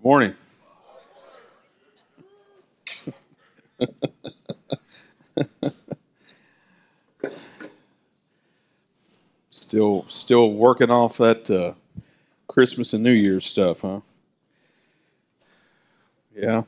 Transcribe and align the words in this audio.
Good 0.00 0.06
morning. 0.06 0.34
still, 9.50 10.06
still 10.08 10.54
working 10.54 10.90
off 10.90 11.18
that 11.18 11.50
uh, 11.50 11.74
Christmas 12.48 12.94
and 12.94 13.04
New 13.04 13.12
Year's 13.12 13.44
stuff, 13.44 13.82
huh? 13.82 14.00
Yeah. 16.34 16.62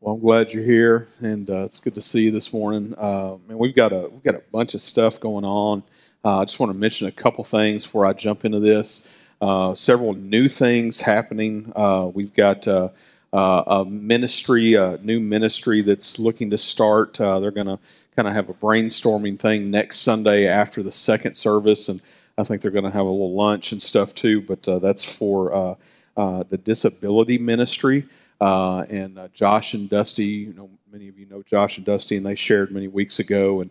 Well, 0.00 0.16
I'm 0.16 0.20
glad 0.20 0.52
you're 0.52 0.64
here, 0.64 1.06
and 1.20 1.48
uh, 1.48 1.62
it's 1.62 1.78
good 1.78 1.94
to 1.94 2.00
see 2.00 2.24
you 2.24 2.32
this 2.32 2.52
morning. 2.52 2.96
Uh, 2.98 3.36
man, 3.46 3.58
we've 3.58 3.76
got 3.76 3.92
a 3.92 4.08
we've 4.08 4.24
got 4.24 4.34
a 4.34 4.42
bunch 4.50 4.74
of 4.74 4.80
stuff 4.80 5.20
going 5.20 5.44
on. 5.44 5.84
Uh, 6.24 6.40
I 6.40 6.44
just 6.46 6.58
want 6.58 6.72
to 6.72 6.78
mention 6.78 7.06
a 7.06 7.12
couple 7.12 7.44
things 7.44 7.84
before 7.84 8.06
I 8.06 8.12
jump 8.12 8.44
into 8.44 8.58
this. 8.58 9.14
Uh, 9.40 9.72
several 9.72 10.14
new 10.14 10.48
things 10.48 11.00
happening. 11.00 11.72
Uh, 11.76 12.10
we've 12.12 12.34
got 12.34 12.66
uh, 12.66 12.88
uh, 13.32 13.62
a 13.66 13.84
ministry, 13.84 14.74
a 14.74 14.98
new 14.98 15.20
ministry 15.20 15.80
that's 15.80 16.18
looking 16.18 16.50
to 16.50 16.58
start. 16.58 17.20
Uh, 17.20 17.38
they're 17.38 17.52
going 17.52 17.68
to 17.68 17.78
kind 18.16 18.26
of 18.26 18.34
have 18.34 18.48
a 18.48 18.54
brainstorming 18.54 19.38
thing 19.38 19.70
next 19.70 19.98
Sunday 19.98 20.48
after 20.48 20.82
the 20.82 20.90
second 20.90 21.36
service, 21.36 21.88
and 21.88 22.02
I 22.36 22.42
think 22.42 22.62
they're 22.62 22.72
going 22.72 22.84
to 22.84 22.90
have 22.90 23.06
a 23.06 23.10
little 23.10 23.32
lunch 23.32 23.70
and 23.70 23.80
stuff 23.80 24.12
too. 24.12 24.40
But 24.40 24.64
that's 24.64 25.04
for 25.04 25.76
the 26.16 26.60
disability 26.64 27.38
ministry. 27.38 28.06
and 28.40 29.20
Josh 29.32 29.74
and 29.74 29.88
Dusty, 29.88 30.24
you 30.24 30.54
know, 30.54 30.68
many 30.90 31.06
of 31.06 31.16
you 31.16 31.26
know 31.26 31.42
Josh 31.42 31.76
and 31.76 31.86
Dusty, 31.86 32.16
and 32.16 32.26
they 32.26 32.34
shared 32.34 32.72
many 32.72 32.88
weeks 32.88 33.20
ago, 33.20 33.60
and 33.60 33.70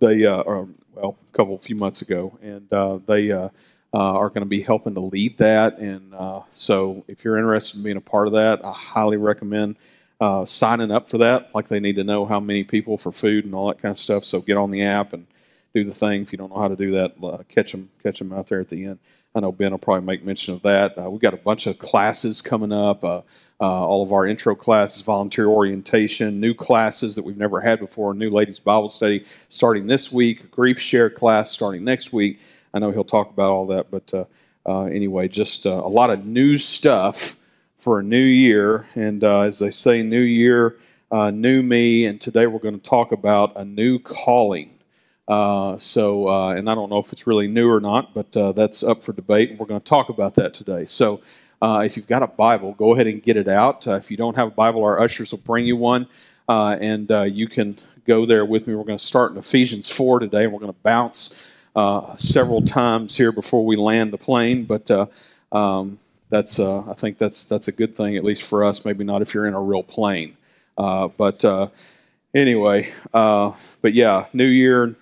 they, 0.00 0.26
uh, 0.26 0.42
well, 0.44 1.16
a 1.20 1.36
couple, 1.36 1.54
a 1.54 1.60
few 1.60 1.76
months 1.76 2.02
ago, 2.02 2.36
and 2.42 2.68
they 3.06 3.30
are 3.92 4.28
going 4.28 4.44
to 4.44 4.48
be 4.48 4.60
helping 4.60 4.94
to 4.94 5.00
lead 5.00 5.38
that. 5.38 5.78
And 5.78 6.14
so, 6.52 7.04
if 7.08 7.24
you're 7.24 7.38
interested 7.38 7.78
in 7.78 7.84
being 7.84 7.96
a 7.96 8.02
part 8.02 8.26
of 8.26 8.34
that, 8.34 8.64
I 8.64 8.72
highly 8.72 9.16
recommend 9.16 9.76
signing 10.44 10.90
up 10.90 11.08
for 11.08 11.18
that. 11.18 11.54
Like 11.54 11.68
they 11.68 11.80
need 11.80 11.96
to 11.96 12.04
know 12.04 12.26
how 12.26 12.40
many 12.40 12.64
people 12.64 12.98
for 12.98 13.12
food 13.12 13.44
and 13.44 13.54
all 13.54 13.68
that 13.68 13.78
kind 13.78 13.92
of 13.92 13.98
stuff. 13.98 14.24
So 14.24 14.40
get 14.40 14.56
on 14.56 14.70
the 14.70 14.84
app 14.84 15.12
and 15.12 15.26
do 15.74 15.84
the 15.84 15.94
thing. 15.94 16.22
If 16.22 16.32
you 16.32 16.38
don't 16.38 16.50
know 16.50 16.60
how 16.60 16.68
to 16.68 16.76
do 16.76 16.92
that, 16.92 17.46
catch 17.48 17.72
them, 17.72 17.90
catch 18.02 18.18
them 18.18 18.32
out 18.32 18.46
there 18.48 18.60
at 18.60 18.68
the 18.68 18.84
end. 18.84 18.98
I 19.34 19.40
know 19.40 19.52
Ben 19.52 19.70
will 19.70 19.78
probably 19.78 20.06
make 20.06 20.24
mention 20.24 20.54
of 20.54 20.62
that. 20.62 20.98
Uh, 20.98 21.10
we've 21.10 21.20
got 21.20 21.34
a 21.34 21.38
bunch 21.38 21.66
of 21.66 21.78
classes 21.78 22.42
coming 22.42 22.72
up. 22.72 23.04
Uh, 23.04 23.22
uh, 23.60 23.64
all 23.64 24.04
of 24.04 24.12
our 24.12 24.24
intro 24.24 24.54
classes, 24.54 25.02
volunteer 25.02 25.46
orientation, 25.46 26.38
new 26.38 26.54
classes 26.54 27.16
that 27.16 27.24
we've 27.24 27.36
never 27.36 27.60
had 27.60 27.80
before, 27.80 28.14
new 28.14 28.30
ladies 28.30 28.60
Bible 28.60 28.88
study 28.88 29.24
starting 29.48 29.88
this 29.88 30.12
week, 30.12 30.48
grief 30.52 30.78
share 30.78 31.10
class 31.10 31.50
starting 31.50 31.82
next 31.82 32.12
week. 32.12 32.38
I 32.72 32.78
know 32.78 32.90
he'll 32.90 33.04
talk 33.04 33.30
about 33.30 33.50
all 33.50 33.66
that, 33.68 33.90
but 33.90 34.12
uh, 34.14 34.24
uh, 34.66 34.84
anyway, 34.84 35.28
just 35.28 35.66
uh, 35.66 35.82
a 35.84 35.88
lot 35.88 36.10
of 36.10 36.26
new 36.26 36.56
stuff 36.56 37.36
for 37.76 38.00
a 38.00 38.02
new 38.02 38.16
year. 38.16 38.86
And 38.94 39.22
uh, 39.24 39.40
as 39.40 39.58
they 39.58 39.70
say, 39.70 40.02
new 40.02 40.20
year, 40.20 40.76
uh, 41.10 41.30
new 41.30 41.62
me. 41.62 42.04
And 42.04 42.20
today 42.20 42.46
we're 42.46 42.58
going 42.58 42.78
to 42.78 42.90
talk 42.90 43.12
about 43.12 43.56
a 43.56 43.64
new 43.64 43.98
calling. 43.98 44.78
so, 45.28 46.28
and 46.50 46.68
I 46.68 46.74
don't 46.74 46.90
know 46.90 46.98
if 46.98 47.12
it's 47.12 47.26
really 47.26 47.48
new 47.48 47.68
or 47.68 47.80
not, 47.80 48.14
but 48.14 48.32
that's 48.56 48.82
up 48.82 49.02
for 49.02 49.12
debate, 49.12 49.50
and 49.50 49.58
we're 49.58 49.66
going 49.66 49.80
to 49.80 49.88
talk 49.88 50.08
about 50.08 50.34
that 50.36 50.54
today. 50.54 50.84
So, 50.84 51.22
uh, 51.60 51.82
if 51.84 51.96
you've 51.96 52.06
got 52.06 52.22
a 52.22 52.26
Bible, 52.26 52.72
go 52.74 52.94
ahead 52.94 53.06
and 53.06 53.22
get 53.22 53.36
it 53.36 53.48
out. 53.48 53.86
Uh, 53.86 53.94
if 53.94 54.10
you 54.10 54.16
don't 54.16 54.36
have 54.36 54.48
a 54.48 54.52
Bible, 54.52 54.84
our 54.84 55.00
ushers 55.00 55.32
will 55.32 55.38
bring 55.38 55.64
you 55.64 55.76
one, 55.76 56.06
uh, 56.48 56.76
and 56.80 57.10
uh, 57.10 57.22
you 57.22 57.48
can 57.48 57.74
go 58.06 58.24
there 58.24 58.44
with 58.44 58.66
me. 58.66 58.74
We're 58.74 58.84
going 58.84 58.98
to 58.98 59.04
start 59.04 59.32
in 59.32 59.38
Ephesians 59.38 59.90
4 59.90 60.20
today, 60.20 60.44
and 60.44 60.52
we're 60.52 60.60
going 60.60 60.72
to 60.72 60.80
bounce 60.82 61.46
uh, 61.78 62.16
several 62.16 62.62
times 62.62 63.16
here 63.16 63.32
before 63.32 63.64
we 63.64 63.76
land 63.76 64.12
the 64.12 64.18
plane. 64.18 64.64
But 64.64 64.90
uh, 64.90 65.06
um, 65.52 65.98
that's, 66.28 66.58
I 66.60 66.94
think 66.94 67.18
that's 67.18 67.44
that's 67.44 67.68
a 67.68 67.72
good 67.72 67.96
thing, 67.96 68.16
at 68.16 68.24
least 68.24 68.42
for 68.42 68.64
us. 68.64 68.84
Maybe 68.84 69.04
not 69.04 69.22
if 69.22 69.34
you're 69.34 69.46
in 69.46 69.54
a 69.54 69.62
real 69.62 69.82
plane. 69.82 70.36
but 70.76 71.44
anyway, 72.34 72.88
but 73.12 73.92
yeah, 73.94 74.26
New 74.32 74.46
Year, 74.46 74.94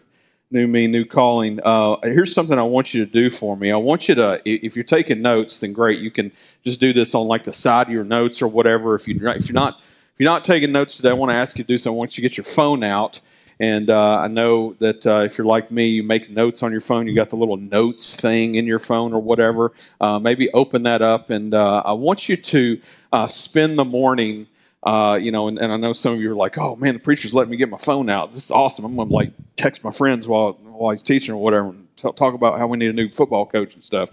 new 0.50 0.66
me, 0.66 0.86
new 0.86 1.04
calling. 1.04 1.60
Uh, 1.64 1.96
here's 2.02 2.32
something 2.32 2.58
I 2.58 2.62
want 2.62 2.94
you 2.94 3.04
to 3.04 3.10
do 3.10 3.30
for 3.30 3.56
me. 3.56 3.70
I 3.70 3.76
want 3.76 4.08
you 4.08 4.14
to, 4.16 4.40
if 4.44 4.76
you're 4.76 4.84
taking 4.84 5.22
notes, 5.22 5.60
then 5.60 5.72
great. 5.72 6.00
You 6.00 6.10
can 6.10 6.32
just 6.64 6.80
do 6.80 6.92
this 6.92 7.14
on 7.14 7.26
like 7.26 7.44
the 7.44 7.52
side 7.52 7.88
of 7.88 7.92
your 7.92 8.04
notes 8.04 8.42
or 8.42 8.48
whatever. 8.48 8.94
If 8.94 9.08
you 9.08 9.14
if 9.14 9.48
you're 9.48 9.54
not 9.54 9.78
if 9.78 10.20
you're 10.20 10.30
not 10.30 10.44
taking 10.44 10.72
notes 10.72 10.96
today, 10.96 11.10
I 11.10 11.14
want 11.14 11.30
to 11.30 11.36
ask 11.36 11.58
you 11.58 11.64
to 11.64 11.68
do 11.68 11.76
something. 11.76 11.96
I 11.96 11.98
want 11.98 12.16
you 12.16 12.22
to 12.22 12.28
get 12.28 12.36
your 12.36 12.44
phone 12.44 12.82
out. 12.82 13.20
And 13.58 13.88
uh, 13.88 14.18
I 14.18 14.28
know 14.28 14.74
that 14.80 15.06
uh, 15.06 15.20
if 15.20 15.38
you're 15.38 15.46
like 15.46 15.70
me, 15.70 15.88
you 15.88 16.02
make 16.02 16.28
notes 16.28 16.62
on 16.62 16.72
your 16.72 16.82
phone. 16.82 17.06
You 17.06 17.14
got 17.14 17.30
the 17.30 17.36
little 17.36 17.56
notes 17.56 18.16
thing 18.16 18.56
in 18.56 18.66
your 18.66 18.78
phone 18.78 19.14
or 19.14 19.22
whatever. 19.22 19.72
Uh, 20.00 20.18
maybe 20.18 20.50
open 20.52 20.82
that 20.82 21.00
up, 21.00 21.30
and 21.30 21.54
uh, 21.54 21.82
I 21.84 21.92
want 21.92 22.28
you 22.28 22.36
to 22.36 22.80
uh, 23.12 23.28
spend 23.28 23.78
the 23.78 23.84
morning 23.84 24.46
uh, 24.82 25.18
you 25.20 25.32
know, 25.32 25.48
and, 25.48 25.58
and, 25.58 25.72
I 25.72 25.76
know 25.78 25.92
some 25.92 26.12
of 26.12 26.20
you 26.20 26.30
are 26.30 26.36
like, 26.36 26.58
oh 26.58 26.76
man, 26.76 26.94
the 26.94 27.00
preacher's 27.00 27.34
letting 27.34 27.50
me 27.50 27.56
get 27.56 27.68
my 27.68 27.78
phone 27.78 28.08
out. 28.08 28.28
This 28.28 28.44
is 28.44 28.50
awesome. 28.52 28.84
I'm 28.84 28.94
to 28.94 29.02
like 29.12 29.32
text 29.56 29.82
my 29.82 29.90
friends 29.90 30.28
while, 30.28 30.52
while 30.62 30.92
he's 30.92 31.02
teaching 31.02 31.34
or 31.34 31.38
whatever 31.38 31.70
and 31.70 31.96
t- 31.96 32.12
talk 32.12 32.34
about 32.34 32.56
how 32.56 32.68
we 32.68 32.78
need 32.78 32.90
a 32.90 32.92
new 32.92 33.08
football 33.08 33.46
coach 33.46 33.74
and 33.74 33.82
stuff. 33.82 34.10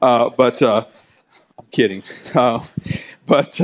But 0.00 0.62
I'm 0.62 0.86
kidding. 1.72 2.02
But 3.26 3.60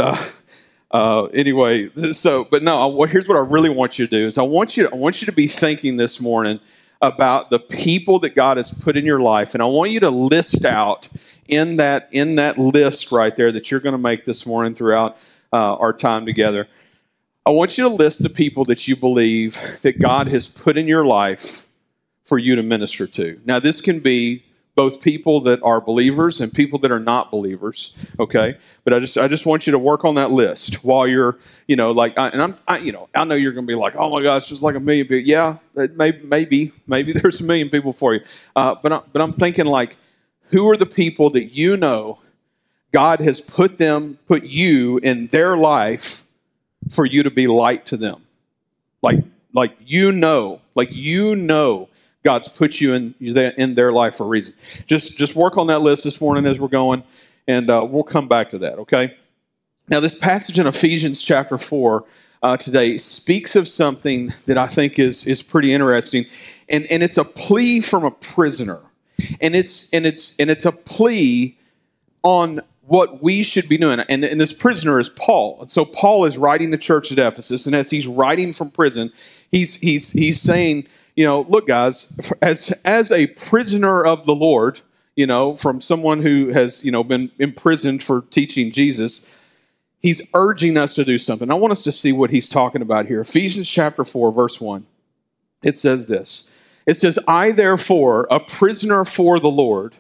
uh, 0.91 1.25
anyway, 1.27 1.89
so, 2.13 2.45
but 2.45 2.63
no, 2.63 3.03
here's 3.05 3.29
what 3.29 3.37
I 3.37 3.41
really 3.41 3.69
want 3.69 3.99
you 3.99 4.07
to 4.07 4.11
do 4.11 4.27
is 4.27 4.39
I 4.39 4.43
want 4.43 4.77
you 4.77 4.89
to, 4.89 4.95
I 4.95 4.97
want 4.97 5.23
you 5.23 5.27
to 5.27 5.33
be 5.33 5.47
thinking 5.47 5.97
this 5.97 6.21
morning 6.21 6.61
about 7.03 7.51
the 7.51 7.59
people 7.59 8.19
that 8.21 8.35
God 8.35 8.57
has 8.59 8.71
put 8.71 8.97
in 8.97 9.07
your 9.07 9.21
life. 9.21 9.55
And 9.55 9.63
I 9.63 9.67
want 9.67 9.91
you 9.91 10.01
to 10.01 10.11
list 10.11 10.65
out 10.65 11.09
in 11.49 11.77
that, 11.77 12.09
in 12.13 12.37
that 12.37 12.59
list 12.59 13.11
right 13.11 13.35
there 13.35 13.51
that 13.53 13.71
you're 13.71 13.81
going 13.81 13.95
to 13.95 13.99
make 13.99 14.25
this 14.25 14.45
morning 14.45 14.75
throughout 14.75 15.17
uh, 15.53 15.77
our 15.77 15.93
time 15.93 16.27
together. 16.27 16.69
I 17.47 17.51
want 17.51 17.79
you 17.79 17.89
to 17.89 17.95
list 17.95 18.23
the 18.23 18.29
people 18.29 18.67
that 18.67 18.87
you 18.87 18.97
believe 18.97 19.81
that 19.83 19.99
God 19.99 20.29
has 20.29 20.47
put 20.47 20.77
in 20.77 20.87
your 20.87 21.07
life 21.07 21.67
for 22.27 22.39
you 22.39 22.55
to 22.55 22.63
minister 22.63 23.07
to. 23.07 23.41
Now, 23.47 23.59
this 23.59 23.81
can 23.81 24.01
be 24.01 24.45
both 24.81 25.03
people 25.03 25.43
that 25.43 25.63
are 25.63 25.79
believers 25.79 26.41
and 26.41 26.51
people 26.51 26.79
that 26.79 26.91
are 26.91 26.99
not 26.99 27.31
believers. 27.31 28.07
Okay, 28.19 28.57
but 28.83 28.95
I 28.95 28.99
just 28.99 29.19
I 29.19 29.29
just 29.29 29.45
want 29.45 29.67
you 29.67 29.73
to 29.73 29.79
work 29.79 30.07
on 30.07 30.15
that 30.15 30.31
list 30.31 30.83
while 30.83 31.07
you're 31.07 31.39
you 31.67 31.77
know 31.77 31.91
like 31.91 32.17
I, 32.17 32.29
and 32.29 32.41
I'm 32.41 32.57
I, 32.67 32.79
you 32.79 32.93
know 32.93 33.11
I 33.15 33.25
know 33.25 33.35
you're 33.35 33.53
going 33.53 33.67
to 33.67 33.71
be 33.71 33.77
like 33.77 33.95
oh 33.95 34.09
my 34.09 34.23
gosh 34.23 34.49
just 34.49 34.63
like 34.63 34.77
a 34.77 34.81
million 34.81 35.07
people 35.07 35.29
yeah 35.29 35.59
maybe 35.75 36.23
maybe 36.25 36.73
maybe 36.87 37.13
there's 37.19 37.43
a 37.43 37.45
million 37.45 37.69
people 37.69 37.93
for 37.93 38.15
you 38.15 38.23
uh, 38.57 38.75
but 38.83 38.91
I, 38.91 39.01
but 39.13 39.21
I'm 39.21 39.35
thinking 39.35 39.67
like 39.67 39.99
who 40.45 40.67
are 40.71 40.79
the 40.79 40.87
people 40.87 41.29
that 41.31 41.53
you 41.53 41.77
know 41.77 42.19
God 42.91 43.21
has 43.21 43.39
put 43.39 43.77
them, 43.77 44.19
put 44.27 44.45
you 44.45 44.97
in 44.99 45.27
their 45.27 45.59
life 45.59 46.25
for 46.91 47.05
you 47.05 47.23
to 47.23 47.31
be 47.31 47.47
light 47.47 47.85
to 47.87 47.99
them. 47.99 48.23
Like, 49.03 49.19
like 49.53 49.77
you 49.85 50.11
know, 50.11 50.63
like 50.75 50.89
you 50.95 51.37
know 51.37 51.91
God's 52.23 52.49
put 52.49 52.81
you 52.81 52.95
in, 52.95 53.15
in 53.21 53.75
their 53.75 53.93
life 53.93 54.17
for 54.17 54.25
a 54.25 54.29
reason. 54.29 54.55
Just, 54.87 55.19
just 55.19 55.35
work 55.35 55.57
on 55.57 55.69
that 55.69 55.81
list 55.81 56.05
this 56.05 56.21
morning 56.21 56.47
as 56.47 56.61
we're 56.61 56.69
going, 56.69 57.03
and 57.49 57.71
uh, 57.71 57.87
we'll 57.89 58.03
come 58.03 58.29
back 58.29 58.51
to 58.51 58.59
that, 58.59 58.79
okay? 58.79 59.17
Now, 59.89 60.01
this 60.01 60.19
passage 60.19 60.59
in 60.59 60.67
Ephesians 60.67 61.23
chapter 61.23 61.59
4 61.59 62.05
uh, 62.43 62.57
today 62.57 62.99
speaks 62.99 63.57
of 63.57 63.69
something 63.69 64.33
that 64.47 64.59
I 64.59 64.67
think 64.67 64.99
is, 64.99 65.27
is 65.27 65.43
pretty 65.43 65.73
interesting, 65.73 66.27
and, 66.69 66.87
and 66.87 67.03
it's 67.03 67.19
a 67.19 67.25
plea 67.25 67.81
from 67.81 68.05
a 68.05 68.11
prisoner. 68.11 68.81
And 69.41 69.55
it's, 69.55 69.91
and, 69.91 70.07
it's, 70.07 70.39
and 70.39 70.49
it's 70.49 70.65
a 70.65 70.73
plea 70.73 71.59
on 72.23 72.61
what 72.91 73.23
we 73.23 73.43
should 73.43 73.69
be 73.69 73.79
doing. 73.79 74.01
And, 74.01 74.25
and 74.25 74.41
this 74.41 74.53
prisoner 74.53 74.99
is 74.99 75.09
Paul. 75.11 75.59
And 75.61 75.71
so 75.71 75.85
Paul 75.85 76.25
is 76.25 76.37
writing 76.37 76.71
the 76.71 76.79
church 76.79 77.13
at 77.13 77.19
Ephesus, 77.19 77.67
and 77.67 77.75
as 77.75 77.91
he's 77.91 78.07
writing 78.07 78.53
from 78.53 78.71
prison, 78.71 79.13
he's 79.51 79.77
he's 79.77 80.11
he's 80.11 80.41
saying, 80.41 80.87
you 81.17 81.25
know, 81.25 81.43
look, 81.49 81.67
guys, 81.67 82.33
as 82.43 82.71
as 82.85 83.11
a 83.11 83.29
prisoner 83.29 84.05
of 84.05 84.27
the 84.27 84.35
Lord, 84.35 84.81
you 85.17 85.27
know, 85.27 85.57
from 85.57 85.81
someone 85.81 86.23
who 86.23 86.49
has 86.49 86.85
you 86.85 86.93
know 86.93 87.05
been 87.05 87.31
imprisoned 87.39 88.03
for 88.03 88.23
teaching 88.23 88.71
Jesus, 88.71 89.31
he's 90.01 90.31
urging 90.35 90.77
us 90.77 90.95
to 90.95 91.05
do 91.05 91.19
something. 91.19 91.51
I 91.51 91.55
want 91.55 91.73
us 91.73 91.85
to 91.85 91.93
see 91.93 92.13
what 92.13 92.31
he's 92.31 92.49
talking 92.49 92.83
about 92.83 93.07
here. 93.07 93.21
Ephesians 93.21 93.69
chapter 93.69 94.05
four, 94.05 94.33
verse 94.33 94.61
one. 94.61 94.87
It 95.63 95.77
says 95.77 96.07
this. 96.07 96.53
It 96.87 96.95
says, 96.95 97.19
"I 97.29 97.51
therefore, 97.51 98.27
a 98.31 98.41
prisoner 98.41 99.05
for 99.05 99.39
the 99.39 99.51
Lord." 99.51 99.97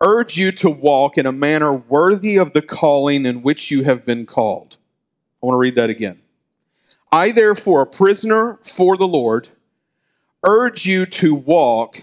urge 0.00 0.36
you 0.36 0.50
to 0.50 0.70
walk 0.70 1.18
in 1.18 1.26
a 1.26 1.32
manner 1.32 1.72
worthy 1.72 2.36
of 2.36 2.52
the 2.52 2.62
calling 2.62 3.26
in 3.26 3.42
which 3.42 3.70
you 3.70 3.84
have 3.84 4.04
been 4.04 4.26
called. 4.26 4.76
I 5.42 5.46
want 5.46 5.56
to 5.56 5.60
read 5.60 5.74
that 5.74 5.90
again. 5.90 6.20
I, 7.12 7.32
therefore, 7.32 7.82
a 7.82 7.86
prisoner 7.86 8.58
for 8.62 8.96
the 8.96 9.08
Lord, 9.08 9.48
urge 10.44 10.86
you 10.86 11.06
to 11.06 11.34
walk 11.34 12.02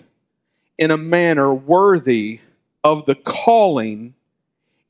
in 0.77 0.91
a 0.91 0.97
manner 0.97 1.53
worthy 1.53 2.39
of 2.83 3.05
the 3.05 3.15
calling 3.15 4.13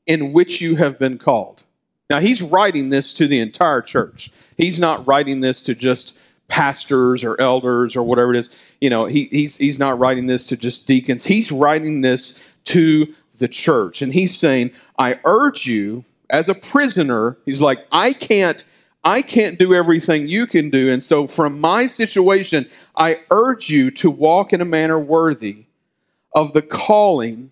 in 0.06 0.32
which 0.32 0.60
you 0.60 0.76
have 0.76 0.98
been 0.98 1.18
called. 1.18 1.64
Now, 2.10 2.20
he's 2.20 2.40
writing 2.40 2.88
this 2.88 3.12
to 3.14 3.26
the 3.26 3.40
entire 3.40 3.82
church. 3.82 4.30
He's 4.56 4.80
not 4.80 5.06
writing 5.06 5.40
this 5.40 5.62
to 5.62 5.74
just 5.74 6.18
pastors 6.48 7.22
or 7.22 7.38
elders 7.40 7.94
or 7.94 8.02
whatever 8.02 8.34
it 8.34 8.38
is. 8.38 8.58
You 8.80 8.88
know, 8.88 9.04
he, 9.04 9.24
he's, 9.26 9.58
he's 9.58 9.78
not 9.78 9.98
writing 9.98 10.26
this 10.26 10.46
to 10.46 10.56
just 10.56 10.86
deacons. 10.86 11.26
He's 11.26 11.52
writing 11.52 12.00
this 12.00 12.42
to 12.64 13.14
the 13.38 13.48
church. 13.48 14.00
And 14.00 14.14
he's 14.14 14.36
saying, 14.36 14.72
I 14.98 15.20
urge 15.24 15.66
you 15.66 16.04
as 16.30 16.48
a 16.48 16.54
prisoner, 16.54 17.38
he's 17.44 17.62
like, 17.62 17.86
I 17.90 18.12
can't. 18.12 18.62
I 19.08 19.22
can't 19.22 19.58
do 19.58 19.72
everything 19.72 20.28
you 20.28 20.46
can 20.46 20.68
do. 20.68 20.90
And 20.90 21.02
so, 21.02 21.26
from 21.26 21.58
my 21.58 21.86
situation, 21.86 22.68
I 22.94 23.20
urge 23.30 23.70
you 23.70 23.90
to 23.92 24.10
walk 24.10 24.52
in 24.52 24.60
a 24.60 24.66
manner 24.66 24.98
worthy 24.98 25.64
of 26.34 26.52
the 26.52 26.60
calling 26.60 27.50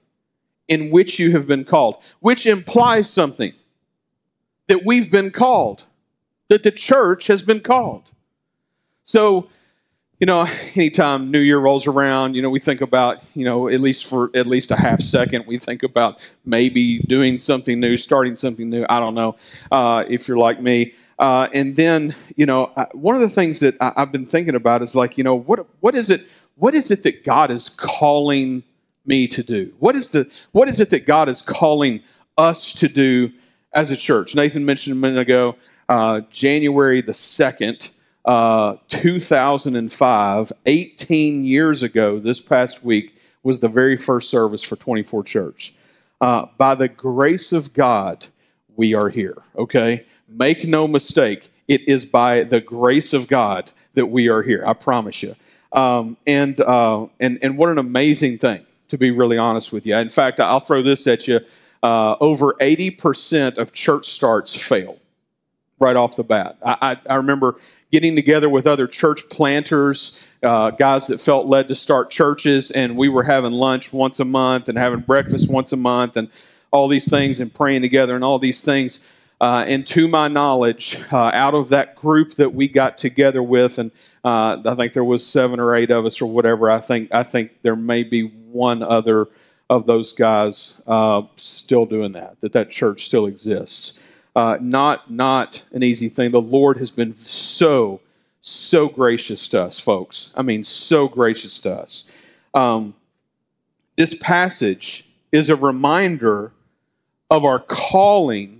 in 0.68 0.90
which 0.90 1.18
you 1.18 1.30
have 1.32 1.46
been 1.46 1.64
called, 1.64 1.96
which 2.20 2.44
implies 2.44 3.08
something 3.08 3.54
that 4.68 4.84
we've 4.84 5.10
been 5.10 5.30
called, 5.30 5.84
that 6.50 6.62
the 6.62 6.70
church 6.70 7.26
has 7.28 7.42
been 7.42 7.60
called. 7.60 8.10
So, 9.04 9.48
you 10.20 10.26
know, 10.26 10.46
anytime 10.74 11.30
New 11.30 11.40
Year 11.40 11.58
rolls 11.58 11.86
around, 11.86 12.34
you 12.34 12.42
know, 12.42 12.50
we 12.50 12.58
think 12.58 12.82
about, 12.82 13.24
you 13.34 13.46
know, 13.46 13.66
at 13.66 13.80
least 13.80 14.04
for 14.04 14.30
at 14.34 14.46
least 14.46 14.70
a 14.72 14.76
half 14.76 15.00
second, 15.00 15.46
we 15.46 15.56
think 15.56 15.82
about 15.82 16.20
maybe 16.44 16.98
doing 16.98 17.38
something 17.38 17.80
new, 17.80 17.96
starting 17.96 18.34
something 18.34 18.68
new. 18.68 18.84
I 18.90 19.00
don't 19.00 19.14
know 19.14 19.36
uh, 19.72 20.04
if 20.06 20.28
you're 20.28 20.36
like 20.36 20.60
me. 20.60 20.92
Uh, 21.18 21.48
and 21.54 21.76
then, 21.76 22.14
you 22.36 22.44
know, 22.44 22.66
one 22.92 23.14
of 23.14 23.22
the 23.22 23.28
things 23.28 23.60
that 23.60 23.76
I, 23.80 23.92
have 23.96 24.12
been 24.12 24.26
thinking 24.26 24.54
about 24.54 24.82
is 24.82 24.94
like, 24.94 25.16
you 25.16 25.24
know, 25.24 25.34
what 25.34 25.66
what 25.80 25.94
is 25.94 26.10
it? 26.10 26.26
What 26.56 26.74
is 26.74 26.90
it 26.90 27.02
that 27.04 27.24
God 27.24 27.50
is 27.50 27.68
calling 27.68 28.62
me 29.06 29.28
to 29.28 29.42
do? 29.42 29.72
What 29.78 29.96
is 29.96 30.10
the 30.10 30.30
what 30.52 30.68
is 30.68 30.80
it 30.80 30.90
that 30.90 31.06
God 31.06 31.28
is 31.28 31.40
calling 31.40 32.02
us 32.36 32.72
to 32.74 32.88
do 32.88 33.32
as 33.72 33.90
a 33.90 33.96
church? 33.96 34.34
Nathan 34.34 34.64
mentioned 34.64 34.96
a 34.96 35.00
minute 35.00 35.20
ago, 35.20 35.56
uh, 35.88 36.20
January 36.30 37.00
the 37.00 37.14
second, 37.14 37.90
uh, 38.26 38.76
2005, 38.88 40.52
18 40.66 41.44
years 41.44 41.82
ago. 41.82 42.18
This 42.18 42.40
past 42.40 42.84
week 42.84 43.16
was 43.42 43.60
the 43.60 43.68
very 43.68 43.96
first 43.96 44.28
service 44.28 44.62
for 44.62 44.76
24 44.76 45.22
Church. 45.22 45.74
Uh, 46.20 46.46
by 46.58 46.74
the 46.74 46.88
grace 46.88 47.52
of 47.52 47.72
God, 47.72 48.26
we 48.74 48.94
are 48.94 49.08
here. 49.08 49.42
Okay, 49.56 50.04
make 50.28 50.66
no 50.66 50.86
mistake. 50.86 51.48
It 51.68 51.88
is 51.88 52.04
by 52.04 52.42
the 52.42 52.60
grace 52.60 53.12
of 53.12 53.28
God 53.28 53.72
that 53.94 54.06
we 54.06 54.28
are 54.28 54.42
here. 54.42 54.64
I 54.66 54.72
promise 54.72 55.22
you. 55.22 55.34
Um, 55.72 56.16
and 56.26 56.60
uh, 56.60 57.06
and 57.20 57.38
and 57.42 57.58
what 57.58 57.70
an 57.70 57.78
amazing 57.78 58.38
thing 58.38 58.64
to 58.88 58.98
be 58.98 59.10
really 59.10 59.38
honest 59.38 59.72
with 59.72 59.86
you. 59.86 59.96
In 59.96 60.10
fact, 60.10 60.40
I'll 60.40 60.60
throw 60.60 60.82
this 60.82 61.06
at 61.06 61.26
you. 61.26 61.40
Uh, 61.82 62.16
over 62.20 62.54
80% 62.60 63.58
of 63.58 63.72
church 63.72 64.06
starts 64.06 64.54
fail 64.54 64.98
right 65.78 65.96
off 65.96 66.16
the 66.16 66.24
bat. 66.24 66.56
I, 66.64 66.76
I, 66.80 67.12
I 67.12 67.14
remember 67.16 67.56
getting 67.92 68.16
together 68.16 68.48
with 68.48 68.66
other 68.66 68.86
church 68.86 69.28
planters, 69.28 70.24
uh, 70.42 70.70
guys 70.70 71.06
that 71.08 71.20
felt 71.20 71.46
led 71.46 71.68
to 71.68 71.74
start 71.74 72.10
churches, 72.10 72.70
and 72.70 72.96
we 72.96 73.08
were 73.08 73.22
having 73.22 73.52
lunch 73.52 73.92
once 73.92 74.18
a 74.20 74.24
month 74.24 74.68
and 74.68 74.78
having 74.78 75.00
breakfast 75.00 75.50
once 75.50 75.72
a 75.72 75.76
month 75.76 76.16
and 76.16 76.28
all 76.70 76.88
these 76.88 77.08
things 77.08 77.40
and 77.40 77.52
praying 77.52 77.82
together 77.82 78.14
and 78.14 78.24
all 78.24 78.38
these 78.38 78.62
things. 78.62 79.00
Uh, 79.40 79.64
and 79.66 79.86
to 79.86 80.08
my 80.08 80.28
knowledge, 80.28 80.96
uh, 81.12 81.30
out 81.34 81.54
of 81.54 81.68
that 81.68 81.94
group 81.94 82.34
that 82.34 82.54
we 82.54 82.68
got 82.68 82.96
together 82.96 83.42
with, 83.42 83.78
and 83.78 83.90
uh, 84.24 84.56
I 84.64 84.74
think 84.74 84.92
there 84.92 85.04
was 85.04 85.26
seven 85.26 85.60
or 85.60 85.76
eight 85.76 85.90
of 85.90 86.06
us 86.06 86.20
or 86.20 86.26
whatever. 86.26 86.70
I 86.70 86.80
think 86.80 87.12
I 87.12 87.22
think 87.22 87.62
there 87.62 87.76
may 87.76 88.02
be 88.02 88.22
one 88.22 88.82
other 88.82 89.28
of 89.68 89.86
those 89.86 90.12
guys 90.12 90.82
uh, 90.86 91.22
still 91.36 91.86
doing 91.86 92.12
that. 92.12 92.40
That 92.40 92.52
that 92.52 92.70
church 92.70 93.04
still 93.04 93.26
exists. 93.26 94.02
Uh, 94.34 94.58
not 94.60 95.10
not 95.10 95.64
an 95.72 95.82
easy 95.82 96.08
thing. 96.08 96.30
The 96.30 96.40
Lord 96.40 96.78
has 96.78 96.90
been 96.90 97.16
so 97.16 98.00
so 98.40 98.88
gracious 98.88 99.48
to 99.48 99.62
us, 99.62 99.78
folks. 99.78 100.32
I 100.36 100.42
mean, 100.42 100.62
so 100.62 101.08
gracious 101.08 101.58
to 101.60 101.74
us. 101.74 102.08
Um, 102.54 102.94
this 103.96 104.14
passage 104.14 105.04
is 105.32 105.50
a 105.50 105.56
reminder 105.56 106.52
of 107.30 107.44
our 107.44 107.58
calling 107.58 108.55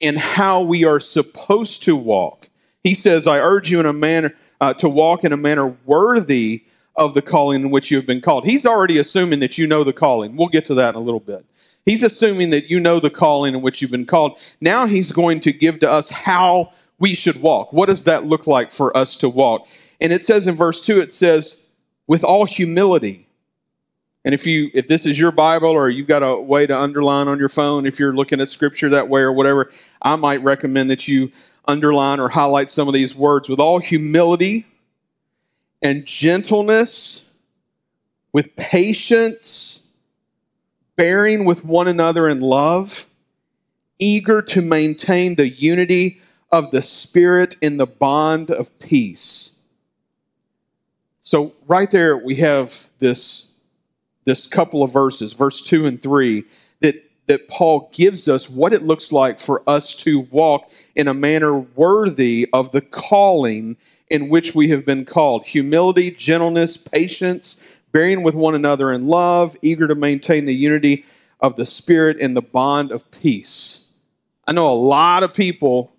and 0.00 0.18
how 0.18 0.62
we 0.62 0.84
are 0.84 1.00
supposed 1.00 1.82
to 1.84 1.96
walk 1.96 2.46
he 2.86 2.94
says, 2.94 3.26
I 3.26 3.40
urge 3.40 3.68
you 3.68 3.80
in 3.80 3.86
a 3.86 3.92
manner 3.92 4.32
uh, 4.60 4.72
to 4.74 4.88
walk 4.88 5.24
in 5.24 5.32
a 5.32 5.36
manner 5.36 5.76
worthy 5.86 6.62
of 6.94 7.14
the 7.14 7.20
calling 7.20 7.62
in 7.62 7.70
which 7.70 7.90
you 7.90 7.96
have 7.96 8.06
been 8.06 8.20
called. 8.20 8.44
He's 8.44 8.64
already 8.64 8.96
assuming 8.96 9.40
that 9.40 9.58
you 9.58 9.66
know 9.66 9.82
the 9.82 9.92
calling. 9.92 10.36
We'll 10.36 10.46
get 10.46 10.64
to 10.66 10.74
that 10.74 10.90
in 10.90 10.94
a 10.94 11.00
little 11.00 11.18
bit. 11.18 11.44
He's 11.84 12.04
assuming 12.04 12.50
that 12.50 12.70
you 12.70 12.78
know 12.78 13.00
the 13.00 13.10
calling 13.10 13.56
in 13.56 13.60
which 13.60 13.82
you've 13.82 13.90
been 13.90 14.06
called. 14.06 14.38
Now 14.60 14.86
he's 14.86 15.10
going 15.10 15.40
to 15.40 15.52
give 15.52 15.80
to 15.80 15.90
us 15.90 16.10
how 16.10 16.72
we 17.00 17.12
should 17.12 17.42
walk. 17.42 17.72
What 17.72 17.86
does 17.86 18.04
that 18.04 18.24
look 18.24 18.46
like 18.46 18.70
for 18.70 18.96
us 18.96 19.16
to 19.16 19.28
walk? 19.28 19.66
And 20.00 20.12
it 20.12 20.22
says 20.22 20.46
in 20.46 20.54
verse 20.54 20.80
2, 20.86 21.00
it 21.00 21.10
says, 21.10 21.66
with 22.06 22.22
all 22.22 22.44
humility. 22.44 23.25
And 24.26 24.34
if 24.34 24.44
you 24.44 24.70
if 24.74 24.88
this 24.88 25.06
is 25.06 25.18
your 25.18 25.30
Bible 25.30 25.70
or 25.70 25.88
you've 25.88 26.08
got 26.08 26.24
a 26.24 26.34
way 26.34 26.66
to 26.66 26.78
underline 26.78 27.28
on 27.28 27.38
your 27.38 27.48
phone, 27.48 27.86
if 27.86 28.00
you're 28.00 28.12
looking 28.12 28.40
at 28.40 28.48
scripture 28.48 28.88
that 28.88 29.08
way 29.08 29.20
or 29.22 29.32
whatever, 29.32 29.70
I 30.02 30.16
might 30.16 30.42
recommend 30.42 30.90
that 30.90 31.06
you 31.06 31.30
underline 31.66 32.18
or 32.18 32.28
highlight 32.28 32.68
some 32.68 32.88
of 32.88 32.94
these 32.94 33.14
words 33.14 33.48
with 33.48 33.60
all 33.60 33.78
humility 33.78 34.66
and 35.80 36.04
gentleness, 36.04 37.32
with 38.32 38.54
patience, 38.56 39.86
bearing 40.96 41.44
with 41.44 41.64
one 41.64 41.86
another 41.86 42.28
in 42.28 42.40
love, 42.40 43.06
eager 44.00 44.42
to 44.42 44.60
maintain 44.60 45.36
the 45.36 45.48
unity 45.48 46.20
of 46.50 46.72
the 46.72 46.82
Spirit 46.82 47.56
in 47.60 47.76
the 47.76 47.86
bond 47.86 48.50
of 48.50 48.76
peace. 48.80 49.60
So, 51.22 51.54
right 51.66 51.90
there, 51.90 52.16
we 52.16 52.36
have 52.36 52.88
this, 52.98 53.55
this 54.26 54.46
couple 54.46 54.82
of 54.82 54.92
verses, 54.92 55.32
verse 55.32 55.62
2 55.62 55.86
and 55.86 56.02
3, 56.02 56.44
that 56.80 56.96
that 57.26 57.48
Paul 57.48 57.90
gives 57.92 58.28
us 58.28 58.48
what 58.48 58.72
it 58.72 58.82
looks 58.82 59.10
like 59.10 59.40
for 59.40 59.62
us 59.68 59.96
to 59.96 60.20
walk 60.30 60.70
in 60.94 61.08
a 61.08 61.14
manner 61.14 61.58
worthy 61.58 62.48
of 62.52 62.72
the 62.72 62.80
calling 62.80 63.76
in 64.08 64.28
which 64.28 64.54
we 64.54 64.68
have 64.68 64.84
been 64.84 65.04
called 65.04 65.44
humility, 65.44 66.10
gentleness, 66.10 66.76
patience, 66.76 67.66
bearing 67.92 68.22
with 68.22 68.34
one 68.34 68.54
another 68.54 68.92
in 68.92 69.08
love, 69.08 69.56
eager 69.62 69.88
to 69.88 69.94
maintain 69.94 70.46
the 70.46 70.54
unity 70.54 71.04
of 71.40 71.56
the 71.56 71.66
Spirit 71.66 72.18
in 72.18 72.34
the 72.34 72.42
bond 72.42 72.92
of 72.92 73.10
peace. 73.10 73.88
I 74.46 74.52
know 74.52 74.70
a 74.70 74.74
lot 74.74 75.24
of 75.24 75.34
people, 75.34 75.92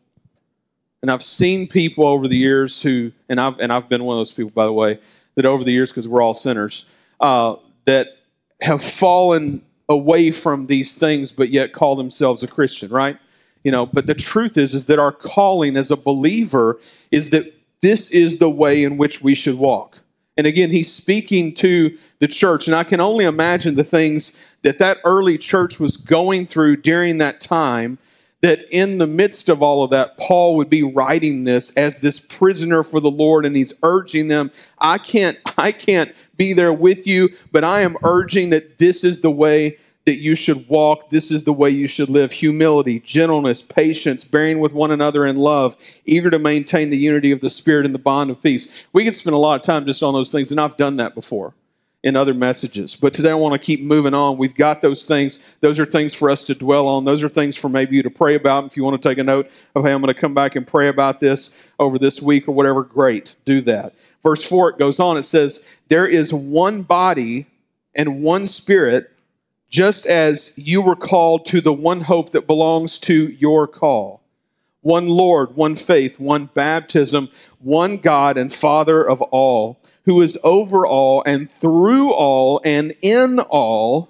and 1.02 1.12
I've 1.12 1.24
seen 1.24 1.68
people 1.68 2.06
over 2.06 2.28
the 2.28 2.38
years 2.38 2.82
who, 2.82 3.12
and 3.28 3.42
I've, 3.42 3.60
and 3.60 3.74
I've 3.74 3.90
been 3.90 4.06
one 4.06 4.16
of 4.16 4.20
those 4.20 4.32
people, 4.32 4.52
by 4.52 4.66
the 4.66 4.74
way, 4.74 5.00
that 5.36 5.46
over 5.46 5.66
the 5.66 5.72
years, 5.72 5.90
because 5.90 6.08
we're 6.08 6.22
all 6.22 6.34
sinners, 6.34 6.86
uh, 7.20 7.56
that 7.86 8.17
have 8.62 8.84
fallen 8.84 9.62
away 9.90 10.32
from 10.32 10.68
these 10.68 10.98
things 10.98 11.32
but 11.32 11.50
yet 11.50 11.74
call 11.74 11.96
themselves 11.96 12.44
a 12.44 12.48
Christian, 12.48 12.90
right? 12.90 13.18
You 13.64 13.72
know, 13.72 13.86
but 13.86 14.08
the 14.08 14.16
truth 14.16 14.58
is 14.58 14.74
is 14.74 14.86
that 14.86 15.00
our 15.00 15.12
calling 15.12 15.78
as 15.78 15.92
a 15.92 15.98
believer 15.98 16.80
is 17.12 17.30
that 17.32 17.54
this 17.82 18.12
is 18.12 18.38
the 18.38 18.50
way 18.50 18.84
in 18.84 18.98
which 18.98 19.22
we 19.22 19.36
should 19.36 19.58
walk. 19.58 20.00
And 20.36 20.46
again, 20.46 20.72
he's 20.72 20.92
speaking 20.92 21.54
to 21.56 21.98
the 22.20 22.28
church 22.28 22.68
and 22.68 22.76
I 22.76 22.84
can 22.84 23.00
only 23.00 23.26
imagine 23.26 23.76
the 23.76 23.84
things 23.84 24.38
that 24.64 24.80
that 24.80 24.98
early 25.04 25.38
church 25.38 25.80
was 25.80 25.98
going 25.98 26.46
through 26.46 26.78
during 26.78 27.20
that 27.20 27.42
time 27.42 27.98
that 28.42 28.66
in 28.70 29.00
the 29.00 29.08
midst 29.08 29.50
of 29.50 29.64
all 29.64 29.84
of 29.84 29.90
that, 29.90 30.18
Paul 30.18 30.56
would 30.58 30.70
be 30.70 30.84
writing 30.84 31.44
this 31.44 31.76
as 31.76 32.00
this 32.00 32.20
prisoner 32.20 32.84
for 32.84 33.00
the 33.00 33.10
Lord, 33.10 33.46
and 33.46 33.56
he's 33.56 33.74
urging 33.82 34.28
them, 34.28 34.52
I 34.78 35.00
can't, 35.00 35.38
I 35.58 35.72
can't 35.72 36.14
be 36.38 36.54
there 36.54 36.74
with 36.74 37.08
you, 37.08 37.30
but 37.52 37.64
I 37.64 37.82
am 37.82 37.98
urging 38.04 38.52
that 38.52 38.78
this 38.78 39.04
is 39.04 39.22
the 39.22 39.32
way 39.32 39.78
that 40.06 40.22
you 40.22 40.36
should 40.36 40.70
walk. 40.70 41.10
This 41.10 41.32
is 41.32 41.44
the 41.44 41.52
way 41.52 41.70
you 41.70 41.86
should 41.86 42.08
live. 42.08 42.32
Humility, 42.32 43.02
gentleness, 43.02 43.62
patience, 43.62 44.24
bearing 44.24 44.60
with 44.60 44.72
one 44.72 44.90
another 44.90 45.26
in 45.26 45.36
love, 45.36 45.76
eager 46.06 46.30
to 46.30 46.40
maintain 46.40 46.90
the 46.90 46.98
unity 46.98 47.34
of 47.34 47.42
the 47.42 47.50
Spirit 47.50 47.86
and 47.86 47.94
the 47.94 48.00
bond 48.00 48.30
of 48.30 48.42
peace. 48.42 48.86
We 48.94 49.04
could 49.04 49.16
spend 49.16 49.34
a 49.34 49.38
lot 49.38 49.60
of 49.60 49.64
time 49.64 49.86
just 49.86 50.02
on 50.02 50.14
those 50.14 50.32
things, 50.32 50.50
and 50.50 50.62
I've 50.62 50.78
done 50.78 50.96
that 50.96 51.14
before 51.14 51.54
in 52.04 52.16
other 52.16 52.34
messages. 52.34 52.96
But 52.96 53.14
today 53.14 53.32
I 53.32 53.36
want 53.36 53.60
to 53.60 53.66
keep 53.66 53.82
moving 53.82 54.14
on. 54.14 54.38
We've 54.38 54.56
got 54.56 54.80
those 54.80 55.06
things. 55.06 55.40
Those 55.60 55.78
are 55.78 55.86
things 55.86 56.14
for 56.14 56.30
us 56.30 56.46
to 56.46 56.56
dwell 56.56 56.88
on. 56.88 57.04
Those 57.04 57.22
are 57.22 57.28
things 57.28 57.58
for 57.58 57.68
maybe 57.68 57.98
you 57.98 58.04
to 58.04 58.10
pray 58.10 58.36
about. 58.36 58.66
If 58.66 58.78
you 58.78 58.84
want 58.86 59.02
to 59.02 59.10
take 59.10 59.18
a 59.18 59.24
note 59.26 59.50
of, 59.76 59.84
hey, 59.84 59.92
I'm 59.92 60.02
going 60.02 60.14
to 60.14 60.20
come 60.20 60.34
back 60.34 60.56
and 60.56 60.66
pray 60.66 60.88
about 60.88 61.20
this 61.20 61.54
over 61.80 62.00
this 62.00 62.22
week 62.22 62.48
or 62.48 62.54
whatever, 62.54 62.84
great. 62.84 63.36
Do 63.44 63.60
that. 63.62 63.94
Verse 64.24 64.44
4, 64.44 64.70
it 64.70 64.78
goes 64.78 65.02
on. 65.02 65.18
It 65.18 65.24
says, 65.24 65.66
There 65.88 66.08
is 66.08 66.34
one 66.34 66.84
body 66.84 67.48
and 67.96 68.22
one 68.22 68.48
spirit, 68.48 69.12
just 69.70 70.06
as 70.06 70.58
you 70.58 70.82
were 70.82 70.96
called 70.96 71.46
to 71.48 71.62
the 71.62 71.74
one 71.74 72.02
hope 72.02 72.32
that 72.32 72.48
belongs 72.48 73.00
to 73.00 73.30
your 73.30 73.68
call. 73.68 74.22
One 74.82 75.08
Lord, 75.08 75.56
one 75.56 75.76
faith, 75.76 76.20
one 76.20 76.50
baptism, 76.54 77.30
one 77.60 77.98
God 77.98 78.38
and 78.38 78.54
Father 78.54 79.08
of 79.08 79.22
all 79.24 79.80
who 80.08 80.22
is 80.22 80.40
over 80.42 80.88
all 80.88 81.22
and 81.26 81.52
through 81.52 82.14
all 82.14 82.62
and 82.64 82.96
in 83.02 83.40
all, 83.40 84.10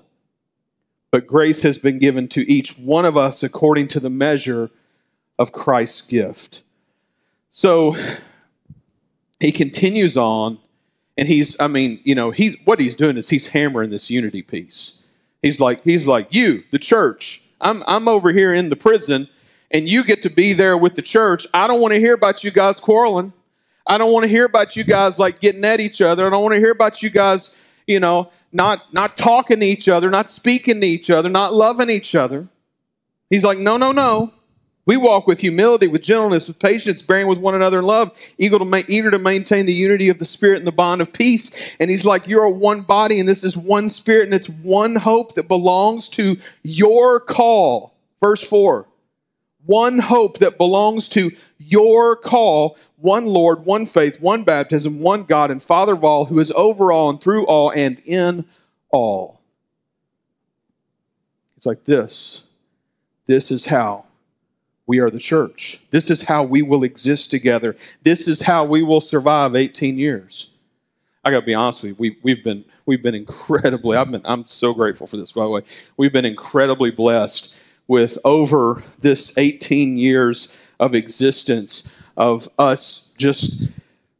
but 1.10 1.25
grace 1.25 1.63
has 1.63 1.79
been 1.79 1.98
given 1.98 2.27
to 2.27 2.50
each 2.50 2.77
one 2.77 3.03
of 3.03 3.17
us 3.17 3.41
according 3.41 3.88
to 3.88 4.00
the 4.00 4.10
measure 4.10 4.69
of 5.39 5.51
Christ's 5.51 6.07
gift. 6.07 6.62
So 7.50 7.96
he 9.39 9.51
continues 9.51 10.17
on, 10.17 10.60
and 11.17 11.27
he's, 11.27 11.59
I 11.59 11.67
mean, 11.67 12.00
you 12.03 12.15
know, 12.15 12.31
he's 12.31 12.55
what 12.65 12.79
he's 12.79 12.95
doing 12.95 13.17
is 13.17 13.29
he's 13.29 13.47
hammering 13.47 13.89
this 13.89 14.09
unity 14.09 14.41
piece. 14.41 15.03
He's 15.41 15.59
like, 15.59 15.83
he's 15.83 16.07
like, 16.07 16.33
you, 16.33 16.63
the 16.71 16.79
church, 16.79 17.43
I'm, 17.59 17.83
I'm 17.88 18.07
over 18.07 18.31
here 18.31 18.53
in 18.53 18.69
the 18.69 18.75
prison 18.75 19.27
and 19.71 19.88
you 19.88 20.03
get 20.03 20.21
to 20.24 20.29
be 20.29 20.53
there 20.53 20.77
with 20.77 20.95
the 20.95 21.01
church. 21.01 21.47
I 21.53 21.67
don't 21.67 21.81
want 21.81 21.93
to 21.93 22.00
hear 22.00 22.13
about 22.13 22.43
you 22.43 22.51
guys 22.51 22.79
quarreling. 22.79 23.33
I 23.86 23.97
don't 23.97 24.12
want 24.12 24.24
to 24.24 24.27
hear 24.27 24.45
about 24.45 24.75
you 24.75 24.83
guys 24.83 25.17
like 25.17 25.39
getting 25.39 25.63
at 25.63 25.79
each 25.79 26.01
other. 26.01 26.27
I 26.27 26.29
don't 26.29 26.43
want 26.43 26.53
to 26.53 26.59
hear 26.59 26.71
about 26.71 27.01
you 27.01 27.09
guys, 27.09 27.55
you 27.86 28.00
know, 28.00 28.31
not 28.51 28.93
not 28.93 29.15
talking 29.15 29.62
to 29.62 29.65
each 29.65 29.88
other, 29.88 30.09
not 30.09 30.27
speaking 30.27 30.81
to 30.81 30.88
each 30.88 31.09
other, 31.09 31.29
not 31.29 31.53
loving 31.53 31.89
each 31.89 32.13
other. 32.13 32.47
He's 33.29 33.45
like, 33.45 33.57
no, 33.57 33.77
no, 33.77 33.91
no. 33.91 34.33
We 34.88 34.96
walk 34.96 35.27
with 35.27 35.41
humility, 35.41 35.88
with 35.88 36.01
gentleness, 36.01 36.48
with 36.48 36.60
patience, 36.60 37.01
bearing 37.01 37.27
with 37.27 37.39
one 37.39 37.53
another 37.53 37.79
in 37.79 37.86
love, 37.86 38.10
eager 38.38 38.58
to, 38.58 38.63
ma- 38.63 38.84
eager 38.88 39.12
to 39.12 39.20
maintain 39.20 39.65
the 39.65 39.74
unity 39.74 40.08
of 40.08 40.17
the 40.17 40.24
Spirit 40.24 40.60
and 40.60 40.65
the 40.65 40.72
bond 40.72 41.01
of 41.01 41.12
peace. 41.12 41.51
And 41.77 41.89
he's 41.89 42.06
like, 42.06 42.25
You're 42.25 42.46
a 42.46 42.50
one 42.50 42.82
body, 42.82 43.20
and 43.20 43.27
this 43.27 43.44
is 43.44 43.58
one 43.58 43.89
Spirit, 43.89 44.24
and 44.24 44.34
it's 44.34 44.48
one 44.48 44.96
hope 44.96 45.36
that 45.36 45.50
belongs 45.50 46.08
to 46.10 46.38
your 46.63 47.20
call. 47.20 47.96
Verse 48.22 48.41
4 48.41 48.88
One 49.65 50.00
hope 50.00 50.39
that 50.39 50.58
belongs 50.58 51.10
to 51.10 51.32
your 51.58 52.15
call, 52.15 52.77
one 52.96 53.25
Lord, 53.25 53.65
one 53.65 53.86
faith, 53.86 54.22
one 54.22 54.46
baptism, 54.46 55.01
one 55.01 55.25
God 55.25 55.51
and 55.51 55.62
Father 55.62 55.96
of 55.96 56.06
all, 56.06 56.25
who 56.25 56.39
is 56.39 56.53
over 56.53 56.94
all 56.94 57.10
and 57.10 57.20
through 57.20 57.46
all 57.46 57.72
and 57.72 58.01
in 58.06 58.46
all. 58.89 59.41
It's 61.58 61.65
like 61.65 61.84
this. 61.84 62.48
This 63.25 63.51
is 63.51 63.65
how 63.65 64.06
we 64.88 65.00
are 65.00 65.12
the 65.12 65.20
church. 65.20 65.82
This 65.91 66.10
is 66.10 66.24
how 66.24 66.44
we 66.44 66.62
will 66.62 66.84
exist 66.84 67.29
together. 67.29 67.75
This 68.03 68.27
is 68.27 68.41
how 68.41 68.63
we 68.63 68.82
will 68.82 69.01
survive 69.01 69.56
18 69.56 70.00
years. 70.00 70.50
I 71.24 71.29
got 71.29 71.41
to 71.41 71.46
be 71.46 71.53
honest 71.53 71.84
with 71.84 71.91
you. 71.91 71.96
We, 72.00 72.17
we've 72.24 72.44
been 72.44 72.63
we've 72.86 73.03
been 73.03 73.13
incredibly. 73.13 73.98
I've 73.98 74.10
been. 74.10 74.22
I'm 74.24 74.48
so 74.48 74.74
grateful 74.74 75.06
for 75.06 75.17
this. 75.17 75.34
By 75.34 75.44
the 75.44 75.50
way, 75.50 75.62
we've 75.98 76.13
been 76.13 76.25
incredibly 76.25 76.89
blessed 76.89 77.53
with 77.88 78.17
over 78.24 78.82
this 79.01 79.38
18 79.38 79.98
years 79.98 80.51
of 80.79 80.96
existence 80.96 81.94
of 82.15 82.50
us 82.58 83.13
just 83.17 83.70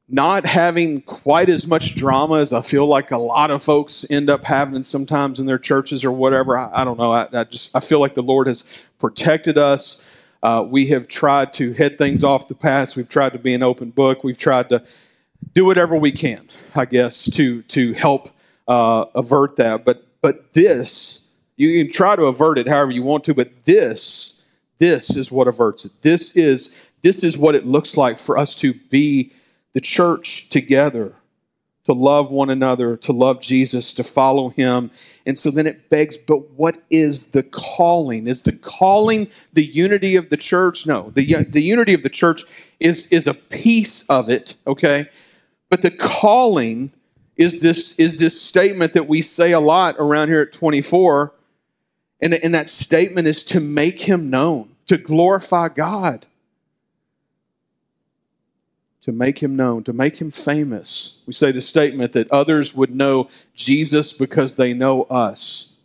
not 0.10 0.46
having 0.46 1.02
quite 1.02 1.50
as 1.50 1.68
much 1.68 1.96
drama 1.96 2.36
as 2.36 2.54
I 2.54 2.62
feel 2.62 2.86
like 2.86 3.12
a 3.12 3.18
lot 3.18 3.52
of 3.52 3.62
folks 3.62 4.06
end 4.10 4.30
up 4.30 4.46
having 4.46 4.84
sometimes 4.84 5.40
in 5.40 5.48
their 5.48 5.58
churches 5.58 6.06
or 6.06 6.12
whatever. 6.12 6.58
I, 6.58 6.82
I 6.82 6.84
don't 6.86 6.98
know. 6.98 7.12
I, 7.12 7.28
I, 7.34 7.44
just 7.44 7.76
I 7.76 7.80
feel 7.82 8.00
like 8.00 8.14
the 8.14 8.24
Lord 8.24 8.48
has 8.48 8.70
protected 9.00 9.58
us. 9.58 10.06
Uh, 10.42 10.66
we 10.68 10.88
have 10.88 11.08
tried 11.08 11.54
to 11.54 11.74
head 11.74 11.98
things 11.98 12.24
off 12.24 12.48
the 12.48 12.56
past. 12.56 12.96
We've 12.96 13.10
tried 13.10 13.34
to 13.34 13.40
be 13.40 13.54
an 13.54 13.64
open 13.64 13.90
book. 13.90 14.24
We've 14.24 14.38
tried 14.38 14.70
to 14.70 14.84
do 15.54 15.66
whatever 15.66 15.96
we 15.96 16.12
can, 16.12 16.46
I 16.76 16.86
guess, 16.86 17.30
to 17.32 17.62
to 17.64 17.94
help 17.94 18.30
uh, 18.68 19.06
avert 19.16 19.56
that. 19.58 19.86
But 19.86 20.06
but 20.22 20.54
this, 20.54 21.30
you 21.56 21.84
can 21.84 21.92
try 21.92 22.16
to 22.16 22.26
avert 22.26 22.58
it 22.58 22.68
however 22.68 22.92
you 22.92 23.04
want 23.04 23.24
to. 23.26 23.34
But 23.34 23.66
this, 23.66 24.44
this 24.78 25.16
is 25.16 25.32
what 25.32 25.48
averts 25.48 25.86
it. 25.86 25.92
This 26.02 26.36
is 26.36 26.78
this 27.02 27.24
is 27.24 27.38
what 27.38 27.56
it 27.56 27.66
looks 27.66 27.98
like 27.98 28.20
for 28.20 28.38
us 28.38 28.56
to 28.56 28.74
be 28.74 29.32
the 29.74 29.82
church 29.82 30.50
together 30.50 31.17
to 31.88 31.94
love 31.94 32.32
one 32.32 32.50
another, 32.50 32.98
to 32.98 33.14
love 33.14 33.40
Jesus, 33.40 33.94
to 33.94 34.04
follow 34.04 34.50
him. 34.50 34.92
And 35.26 35.40
so 35.40 35.50
then 35.50 35.66
it 35.66 35.90
begs, 35.90 36.18
but 36.18 36.52
what 36.52 36.84
is 36.90 37.30
the 37.30 37.44
calling? 37.44 38.28
Is 38.28 38.42
the 38.42 38.52
calling 38.52 39.30
the 39.54 39.64
unity 39.64 40.18
of 40.18 40.30
the 40.30 40.36
church? 40.36 40.86
No, 40.86 41.12
the, 41.12 41.46
the 41.50 41.62
unity 41.62 41.94
of 41.94 42.04
the 42.04 42.10
church 42.10 42.44
is, 42.82 43.10
is 43.10 43.26
a 43.26 43.34
piece 43.34 44.06
of 44.10 44.30
it, 44.30 44.56
okay? 44.68 45.10
But 45.70 45.82
the 45.82 45.92
calling 45.92 46.92
is 47.38 47.62
this, 47.62 47.98
is 47.98 48.18
this 48.18 48.42
statement 48.42 48.92
that 48.92 49.08
we 49.08 49.22
say 49.22 49.54
a 49.54 49.60
lot 49.62 49.96
around 49.98 50.28
here 50.28 50.42
at 50.42 50.52
24. 50.52 51.34
And, 52.20 52.34
and 52.34 52.54
that 52.54 52.68
statement 52.68 53.28
is 53.28 53.46
to 53.46 53.62
make 53.62 54.02
him 54.02 54.30
known, 54.30 54.76
to 54.88 54.98
glorify 54.98 55.70
God 55.70 56.28
to 59.08 59.14
make 59.14 59.42
him 59.42 59.56
known, 59.56 59.86
to 59.86 59.94
make 59.94 60.18
him 60.20 60.30
famous. 60.30 61.24
We 61.26 61.32
say 61.32 61.54
the 61.54 61.62
statement 61.62 62.12
that 62.12 62.30
others 62.30 62.76
would 62.76 62.94
know 62.94 63.30
Jesus 63.54 64.12
because 64.12 64.56
they 64.56 64.74
know 64.74 65.04
us. 65.04 65.78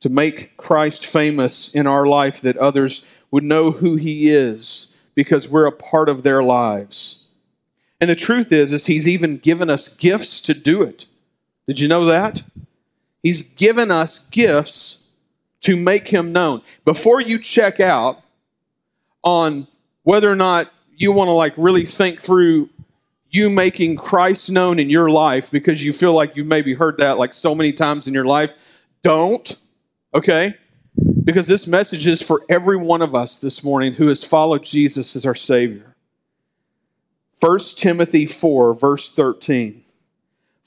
To 0.00 0.08
make 0.08 0.56
Christ 0.56 1.06
famous 1.06 1.72
in 1.72 1.86
our 1.86 2.06
life, 2.06 2.40
that 2.40 2.56
others 2.56 3.08
would 3.30 3.44
know 3.44 3.70
who 3.70 3.94
he 3.94 4.30
is 4.30 4.96
because 5.14 5.48
we're 5.48 5.66
a 5.66 5.70
part 5.70 6.08
of 6.08 6.24
their 6.24 6.42
lives. 6.42 7.28
And 8.00 8.10
the 8.10 8.16
truth 8.16 8.50
is, 8.50 8.72
is 8.72 8.86
he's 8.86 9.06
even 9.06 9.36
given 9.36 9.70
us 9.70 9.96
gifts 9.96 10.42
to 10.42 10.54
do 10.54 10.82
it. 10.82 11.06
Did 11.68 11.78
you 11.78 11.86
know 11.86 12.04
that? 12.04 12.42
He's 13.22 13.42
given 13.42 13.92
us 13.92 14.28
gifts 14.30 15.06
to 15.60 15.76
make 15.76 16.08
him 16.08 16.32
known. 16.32 16.62
Before 16.84 17.20
you 17.20 17.38
check 17.38 17.78
out 17.78 18.24
on 19.22 19.68
whether 20.02 20.28
or 20.28 20.34
not 20.34 20.72
you 20.98 21.12
want 21.12 21.28
to 21.28 21.32
like 21.32 21.54
really 21.56 21.86
think 21.86 22.20
through 22.20 22.68
you 23.30 23.48
making 23.48 23.96
Christ 23.96 24.50
known 24.50 24.78
in 24.78 24.90
your 24.90 25.10
life 25.10 25.50
because 25.50 25.84
you 25.84 25.92
feel 25.92 26.12
like 26.12 26.36
you've 26.36 26.46
maybe 26.46 26.74
heard 26.74 26.98
that 26.98 27.18
like 27.18 27.32
so 27.32 27.54
many 27.54 27.72
times 27.72 28.08
in 28.08 28.14
your 28.14 28.24
life, 28.24 28.54
don't. 29.02 29.56
Okay? 30.12 30.54
Because 31.24 31.46
this 31.46 31.66
message 31.66 32.06
is 32.06 32.20
for 32.20 32.42
every 32.48 32.76
one 32.76 33.02
of 33.02 33.14
us 33.14 33.38
this 33.38 33.62
morning 33.62 33.92
who 33.92 34.08
has 34.08 34.24
followed 34.24 34.64
Jesus 34.64 35.14
as 35.14 35.24
our 35.24 35.34
Savior. 35.34 35.94
1 37.40 37.58
Timothy 37.76 38.26
4, 38.26 38.74
verse 38.74 39.12
13. 39.12 39.82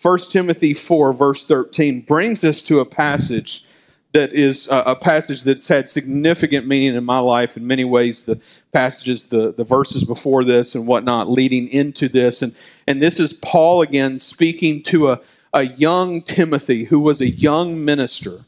1 0.01 0.19
Timothy 0.29 0.73
4, 0.73 1.13
verse 1.13 1.45
13 1.45 2.01
brings 2.01 2.43
us 2.45 2.63
to 2.63 2.79
a 2.79 2.85
passage 2.85 3.65
that 4.13 4.33
is 4.33 4.69
uh, 4.69 4.83
a, 4.85 4.95
passage 4.95 5.43
that's 5.43 5.67
had 5.67 5.87
significant 5.87 6.67
meaning 6.67 6.95
in 6.95 7.05
my 7.05 7.19
life 7.19 7.55
in 7.55 7.65
many 7.65 7.85
ways. 7.85 8.25
The 8.25 8.41
passages, 8.71 9.25
the, 9.25 9.53
the 9.53 9.63
verses 9.63 10.03
before 10.03 10.43
this 10.43 10.75
and 10.75 10.87
whatnot, 10.87 11.29
leading 11.29 11.67
into 11.69 12.09
this. 12.09 12.41
And, 12.41 12.55
and 12.87 13.01
this 13.01 13.19
is 13.19 13.33
Paul 13.33 13.81
again 13.81 14.19
speaking 14.19 14.83
to 14.83 15.11
a, 15.11 15.21
a 15.53 15.63
young 15.63 16.21
Timothy 16.21 16.85
who 16.85 16.99
was 16.99 17.21
a 17.21 17.29
young 17.29 17.83
minister. 17.83 18.45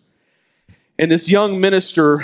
And 0.99 1.11
this 1.11 1.29
young 1.29 1.59
minister, 1.59 2.23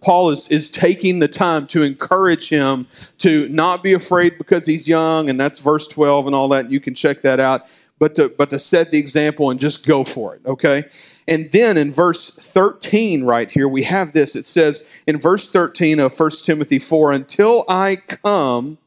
Paul 0.00 0.30
is, 0.30 0.48
is 0.48 0.70
taking 0.70 1.20
the 1.20 1.28
time 1.28 1.66
to 1.68 1.82
encourage 1.82 2.48
him 2.48 2.86
to 3.18 3.48
not 3.48 3.82
be 3.82 3.94
afraid 3.94 4.36
because 4.36 4.66
he's 4.66 4.86
young, 4.86 5.30
and 5.30 5.40
that's 5.40 5.58
verse 5.60 5.88
12 5.88 6.26
and 6.26 6.34
all 6.34 6.48
that. 6.48 6.70
You 6.70 6.78
can 6.78 6.94
check 6.94 7.22
that 7.22 7.40
out. 7.40 7.62
But 7.98 8.16
to, 8.16 8.28
but 8.28 8.50
to 8.50 8.58
set 8.58 8.90
the 8.90 8.98
example 8.98 9.50
and 9.50 9.58
just 9.58 9.86
go 9.86 10.04
for 10.04 10.34
it, 10.34 10.42
okay? 10.44 10.84
And 11.28 11.50
then 11.52 11.76
in 11.76 11.92
verse 11.92 12.34
13, 12.34 13.24
right 13.24 13.50
here, 13.50 13.68
we 13.68 13.84
have 13.84 14.12
this. 14.12 14.34
It 14.34 14.44
says 14.44 14.84
in 15.06 15.18
verse 15.18 15.50
13 15.50 16.00
of 16.00 16.18
1 16.18 16.30
Timothy 16.44 16.78
4 16.78 17.12
Until 17.12 17.64
I 17.68 17.96
come, 17.96 18.78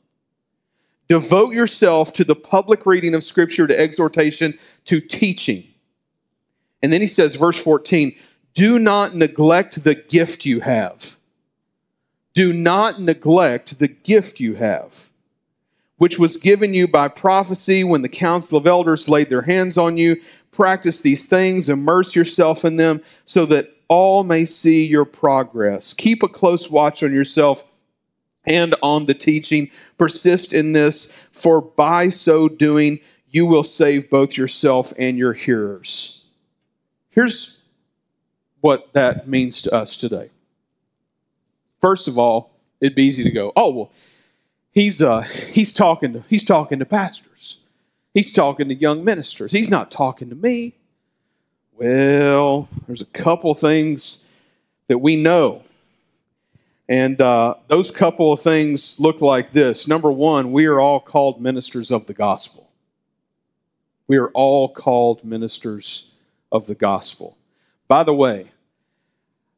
devote 1.07 1.53
yourself 1.53 2.11
to 2.13 2.23
the 2.23 2.35
public 2.35 2.85
reading 2.85 3.13
of 3.13 3.23
Scripture, 3.23 3.67
to 3.67 3.79
exhortation, 3.79 4.57
to 4.85 4.99
teaching. 4.99 5.63
And 6.81 6.91
then 6.91 7.01
he 7.01 7.07
says, 7.07 7.35
verse 7.35 7.61
14, 7.61 8.15
do 8.53 8.79
not 8.79 9.15
neglect 9.15 9.83
the 9.83 9.95
gift 9.95 10.45
you 10.45 10.59
have. 10.59 11.17
Do 12.33 12.51
not 12.51 12.99
neglect 12.99 13.79
the 13.79 13.87
gift 13.87 14.39
you 14.39 14.55
have 14.55 15.09
which 15.97 16.19
was 16.19 16.37
given 16.37 16.73
you 16.73 16.87
by 16.87 17.07
prophecy 17.07 17.83
when 17.83 18.01
the 18.01 18.09
council 18.09 18.57
of 18.57 18.67
elders 18.67 19.07
laid 19.07 19.29
their 19.29 19.43
hands 19.43 19.77
on 19.77 19.97
you. 19.97 20.19
Practice 20.51 21.01
these 21.01 21.27
things, 21.27 21.69
immerse 21.69 22.15
yourself 22.15 22.65
in 22.65 22.77
them, 22.77 23.01
so 23.25 23.45
that 23.45 23.69
all 23.87 24.23
may 24.23 24.45
see 24.45 24.85
your 24.85 25.05
progress. 25.05 25.93
Keep 25.93 26.23
a 26.23 26.27
close 26.27 26.69
watch 26.69 27.03
on 27.03 27.13
yourself 27.13 27.63
and 28.45 28.75
on 28.81 29.05
the 29.05 29.13
teaching. 29.13 29.69
Persist 29.97 30.53
in 30.53 30.73
this, 30.73 31.15
for 31.31 31.61
by 31.61 32.09
so 32.09 32.47
doing, 32.47 32.99
you 33.29 33.45
will 33.45 33.63
save 33.63 34.09
both 34.09 34.37
yourself 34.37 34.93
and 34.97 35.17
your 35.17 35.33
hearers. 35.33 36.25
Here's 37.09 37.63
what 38.61 38.93
that 38.93 39.27
means 39.27 39.61
to 39.61 39.73
us 39.73 39.95
today. 39.95 40.29
First 41.81 42.07
of 42.07 42.17
all, 42.17 42.51
it'd 42.81 42.95
be 42.95 43.03
easy 43.03 43.23
to 43.23 43.29
go, 43.29 43.53
oh, 43.55 43.69
well, 43.69 43.91
he's 44.75 45.01
uh, 45.01 45.21
he's 45.21 45.73
talking 45.73 46.13
to 46.13 46.23
he's 46.29 46.45
talking 46.45 46.77
to 46.79 46.85
pastors. 46.85 47.57
He's 48.13 48.31
talking 48.31 48.69
to 48.69 48.75
young 48.75 49.03
ministers. 49.03 49.51
He's 49.51 49.69
not 49.69 49.89
talking 49.89 50.29
to 50.29 50.35
me. 50.35 50.75
Well, 51.73 52.69
there's 52.87 53.01
a 53.01 53.05
couple 53.07 53.53
things 53.55 54.29
that 54.87 54.99
we 54.99 55.17
know. 55.17 55.63
And 56.87 57.19
uh, 57.19 57.55
those 57.67 57.91
couple 57.91 58.31
of 58.31 58.39
things 58.39 58.99
look 58.99 59.19
like 59.19 59.51
this. 59.51 59.87
Number 59.87 60.11
one, 60.11 60.51
we 60.51 60.65
are 60.65 60.79
all 60.79 60.99
called 60.99 61.41
ministers 61.41 61.91
of 61.91 62.05
the 62.05 62.13
gospel. 62.13 62.69
We 64.07 64.17
are 64.17 64.29
all 64.29 64.69
called 64.69 65.25
ministers 65.25 66.13
of 66.51 66.67
the 66.67 66.75
gospel. 66.75 67.37
By 67.87 68.03
the 68.03 68.13
way, 68.13 68.51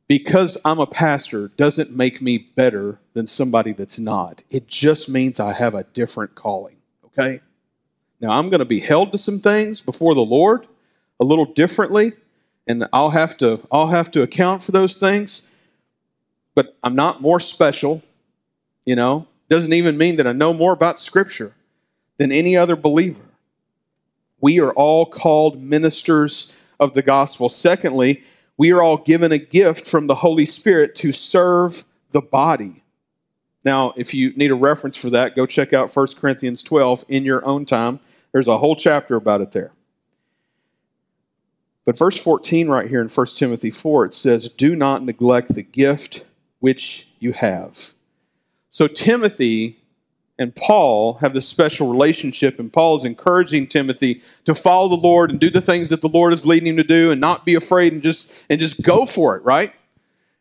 because 0.08 0.58
I'm 0.64 0.80
a 0.80 0.88
pastor 0.88 1.50
doesn't 1.58 1.96
make 1.96 2.22
me 2.22 2.38
better 2.38 3.00
than 3.14 3.28
somebody 3.28 3.74
that's 3.74 4.00
not. 4.00 4.44
It 4.50 4.68
just 4.68 5.10
means 5.10 5.40
I 5.40 5.54
have 5.54 5.74
a 5.74 5.84
different 5.84 6.36
calling, 6.36 6.78
okay? 7.06 7.42
Now, 8.22 8.32
I'm 8.32 8.50
going 8.50 8.60
to 8.60 8.66
be 8.66 8.80
held 8.80 9.12
to 9.12 9.18
some 9.18 9.38
things 9.40 9.82
before 9.82 10.16
the 10.16 10.24
Lord 10.26 10.66
a 11.20 11.26
little 11.26 11.46
differently, 11.46 12.14
and 12.68 12.88
I'll 12.94 13.12
have 13.12 13.38
to 13.38 13.62
I'll 13.72 13.88
have 13.88 14.10
to 14.12 14.22
account 14.22 14.64
for 14.64 14.72
those 14.72 14.98
things. 14.98 15.52
but 16.58 16.76
I'm 16.84 16.96
not 16.96 17.22
more 17.22 17.40
special, 17.40 18.02
you 18.84 18.96
know. 18.96 19.28
Doesn't 19.48 19.74
even 19.74 19.96
mean 19.96 20.16
that 20.16 20.26
I 20.26 20.32
know 20.32 20.54
more 20.54 20.74
about 20.74 20.98
Scripture 20.98 21.54
than 22.18 22.32
any 22.32 22.58
other 22.58 22.76
believer. 22.76 23.22
We 24.42 24.60
are 24.60 24.74
all 24.74 25.06
called 25.06 25.62
ministers 25.62 26.58
of 26.80 26.94
the 26.94 27.04
gospel. 27.04 27.48
Secondly, 27.48 28.24
we 28.58 28.72
are 28.72 28.82
all 28.82 28.98
given 28.98 29.32
a 29.32 29.38
gift 29.38 29.86
from 29.86 30.08
the 30.08 30.16
Holy 30.16 30.46
Spirit 30.46 30.96
to 30.96 31.12
serve 31.12 31.86
the 32.12 32.22
body. 32.22 32.84
Now, 33.64 33.94
if 33.96 34.14
you 34.14 34.34
need 34.36 34.52
a 34.52 34.56
reference 34.56 34.96
for 34.96 35.10
that, 35.12 35.36
go 35.36 35.46
check 35.46 35.74
out 35.74 35.96
1 35.96 36.08
Corinthians 36.18 36.64
12 36.64 37.06
in 37.08 37.24
your 37.24 37.46
own 37.46 37.66
time. 37.66 38.00
There's 38.32 38.48
a 38.48 38.58
whole 38.58 38.76
chapter 38.76 39.16
about 39.16 39.42
it 39.42 39.52
there. 39.52 39.72
But 41.86 41.98
verse 41.98 42.18
14, 42.18 42.68
right 42.68 42.90
here 42.90 43.02
in 43.02 43.08
1 43.08 43.28
Timothy 43.38 43.72
4, 43.72 44.06
it 44.06 44.14
says, 44.14 44.50
Do 44.50 44.76
not 44.76 45.04
neglect 45.04 45.54
the 45.54 45.64
gift 45.64 46.26
which 46.60 47.14
you 47.20 47.34
have. 47.34 47.94
So, 48.70 48.88
Timothy 48.88 49.80
and 50.40 50.56
Paul 50.56 51.16
have 51.16 51.34
this 51.34 51.48
special 51.48 51.90
relationship, 51.90 52.60
and 52.60 52.72
Paul 52.72 52.96
is 52.96 53.06
encouraging 53.06 53.68
Timothy 53.68 54.22
to 54.46 54.54
follow 54.54 54.88
the 54.88 54.96
Lord 54.96 55.32
and 55.32 55.40
do 55.40 55.50
the 55.50 55.62
things 55.62 55.90
that 55.90 56.02
the 56.02 56.10
Lord 56.10 56.34
is 56.34 56.46
leading 56.46 56.68
him 56.68 56.78
to 56.78 56.84
do 56.84 57.12
and 57.12 57.20
not 57.20 57.46
be 57.46 57.56
afraid 57.56 57.94
and 57.94 58.04
just 58.04 58.32
and 58.50 58.60
just 58.60 58.84
go 58.84 59.06
for 59.06 59.36
it, 59.36 59.44
right? 59.44 59.74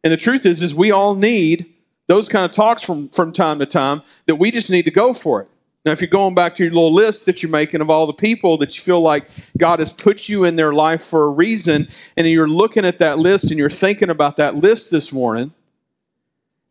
And 0.04 0.12
the 0.12 0.16
truth 0.16 0.46
is, 0.46 0.62
is 0.62 0.74
we 0.74 0.90
all 0.90 1.14
need 1.14 1.72
those 2.06 2.28
kind 2.28 2.44
of 2.44 2.52
talks 2.52 2.82
from, 2.82 3.08
from 3.08 3.32
time 3.32 3.58
to 3.58 3.66
time 3.66 4.02
that 4.26 4.36
we 4.36 4.50
just 4.50 4.70
need 4.70 4.84
to 4.84 4.90
go 4.90 5.12
for 5.12 5.42
it. 5.42 5.48
Now, 5.84 5.92
if 5.92 6.00
you're 6.00 6.08
going 6.08 6.34
back 6.34 6.56
to 6.56 6.64
your 6.64 6.72
little 6.72 6.92
list 6.92 7.26
that 7.26 7.42
you're 7.42 7.50
making 7.50 7.80
of 7.80 7.90
all 7.90 8.06
the 8.06 8.12
people 8.12 8.56
that 8.58 8.76
you 8.76 8.82
feel 8.82 9.00
like 9.00 9.28
God 9.56 9.78
has 9.78 9.92
put 9.92 10.28
you 10.28 10.44
in 10.44 10.56
their 10.56 10.72
life 10.72 11.02
for 11.02 11.24
a 11.24 11.28
reason, 11.28 11.88
and 12.16 12.26
you're 12.26 12.48
looking 12.48 12.84
at 12.84 12.98
that 12.98 13.18
list 13.18 13.50
and 13.50 13.58
you're 13.58 13.70
thinking 13.70 14.10
about 14.10 14.36
that 14.36 14.56
list 14.56 14.90
this 14.90 15.12
morning, 15.12 15.52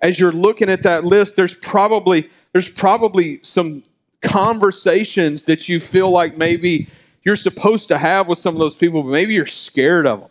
as 0.01 0.19
you're 0.19 0.33
looking 0.33 0.69
at 0.69 0.83
that 0.83 1.05
list, 1.05 1.37
there's 1.37 1.55
probably 1.55 2.29
there's 2.55 2.69
probably 2.69 3.41
some 3.43 3.83
conversations 4.21 5.43
that 5.43 5.67
you 5.67 5.81
feel 5.81 6.09
like 6.09 6.37
maybe 6.37 6.87
you're 7.23 7.35
supposed 7.35 7.89
to 7.89 7.97
have 7.97 8.29
with 8.29 8.37
some 8.37 8.55
of 8.55 8.59
those 8.59 8.77
people, 8.77 9.03
but 9.03 9.09
maybe 9.09 9.33
you're 9.33 9.45
scared 9.45 10.07
of 10.07 10.21
them. 10.21 10.29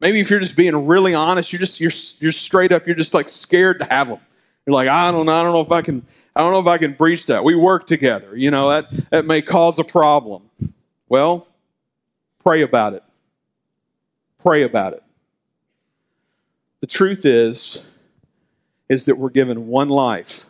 Maybe 0.00 0.20
if 0.20 0.30
you're 0.30 0.38
just 0.38 0.56
being 0.56 0.86
really 0.86 1.12
honest, 1.12 1.52
you're 1.52 1.58
just 1.58 1.80
you're 1.80 1.90
you're 2.20 2.30
straight 2.30 2.70
up, 2.70 2.86
you're 2.86 2.94
just 2.94 3.14
like 3.14 3.28
scared 3.28 3.80
to 3.80 3.86
have 3.86 4.06
them. 4.06 4.20
You're 4.64 4.74
like, 4.74 4.86
I 4.86 5.10
don't 5.10 5.26
know, 5.26 5.32
I 5.32 5.42
don't 5.42 5.54
know 5.54 5.60
if 5.60 5.72
I 5.72 5.82
can, 5.82 6.06
I 6.36 6.40
don't 6.40 6.52
know 6.52 6.60
if 6.60 6.68
I 6.68 6.78
can 6.78 6.92
breach 6.92 7.26
that. 7.26 7.42
We 7.42 7.56
work 7.56 7.88
together, 7.88 8.36
you 8.36 8.52
know, 8.52 8.70
that 8.70 9.10
that 9.10 9.26
may 9.26 9.42
cause 9.42 9.80
a 9.80 9.84
problem. 9.84 10.48
Well, 11.08 11.48
pray 12.44 12.62
about 12.62 12.94
it. 12.94 13.02
Pray 14.38 14.62
about 14.62 14.92
it. 14.92 15.02
The 16.80 16.86
truth 16.86 17.26
is, 17.26 17.90
is 18.88 19.06
that 19.06 19.18
we're 19.18 19.30
given 19.30 19.66
one 19.66 19.88
life 19.88 20.48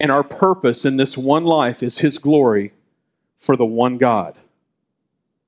and 0.00 0.10
our 0.10 0.24
purpose 0.24 0.84
in 0.84 0.96
this 0.96 1.16
one 1.16 1.44
life 1.44 1.82
is 1.82 1.98
His 1.98 2.18
glory 2.18 2.72
for 3.38 3.54
the 3.54 3.66
one 3.66 3.98
God. 3.98 4.36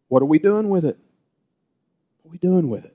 What 0.08 0.22
are 0.22 0.26
we 0.26 0.38
doing 0.38 0.68
with 0.68 0.84
it? 0.84 0.98
What 2.22 2.28
are 2.28 2.32
we 2.32 2.38
doing 2.38 2.68
with 2.68 2.84
it? 2.84 2.94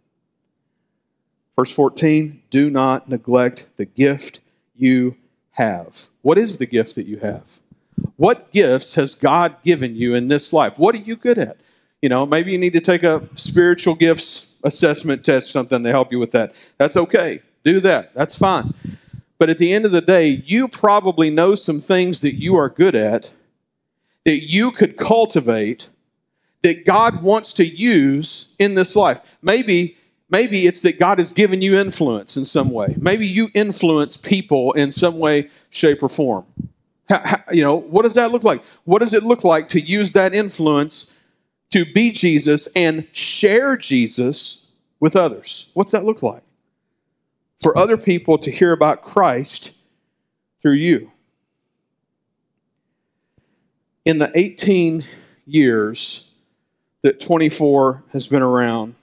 Verse 1.56 1.74
14 1.74 2.44
Do 2.52 2.70
not 2.70 3.10
neglect 3.10 3.68
the 3.76 3.86
gift 3.86 4.40
you 4.76 5.18
have. 5.52 6.08
What 6.22 6.38
is 6.38 6.60
the 6.60 6.68
gift 6.68 6.96
that 6.96 7.08
you 7.08 7.18
have? 7.18 7.60
What 8.16 8.52
gifts 8.52 8.94
has 8.96 9.16
God 9.16 9.56
given 9.64 9.96
you 9.96 10.14
in 10.14 10.28
this 10.28 10.54
life? 10.54 10.78
What 10.78 10.94
are 10.94 11.00
you 11.00 11.16
good 11.16 11.40
at? 11.40 11.58
You 12.02 12.10
know, 12.10 12.28
maybe 12.28 12.52
you 12.52 12.60
need 12.60 12.74
to 12.74 12.80
take 12.80 13.02
a 13.02 13.28
spiritual 13.36 13.96
gifts 13.96 14.56
assessment 14.64 15.26
test, 15.26 15.52
something 15.52 15.84
to 15.84 15.90
help 15.90 16.12
you 16.12 16.20
with 16.20 16.32
that. 16.32 16.54
That's 16.78 16.96
okay. 16.96 17.42
Do 17.64 17.80
that. 17.80 18.14
That's 18.14 18.38
fine. 18.38 18.76
But 19.39 19.50
at 19.50 19.60
the 19.60 19.74
end 19.74 19.86
of 19.86 19.91
the 19.91 20.02
day, 20.02 20.43
you 20.45 20.67
probably 20.67 21.30
know 21.30 21.56
some 21.56 21.80
things 21.80 22.21
that 22.21 22.36
you 22.36 22.56
are 22.56 22.69
good 22.69 22.95
at 22.95 23.32
that 24.26 24.43
you 24.43 24.71
could 24.71 24.97
cultivate 24.97 25.89
that 26.63 26.86
God 26.86 27.21
wants 27.21 27.54
to 27.54 27.65
use 27.65 28.56
in 28.60 28.76
this 28.76 28.95
life. 28.95 29.21
Maybe 29.41 29.97
maybe 30.30 30.67
it's 30.67 30.82
that 30.82 31.00
God 31.00 31.19
has 31.19 31.32
given 31.32 31.62
you 31.62 31.78
influence 31.78 32.36
in 32.36 32.45
some 32.45 32.71
way. 32.71 32.95
Maybe 32.97 33.26
you 33.28 33.50
influence 33.54 34.17
people 34.17 34.73
in 34.73 34.91
some 34.91 35.19
way, 35.19 35.50
shape, 35.69 36.04
or 36.04 36.10
form. 36.10 36.45
How, 37.08 37.19
how, 37.23 37.43
you 37.52 37.62
know, 37.63 37.76
what 37.76 38.04
does 38.04 38.15
that 38.15 38.32
look 38.32 38.43
like? 38.43 38.63
What 38.84 39.00
does 39.00 39.13
it 39.13 39.23
look 39.23 39.43
like 39.43 39.69
to 39.69 39.80
use 39.80 40.12
that 40.12 40.34
influence 40.34 41.17
to 41.71 41.86
be 41.86 42.12
Jesus 42.12 42.67
and 42.76 43.08
share 43.13 43.78
Jesus 43.78 44.67
with 45.00 45.15
others? 45.15 45.69
What's 45.73 45.91
that 45.91 46.04
look 46.04 46.21
like? 46.21 46.43
For 47.62 47.78
other 47.78 47.98
people 47.98 48.38
to 48.39 48.52
hear 48.52 48.72
about 48.72 49.02
Christ 49.02 49.78
through 50.62 50.74
you. 50.74 51.12
In 54.06 54.20
the 54.20 54.32
18 54.36 55.04
years 55.46 56.32
that 57.02 57.20
24 57.20 58.04
has 58.13 58.28
been 58.28 58.41
around, 58.41 58.96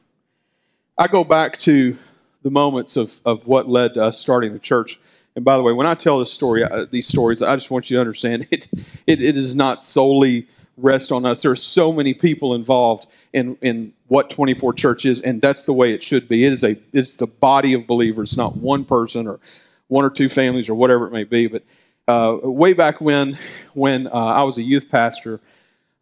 I 0.96 1.08
go 1.08 1.24
back 1.24 1.58
to 1.58 1.96
the 2.42 2.50
moments 2.50 2.96
of, 2.96 3.20
of 3.24 3.46
what 3.46 3.68
led 3.68 3.94
to 3.94 4.04
us 4.04 4.18
starting 4.18 4.52
the 4.52 4.58
church. 4.58 5.00
And 5.34 5.44
by 5.44 5.56
the 5.56 5.62
way, 5.62 5.72
when 5.72 5.86
I 5.86 5.94
tell 5.94 6.18
this 6.18 6.32
story, 6.32 6.62
uh, 6.62 6.86
these 6.90 7.08
stories, 7.08 7.42
I 7.42 7.56
just 7.56 7.70
want 7.70 7.90
you 7.90 7.96
to 7.96 8.00
understand 8.00 8.46
it, 8.50 8.68
it, 9.06 9.20
it 9.20 9.36
is 9.36 9.54
not 9.54 9.82
solely 9.82 10.46
rest 10.76 11.12
on 11.12 11.26
us. 11.26 11.42
There 11.42 11.50
are 11.50 11.56
so 11.56 11.92
many 11.92 12.14
people 12.14 12.54
involved 12.54 13.06
in, 13.34 13.58
in 13.60 13.92
what 14.06 14.30
24 14.30 14.72
Church 14.74 15.04
is, 15.04 15.20
and 15.20 15.42
that's 15.42 15.64
the 15.64 15.72
way 15.72 15.92
it 15.92 16.02
should 16.02 16.28
be. 16.28 16.46
It 16.46 16.52
is 16.52 16.64
a 16.64 16.78
it's 16.92 17.16
the 17.16 17.26
body 17.26 17.74
of 17.74 17.86
believers, 17.86 18.36
not 18.36 18.56
one 18.56 18.84
person 18.84 19.26
or 19.26 19.40
one 19.88 20.04
or 20.04 20.10
two 20.10 20.28
families 20.28 20.68
or 20.68 20.74
whatever 20.74 21.08
it 21.08 21.12
may 21.12 21.24
be. 21.24 21.48
But 21.48 21.64
uh, 22.06 22.38
way 22.42 22.72
back 22.72 23.00
when, 23.00 23.36
when 23.74 24.06
uh, 24.06 24.10
I 24.10 24.44
was 24.44 24.56
a 24.56 24.62
youth 24.62 24.88
pastor, 24.88 25.40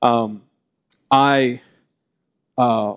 um, 0.03 0.43
I 1.11 1.63
uh, 2.59 2.97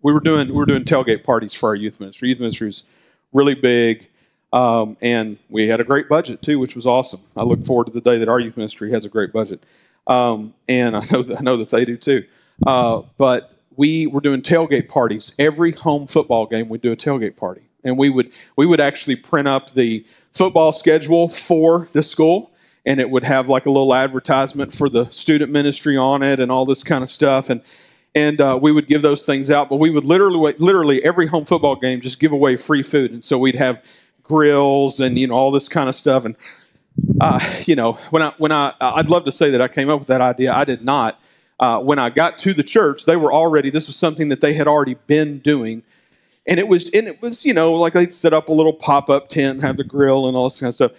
we 0.00 0.12
were 0.12 0.20
doing 0.20 0.48
we 0.48 0.54
were 0.54 0.66
doing 0.66 0.84
tailgate 0.84 1.24
parties 1.24 1.52
for 1.52 1.68
our 1.68 1.74
youth 1.74 2.00
ministry. 2.00 2.30
Youth 2.30 2.40
ministry 2.40 2.68
was 2.68 2.84
really 3.32 3.54
big. 3.54 4.08
Um, 4.54 4.96
and 5.00 5.36
we 5.50 5.66
had 5.66 5.80
a 5.80 5.84
great 5.84 6.08
budget 6.08 6.40
too, 6.40 6.60
which 6.60 6.76
was 6.76 6.86
awesome. 6.86 7.20
I 7.36 7.42
look 7.42 7.66
forward 7.66 7.88
to 7.88 7.92
the 7.92 8.00
day 8.00 8.18
that 8.18 8.28
our 8.28 8.38
youth 8.38 8.56
ministry 8.56 8.92
has 8.92 9.04
a 9.04 9.08
great 9.08 9.32
budget. 9.32 9.64
Um, 10.06 10.54
and 10.68 10.96
I 10.96 11.02
know 11.12 11.22
that, 11.22 11.38
I 11.38 11.40
know 11.42 11.56
that 11.56 11.70
they 11.70 11.84
do 11.84 11.96
too. 11.96 12.24
Uh, 12.66 13.02
but 13.16 13.58
we 13.76 14.06
were 14.06 14.20
doing 14.20 14.42
tailgate 14.42 14.88
parties 14.88 15.34
every 15.38 15.72
home 15.72 16.06
football 16.06 16.46
game. 16.46 16.68
We'd 16.68 16.80
do 16.80 16.92
a 16.92 16.96
tailgate 16.96 17.36
party, 17.36 17.62
and 17.82 17.98
we 17.98 18.10
would 18.10 18.30
we 18.56 18.66
would 18.66 18.80
actually 18.80 19.16
print 19.16 19.48
up 19.48 19.70
the 19.70 20.04
football 20.32 20.72
schedule 20.72 21.28
for 21.28 21.88
the 21.92 22.02
school, 22.02 22.52
and 22.86 23.00
it 23.00 23.10
would 23.10 23.24
have 23.24 23.48
like 23.48 23.66
a 23.66 23.70
little 23.70 23.94
advertisement 23.94 24.74
for 24.74 24.88
the 24.88 25.06
student 25.10 25.50
ministry 25.50 25.96
on 25.96 26.22
it, 26.22 26.40
and 26.40 26.52
all 26.52 26.64
this 26.64 26.84
kind 26.84 27.02
of 27.02 27.10
stuff, 27.10 27.50
and 27.50 27.60
and 28.14 28.40
uh, 28.40 28.58
we 28.60 28.70
would 28.70 28.86
give 28.86 29.02
those 29.02 29.24
things 29.24 29.50
out. 29.50 29.68
But 29.68 29.76
we 29.76 29.90
would 29.90 30.04
literally 30.04 30.54
literally 30.58 31.04
every 31.04 31.26
home 31.26 31.44
football 31.44 31.76
game 31.76 32.00
just 32.00 32.20
give 32.20 32.32
away 32.32 32.56
free 32.56 32.82
food, 32.82 33.12
and 33.12 33.24
so 33.24 33.38
we'd 33.38 33.56
have 33.56 33.82
grills 34.22 35.00
and 35.00 35.18
you 35.18 35.26
know 35.26 35.34
all 35.34 35.50
this 35.50 35.68
kind 35.68 35.88
of 35.88 35.94
stuff 35.94 36.24
and 36.24 36.34
uh, 37.20 37.40
you 37.64 37.76
know, 37.76 37.94
when 38.10 38.22
I 38.22 38.32
when 38.38 38.52
I 38.52 38.74
I'd 38.80 39.08
love 39.08 39.24
to 39.24 39.32
say 39.32 39.50
that 39.50 39.60
I 39.60 39.68
came 39.68 39.88
up 39.88 39.98
with 39.98 40.08
that 40.08 40.20
idea. 40.20 40.52
I 40.52 40.64
did 40.64 40.84
not. 40.84 41.20
Uh, 41.60 41.78
when 41.80 41.98
I 41.98 42.10
got 42.10 42.38
to 42.40 42.52
the 42.52 42.62
church, 42.62 43.04
they 43.04 43.16
were 43.16 43.32
already. 43.32 43.70
This 43.70 43.86
was 43.86 43.96
something 43.96 44.28
that 44.28 44.40
they 44.40 44.54
had 44.54 44.66
already 44.66 44.94
been 45.06 45.38
doing, 45.38 45.82
and 46.46 46.58
it 46.58 46.68
was 46.68 46.90
and 46.90 47.06
it 47.06 47.22
was 47.22 47.44
you 47.44 47.54
know 47.54 47.72
like 47.72 47.92
they'd 47.92 48.12
set 48.12 48.32
up 48.32 48.48
a 48.48 48.52
little 48.52 48.72
pop 48.72 49.08
up 49.08 49.28
tent, 49.28 49.62
have 49.62 49.76
the 49.76 49.84
grill 49.84 50.26
and 50.26 50.36
all 50.36 50.44
this 50.44 50.60
kind 50.60 50.68
of 50.68 50.74
stuff. 50.74 50.92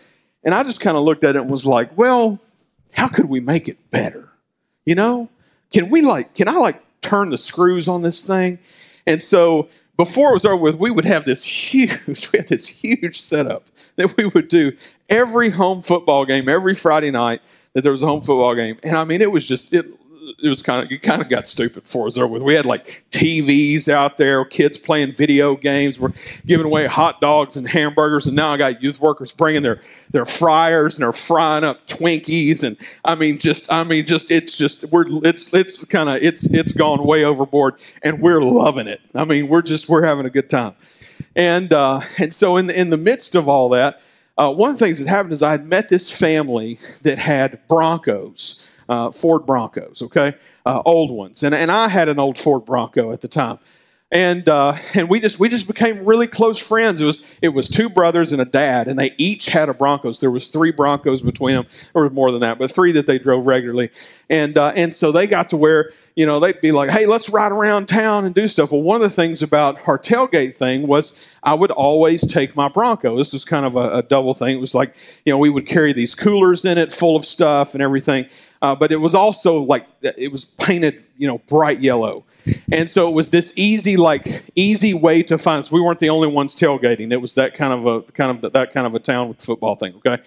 And 0.44 0.54
I 0.54 0.64
just 0.64 0.80
kind 0.80 0.96
of 0.96 1.04
looked 1.04 1.24
at 1.24 1.36
it 1.36 1.42
and 1.42 1.50
was 1.50 1.66
like, 1.66 1.98
well, 1.98 2.40
how 2.94 3.08
could 3.08 3.28
we 3.28 3.40
make 3.40 3.68
it 3.68 3.92
better? 3.92 4.30
You 4.86 4.96
know, 4.96 5.30
can 5.72 5.90
we 5.90 6.02
like 6.02 6.34
can 6.36 6.48
I 6.48 6.54
like 6.54 6.82
turn 7.02 7.30
the 7.30 7.38
screws 7.38 7.88
on 7.88 8.02
this 8.02 8.26
thing? 8.26 8.60
And 9.06 9.22
so 9.22 9.70
before 9.98 10.32
it 10.32 10.34
was 10.34 10.46
over 10.46 10.56
with, 10.58 10.76
we 10.76 10.92
would 10.92 11.06
have 11.06 11.26
this 11.26 11.44
huge, 11.44 12.00
we 12.08 12.40
had 12.40 12.48
this 12.48 12.68
huge 12.68 13.20
setup 13.20 13.68
that 13.96 14.16
we 14.18 14.26
would 14.28 14.48
do 14.48 14.76
every 15.10 15.50
home 15.50 15.82
football 15.82 16.26
game, 16.26 16.50
every 16.50 16.74
Friday 16.74 17.12
night 17.12 17.42
that 17.74 17.82
there 17.82 17.92
was 17.92 18.04
a 18.04 18.08
home 18.08 18.22
football 18.22 18.56
game. 18.56 18.78
And 18.84 18.98
I 18.98 19.04
mean, 19.04 19.22
it 19.22 19.32
was 19.32 19.46
just, 19.46 19.74
it, 19.74 19.86
it 20.42 20.50
was 20.50 20.62
kind 20.62 20.86
of 20.86 20.92
it 20.92 21.02
kind 21.02 21.22
of 21.22 21.30
got 21.30 21.48
stupid 21.48 21.88
for 21.88 22.08
us 22.08 22.18
with. 22.18 22.42
We 22.42 22.54
had 22.54 22.66
like 22.66 23.04
TVs 23.12 23.90
out 23.90 24.18
there, 24.18 24.44
kids 24.46 24.78
playing 24.78 25.14
video 25.14 25.56
games. 25.56 26.00
We're 26.00 26.14
giving 26.46 26.66
away 26.66 26.88
hot 26.88 27.22
dogs 27.22 27.56
and 27.56 27.68
hamburgers, 27.68 28.28
and 28.28 28.36
now 28.36 28.54
I 28.54 28.58
got 28.58 28.82
youth 28.82 29.00
workers 29.00 29.32
bringing 29.32 29.62
their 29.62 29.80
their 30.12 30.26
fryers 30.26 30.96
and 30.96 31.04
they're 31.04 31.14
frying 31.14 31.64
up 31.64 31.88
Twinkies, 31.88 32.64
and 32.64 32.78
I 33.04 33.16
mean, 33.16 33.38
just 33.38 33.72
I 33.72 33.84
mean, 33.84 34.06
just 34.06 34.32
it's 34.32 34.58
just 34.58 34.86
we're 34.92 35.06
it's 35.26 35.54
it's 35.54 35.84
kind 35.86 36.10
of 36.10 36.16
it's 36.22 36.52
it's 36.54 36.74
gone 36.74 37.04
way 37.06 37.24
overboard, 37.24 37.76
and 38.02 38.22
we're 38.22 38.42
loving 38.42 38.88
it. 38.88 39.02
I 39.14 39.26
mean, 39.26 39.48
we're 39.48 39.62
just 39.62 39.90
we're 39.90 40.06
having 40.06 40.26
a 40.26 40.32
good 40.32 40.50
time, 40.50 40.74
and 41.36 41.72
uh, 41.72 42.02
and 42.20 42.34
so 42.34 42.58
in 42.58 42.68
the, 42.68 42.80
in 42.80 42.90
the 42.90 42.98
midst 42.98 43.36
of 43.36 43.48
all 43.48 43.70
that. 43.70 44.02
Uh, 44.38 44.52
one 44.52 44.70
of 44.70 44.78
the 44.78 44.84
things 44.84 45.00
that 45.00 45.08
happened 45.08 45.32
is 45.32 45.42
I 45.42 45.52
had 45.52 45.66
met 45.66 45.88
this 45.88 46.12
family 46.12 46.78
that 47.04 47.18
had 47.18 47.58
Broncos 47.70 48.70
uh, 48.90 49.12
Ford 49.12 49.46
Broncos, 49.46 50.02
okay, 50.02 50.36
uh, 50.66 50.82
old 50.86 51.12
ones, 51.12 51.44
and 51.44 51.56
and 51.56 51.72
I 51.72 51.88
had 51.88 52.10
an 52.10 52.20
old 52.20 52.38
Ford 52.38 52.66
Bronco 52.66 53.12
at 53.12 53.22
the 53.22 53.28
time, 53.28 53.60
and 54.12 54.48
uh, 54.48 54.74
and 54.96 55.10
we 55.10 55.20
just 55.20 55.40
we 55.40 55.50
just 55.50 55.68
became 55.68 56.06
really 56.06 56.28
close 56.28 56.58
friends. 56.58 57.02
It 57.02 57.06
was 57.06 57.28
it 57.42 57.50
was 57.50 57.68
two 57.68 57.90
brothers 57.90 58.32
and 58.32 58.42
a 58.42 58.46
dad, 58.46 58.88
and 58.88 58.98
they 58.98 59.14
each 59.18 59.48
had 59.48 59.70
a 59.70 59.74
Broncos. 59.74 60.20
There 60.20 60.32
was 60.32 60.48
three 60.48 60.72
Broncos 60.72 61.22
between 61.22 61.56
them, 61.56 61.66
or 61.94 62.10
more 62.10 62.32
than 62.32 62.42
that, 62.42 62.60
but 62.60 62.72
three 62.72 62.92
that 62.94 63.08
they 63.08 63.20
drove 63.20 63.46
regularly, 63.46 63.90
and 64.30 64.58
uh, 64.58 64.74
and 64.76 64.94
so 64.94 65.12
they 65.12 65.28
got 65.28 65.50
to 65.50 65.58
where 65.58 65.92
you 66.16 66.26
know 66.26 66.40
they'd 66.40 66.62
be 66.62 66.72
like, 66.72 66.90
hey, 66.90 67.06
let's 67.08 67.30
ride 67.30 67.52
around 67.52 67.88
town 67.88 68.26
and 68.26 68.36
do 68.36 68.48
stuff. 68.48 68.72
Well, 68.72 68.84
one 68.84 68.96
of 68.96 69.02
the 69.02 69.10
things 69.10 69.42
about 69.42 69.88
our 69.88 69.98
tailgate 69.98 70.56
thing 70.56 70.88
was 70.88 71.20
I 71.46 71.54
would 71.54 71.72
always 71.72 72.26
take 72.26 72.56
my 72.56 72.68
Bronco. 72.68 73.16
This 73.16 73.32
was 73.32 73.46
kind 73.46 73.66
of 73.66 73.76
a, 73.76 73.90
a 73.98 74.04
double 74.04 74.34
thing. 74.34 74.56
It 74.56 74.60
was 74.60 74.76
like 74.76 74.96
you 75.26 75.32
know 75.32 75.38
we 75.38 75.50
would 75.50 75.68
carry 75.68 75.94
these 75.94 76.16
coolers 76.16 76.66
in 76.66 76.78
it 76.78 76.92
full 76.92 77.16
of 77.16 77.26
stuff 77.26 77.74
and 77.74 77.82
everything, 77.82 78.28
uh, 78.62 78.76
but 78.76 78.92
it 78.92 78.98
was 78.98 79.16
also 79.16 79.62
like 79.62 79.88
it 80.02 80.32
was 80.32 80.46
painted 80.46 81.04
you 81.18 81.28
know 81.28 81.38
bright 81.48 81.80
yellow 81.80 82.26
and 82.72 82.90
so 82.90 83.10
it 83.10 83.14
was 83.14 83.30
this 83.30 83.54
easy, 83.56 83.98
like 83.98 84.46
easy 84.56 84.94
way 84.94 85.24
to 85.24 85.38
find. 85.38 85.66
So 85.66 85.76
we 85.76 85.82
weren't 85.82 86.00
the 86.00 86.10
only 86.10 86.28
ones 86.28 86.56
tailgating. 86.56 87.12
It 87.12 87.18
was 87.18 87.36
that 87.36 87.54
kind 87.54 87.74
of 87.74 87.86
a 87.86 88.02
kind 88.12 88.44
of 88.44 88.54
that 88.54 88.72
kind 88.72 88.86
of 88.86 88.94
a 88.94 89.00
town 89.00 89.30
with 89.30 89.42
football 89.42 89.76
thing. 89.76 89.96
Okay, 89.96 90.22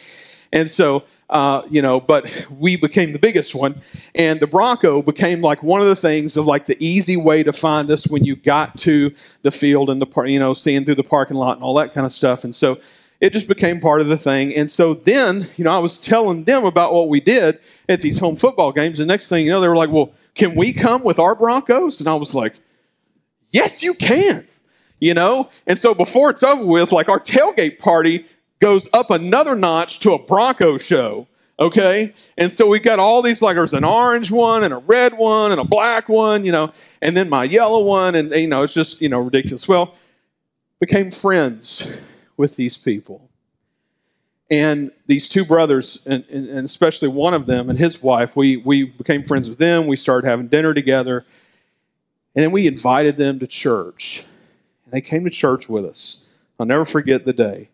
and 0.53 0.69
so 0.69 1.05
uh, 1.31 1.62
you 1.69 1.83
know, 1.83 2.01
but 2.01 2.49
we 2.51 2.77
became 2.77 3.12
the 3.12 3.19
biggest 3.19 3.55
one, 3.55 3.81
and 4.14 4.41
the 4.41 4.47
Bronco 4.47 5.03
became 5.03 5.41
like 5.41 5.62
one 5.62 5.81
of 5.81 5.87
the 5.87 5.97
things 5.97 6.37
of 6.37 6.47
like 6.47 6.67
the 6.67 6.77
easy 6.85 7.17
way 7.17 7.43
to 7.43 7.53
find 7.53 7.91
us 7.91 8.07
when 8.07 8.25
you 8.25 8.37
got 8.37 8.79
to 8.79 9.12
the 9.43 9.51
field 9.51 9.91
and 9.91 10.01
the 10.01 10.07
par- 10.07 10.27
you 10.27 10.38
know 10.38 10.55
seeing 10.55 10.85
through 10.85 10.95
the 10.95 11.05
parking 11.05 11.37
lot 11.37 11.57
and 11.57 11.64
all 11.64 11.75
that 11.75 11.93
kind 11.93 12.07
of 12.07 12.12
stuff. 12.12 12.45
And 12.45 12.55
so 12.55 12.81
it 13.21 13.33
just 13.33 13.49
became 13.49 13.81
part 13.81 14.01
of 14.01 14.07
the 14.07 14.17
thing. 14.17 14.55
And 14.55 14.71
so 14.71 14.95
then, 14.95 15.49
you 15.57 15.64
know, 15.64 15.73
I 15.73 15.79
was 15.79 15.99
telling 15.99 16.45
them 16.45 16.64
about 16.64 16.93
what 16.93 17.09
we 17.09 17.21
did 17.21 17.59
at 17.88 18.01
these 18.01 18.21
home 18.21 18.37
football 18.37 18.71
games. 18.71 18.99
The 18.99 19.07
next 19.07 19.29
thing 19.29 19.45
you 19.45 19.51
know, 19.51 19.61
they 19.61 19.67
were 19.67 19.77
like, 19.77 19.91
well, 19.91 20.12
can 20.37 20.55
we 20.55 20.73
come 20.73 21.03
with 21.03 21.19
our 21.19 21.35
Broncos? 21.35 21.99
And 21.99 22.09
I 22.09 22.14
was 22.14 22.33
like, 22.33 22.55
Yes, 23.51 23.83
you 23.83 23.95
can. 23.95 24.47
You 25.01 25.14
know? 25.14 25.49
And 25.67 25.79
so 25.79 25.95
before 25.95 26.31
it's 26.31 26.43
over 26.43 26.64
with, 26.64 26.93
like 26.93 27.09
our 27.09 27.21
tailgate 27.21 27.79
party 27.79 28.27
goes 28.61 28.88
up 28.92 29.11
another 29.11 29.55
notch 29.55 30.01
to 30.01 30.12
a 30.12 30.18
Bronco 30.18 30.79
show. 30.79 31.27
Okay? 31.61 32.14
And 32.37 32.53
so 32.53 32.68
we 32.68 32.79
got 32.79 32.99
all 32.99 33.21
these, 33.21 33.42
like 33.42 33.57
there's 33.57 33.75
an 33.75 33.85
orange 33.85 34.31
one 34.31 34.62
and 34.62 34.73
a 34.73 34.79
red 34.79 35.16
one 35.18 35.51
and 35.51 35.61
a 35.61 35.64
black 35.64 36.09
one, 36.09 36.44
you 36.44 36.53
know, 36.53 36.73
and 37.03 37.16
then 37.16 37.29
my 37.29 37.44
yellow 37.44 37.83
one, 37.83 38.14
and 38.14 38.33
you 38.33 38.47
know, 38.47 38.62
it's 38.62 38.75
just, 38.75 39.01
you 39.01 39.09
know, 39.09 39.18
ridiculous. 39.18 39.66
Well, 39.66 39.94
became 40.81 41.11
friends 41.11 42.01
with 42.37 42.57
these 42.57 42.79
people. 42.79 43.29
And 44.51 44.92
these 45.07 45.29
two 45.29 45.44
brothers, 45.44 46.07
and, 46.07 46.25
and, 46.31 46.49
especially 46.64 47.09
one 47.09 47.35
of 47.35 47.44
them 47.44 47.68
and 47.68 47.79
his 47.79 48.03
wife, 48.03 48.35
we, 48.35 48.57
we 48.57 48.85
became 48.85 49.23
friends 49.23 49.49
with 49.49 49.59
them. 49.59 49.87
We 49.87 49.97
started 49.97 50.27
having 50.27 50.49
dinner 50.49 50.73
together. 50.73 51.27
And 52.35 52.44
then 52.44 52.51
we 52.51 52.66
invited 52.66 53.18
them 53.18 53.40
to 53.40 53.47
church. 53.47 54.25
And 54.85 54.94
they 54.94 55.03
came 55.03 55.25
to 55.25 55.31
church 55.31 55.68
with 55.68 55.85
us. 55.85 56.29
I'll 56.59 56.64
never 56.64 56.87
forget 56.87 57.27
the 57.27 57.35
day 57.35 57.68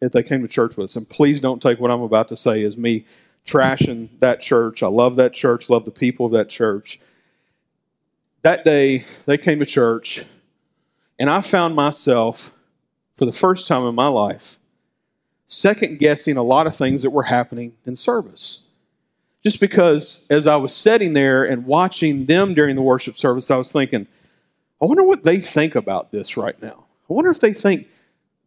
that 0.00 0.12
they 0.12 0.22
came 0.22 0.42
to 0.42 0.48
church 0.48 0.76
with 0.76 0.84
us. 0.84 0.96
And 0.96 1.08
please 1.08 1.40
don't 1.40 1.60
take 1.60 1.80
what 1.80 1.90
I'm 1.90 2.02
about 2.02 2.28
to 2.28 2.36
say 2.36 2.62
as 2.62 2.76
me 2.76 3.04
trashing 3.44 4.08
that 4.20 4.40
church. 4.40 4.82
I 4.82 4.88
love 4.88 5.16
that 5.16 5.32
church, 5.32 5.70
love 5.70 5.84
the 5.84 5.90
people 5.90 6.26
of 6.26 6.32
that 6.32 6.48
church. 6.48 7.00
That 8.42 8.64
day, 8.64 9.04
they 9.26 9.38
came 9.38 9.58
to 9.58 9.66
church, 9.66 10.24
and 11.18 11.28
I 11.28 11.40
found 11.40 11.74
myself, 11.74 12.52
for 13.16 13.26
the 13.26 13.32
first 13.32 13.66
time 13.66 13.84
in 13.84 13.94
my 13.94 14.06
life, 14.06 14.58
second 15.48 15.98
guessing 15.98 16.36
a 16.36 16.42
lot 16.42 16.66
of 16.66 16.76
things 16.76 17.02
that 17.02 17.10
were 17.10 17.24
happening 17.24 17.72
in 17.84 17.96
service. 17.96 18.68
Just 19.42 19.60
because 19.60 20.26
as 20.30 20.46
I 20.46 20.56
was 20.56 20.74
sitting 20.74 21.14
there 21.14 21.44
and 21.44 21.66
watching 21.66 22.26
them 22.26 22.54
during 22.54 22.76
the 22.76 22.82
worship 22.82 23.16
service, 23.16 23.50
I 23.50 23.56
was 23.56 23.72
thinking, 23.72 24.06
I 24.80 24.86
wonder 24.86 25.04
what 25.04 25.24
they 25.24 25.38
think 25.40 25.74
about 25.74 26.12
this 26.12 26.36
right 26.36 26.60
now. 26.62 26.84
I 27.10 27.12
wonder 27.12 27.30
if 27.30 27.40
they 27.40 27.52
think 27.52 27.88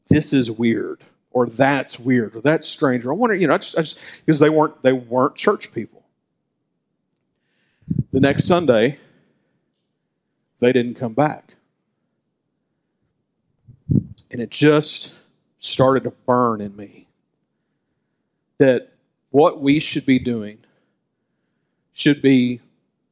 this 0.08 0.32
is 0.32 0.50
weird 0.50 1.04
or 1.32 1.48
that's 1.48 2.00
weird 2.00 2.36
or 2.36 2.42
that's 2.42 2.68
strange. 2.68 3.06
Or 3.06 3.14
I 3.14 3.16
wonder, 3.16 3.36
you 3.36 3.48
know, 3.48 3.54
I 3.54 3.58
just, 3.58 3.78
I 3.78 3.82
just, 3.82 4.00
because 4.26 4.40
they 4.40 4.50
weren't 4.50 4.82
they 4.84 4.94
weren't 4.94 5.36
church 5.36 5.74
people. 5.74 6.04
The 8.12 8.20
next 8.20 8.46
Sunday, 8.46 9.00
they 10.60 10.72
didn't 10.72 10.96
come 10.96 11.14
back. 11.14 11.56
And 14.32 14.40
it 14.40 14.50
just 14.50 15.20
started 15.60 16.04
to 16.04 16.12
burn 16.26 16.62
in 16.62 16.76
me 16.76 17.08
that 18.58 18.94
what 19.32 19.62
we 19.62 19.80
should 19.80 20.06
be 20.06 20.20
doing 20.20 20.60
should 21.94 22.22
be 22.22 22.62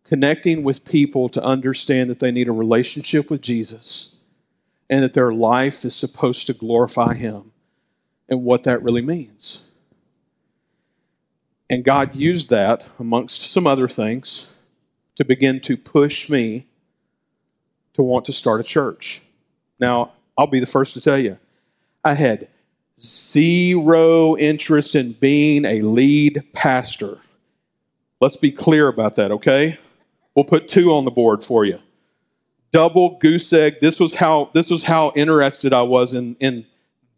connecting 0.05 0.63
with 0.63 0.85
people 0.85 1.29
to 1.29 1.43
understand 1.43 2.09
that 2.09 2.19
they 2.19 2.31
need 2.31 2.47
a 2.47 2.53
relationship 2.53 3.29
with 3.29 3.41
Jesus 3.41 4.15
and 4.89 5.03
that 5.03 5.13
their 5.13 5.33
life 5.33 5.85
is 5.85 5.95
supposed 5.95 6.47
to 6.47 6.53
glorify 6.53 7.13
Him 7.13 7.51
and 8.29 8.43
what 8.43 8.63
that 8.63 8.83
really 8.83 9.01
means. 9.01 9.69
And 11.69 11.83
God 11.83 12.15
used 12.15 12.49
that, 12.49 12.87
amongst 12.99 13.41
some 13.41 13.67
other 13.67 13.87
things, 13.87 14.53
to 15.15 15.25
begin 15.25 15.59
to 15.61 15.77
push 15.77 16.29
me 16.29 16.65
to 17.93 18.01
want 18.01 18.25
to 18.25 18.33
start 18.33 18.61
a 18.61 18.63
church. 18.63 19.21
Now, 19.79 20.13
I'll 20.37 20.47
be 20.47 20.59
the 20.59 20.65
first 20.65 20.93
to 20.93 21.01
tell 21.01 21.17
you, 21.17 21.37
I 22.03 22.13
had 22.13 22.47
zero 22.99 24.37
interest 24.37 24.95
in 24.95 25.13
being 25.13 25.65
a 25.65 25.81
lead 25.81 26.43
pastor. 26.53 27.19
Let's 28.21 28.35
be 28.35 28.51
clear 28.51 28.87
about 28.87 29.15
that, 29.15 29.31
okay? 29.31 29.77
We'll 30.35 30.45
put 30.45 30.69
two 30.69 30.93
on 30.93 31.05
the 31.05 31.11
board 31.11 31.43
for 31.43 31.65
you. 31.65 31.79
Double 32.71 33.17
goose 33.17 33.51
egg. 33.51 33.79
This 33.81 33.99
was 33.99 34.15
how 34.15 34.51
this 34.53 34.69
was 34.69 34.83
how 34.83 35.11
interested 35.15 35.73
I 35.73 35.81
was 35.81 36.13
in 36.13 36.35
in 36.39 36.65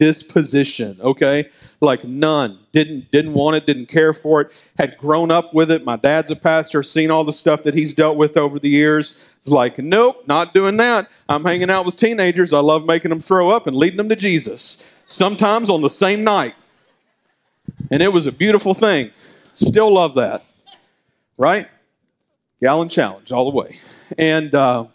this 0.02 0.24
position, 0.24 0.98
okay? 1.00 1.48
Like 1.80 2.04
none. 2.04 2.58
Didn't 2.72 3.12
didn't 3.12 3.34
want 3.34 3.56
it, 3.56 3.68
didn't 3.68 3.86
care 3.86 4.14
for 4.14 4.42
it. 4.42 4.52
Had 4.80 4.98
grown 4.98 5.30
up 5.30 5.54
with 5.54 5.70
it. 5.70 5.86
My 5.86 5.96
dad's 5.96 6.32
a 6.32 6.36
pastor, 6.36 6.82
seen 6.82 7.12
all 7.12 7.24
the 7.24 7.32
stuff 7.32 7.62
that 7.64 7.76
he's 7.76 7.94
dealt 7.94 8.18
with 8.18 8.36
over 8.36 8.58
the 8.58 8.68
years. 8.68 9.24
It's 9.38 9.48
like, 9.48 9.78
nope, 9.78 10.24
not 10.26 10.56
doing 10.56 10.78
that. 10.78 11.08
I'm 11.30 11.44
hanging 11.44 11.70
out 11.70 11.86
with 11.86 11.98
teenagers. 11.98 12.52
I 12.52 12.62
love 12.62 12.88
making 12.88 13.10
them 13.10 13.20
throw 13.20 13.52
up 13.52 13.68
and 13.68 13.76
leading 13.78 13.98
them 13.98 14.10
to 14.10 14.16
Jesus 14.16 14.90
sometimes 15.06 15.70
on 15.70 15.82
the 15.82 15.90
same 15.90 16.24
night. 16.24 16.56
And 17.92 18.02
it 18.02 18.10
was 18.10 18.26
a 18.26 18.32
beautiful 18.32 18.74
thing. 18.74 19.12
Still 19.54 19.94
love 19.94 20.16
that. 20.16 20.44
Right? 21.38 21.68
Gallon 22.60 22.90
challenge 22.90 23.32
all 23.32 23.52
the 23.52 23.56
way. 23.56 23.78
And, 24.18 24.54
uh, 24.56 24.86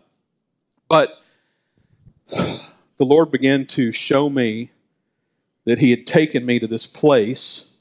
but 0.89 1.11
the 2.29 3.05
Lord 3.05 3.31
began 3.31 3.67
to 3.67 3.93
show 3.93 4.29
me 4.29 4.71
that 5.67 5.79
He 5.79 5.91
had 5.91 6.07
taken 6.07 6.47
me 6.47 6.59
to 6.59 6.67
this 6.67 6.87
place 6.87 7.75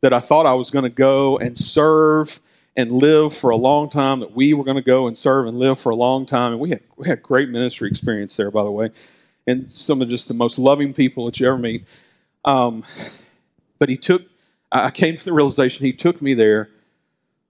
that 0.00 0.14
I 0.14 0.20
thought 0.20 0.46
I 0.46 0.54
was 0.54 0.70
going 0.70 0.84
to 0.84 0.88
go 0.88 1.36
and 1.36 1.56
serve 1.58 2.40
and 2.76 2.90
live 2.90 3.34
for 3.34 3.50
a 3.50 3.56
long 3.56 3.90
time, 3.90 4.20
that 4.20 4.34
we 4.34 4.54
were 4.54 4.64
going 4.64 4.76
to 4.76 4.82
go 4.82 5.06
and 5.06 5.16
serve 5.16 5.46
and 5.46 5.58
live 5.58 5.78
for 5.78 5.90
a 5.90 5.96
long 5.96 6.24
time. 6.24 6.52
And 6.52 6.60
we 6.60 6.70
had, 6.70 6.80
we 6.96 7.06
had 7.06 7.22
great 7.22 7.50
ministry 7.50 7.88
experience 7.88 8.36
there, 8.36 8.50
by 8.50 8.64
the 8.64 8.70
way 8.70 8.90
and 9.46 9.70
some 9.70 10.00
of 10.00 10.08
just 10.08 10.28
the 10.28 10.34
most 10.34 10.58
loving 10.58 10.92
people 10.92 11.26
that 11.26 11.40
you 11.40 11.48
ever 11.48 11.58
meet. 11.58 11.84
Um, 12.44 12.84
but 13.78 13.88
he 13.88 13.96
took, 13.96 14.22
I 14.72 14.90
came 14.90 15.16
to 15.16 15.24
the 15.24 15.32
realization 15.32 15.84
he 15.84 15.92
took 15.92 16.22
me 16.22 16.34
there 16.34 16.70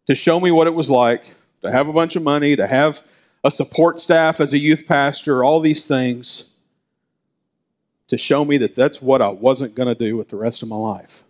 to 0.06 0.14
show 0.14 0.40
me 0.40 0.50
what 0.50 0.66
it 0.66 0.74
was 0.74 0.90
like 0.90 1.34
to 1.62 1.70
have 1.70 1.88
a 1.88 1.92
bunch 1.92 2.16
of 2.16 2.22
money, 2.22 2.56
to 2.56 2.66
have 2.66 3.02
a 3.44 3.50
support 3.50 3.98
staff 3.98 4.40
as 4.40 4.52
a 4.52 4.58
youth 4.58 4.86
pastor, 4.86 5.44
all 5.44 5.60
these 5.60 5.86
things, 5.86 6.49
to 8.10 8.16
show 8.16 8.44
me 8.44 8.58
that 8.58 8.74
that's 8.74 9.00
what 9.00 9.22
I 9.22 9.28
wasn't 9.28 9.76
going 9.76 9.86
to 9.86 9.94
do 9.94 10.16
with 10.16 10.28
the 10.28 10.36
rest 10.36 10.64
of 10.64 10.68
my 10.68 10.76
life. 10.76 11.22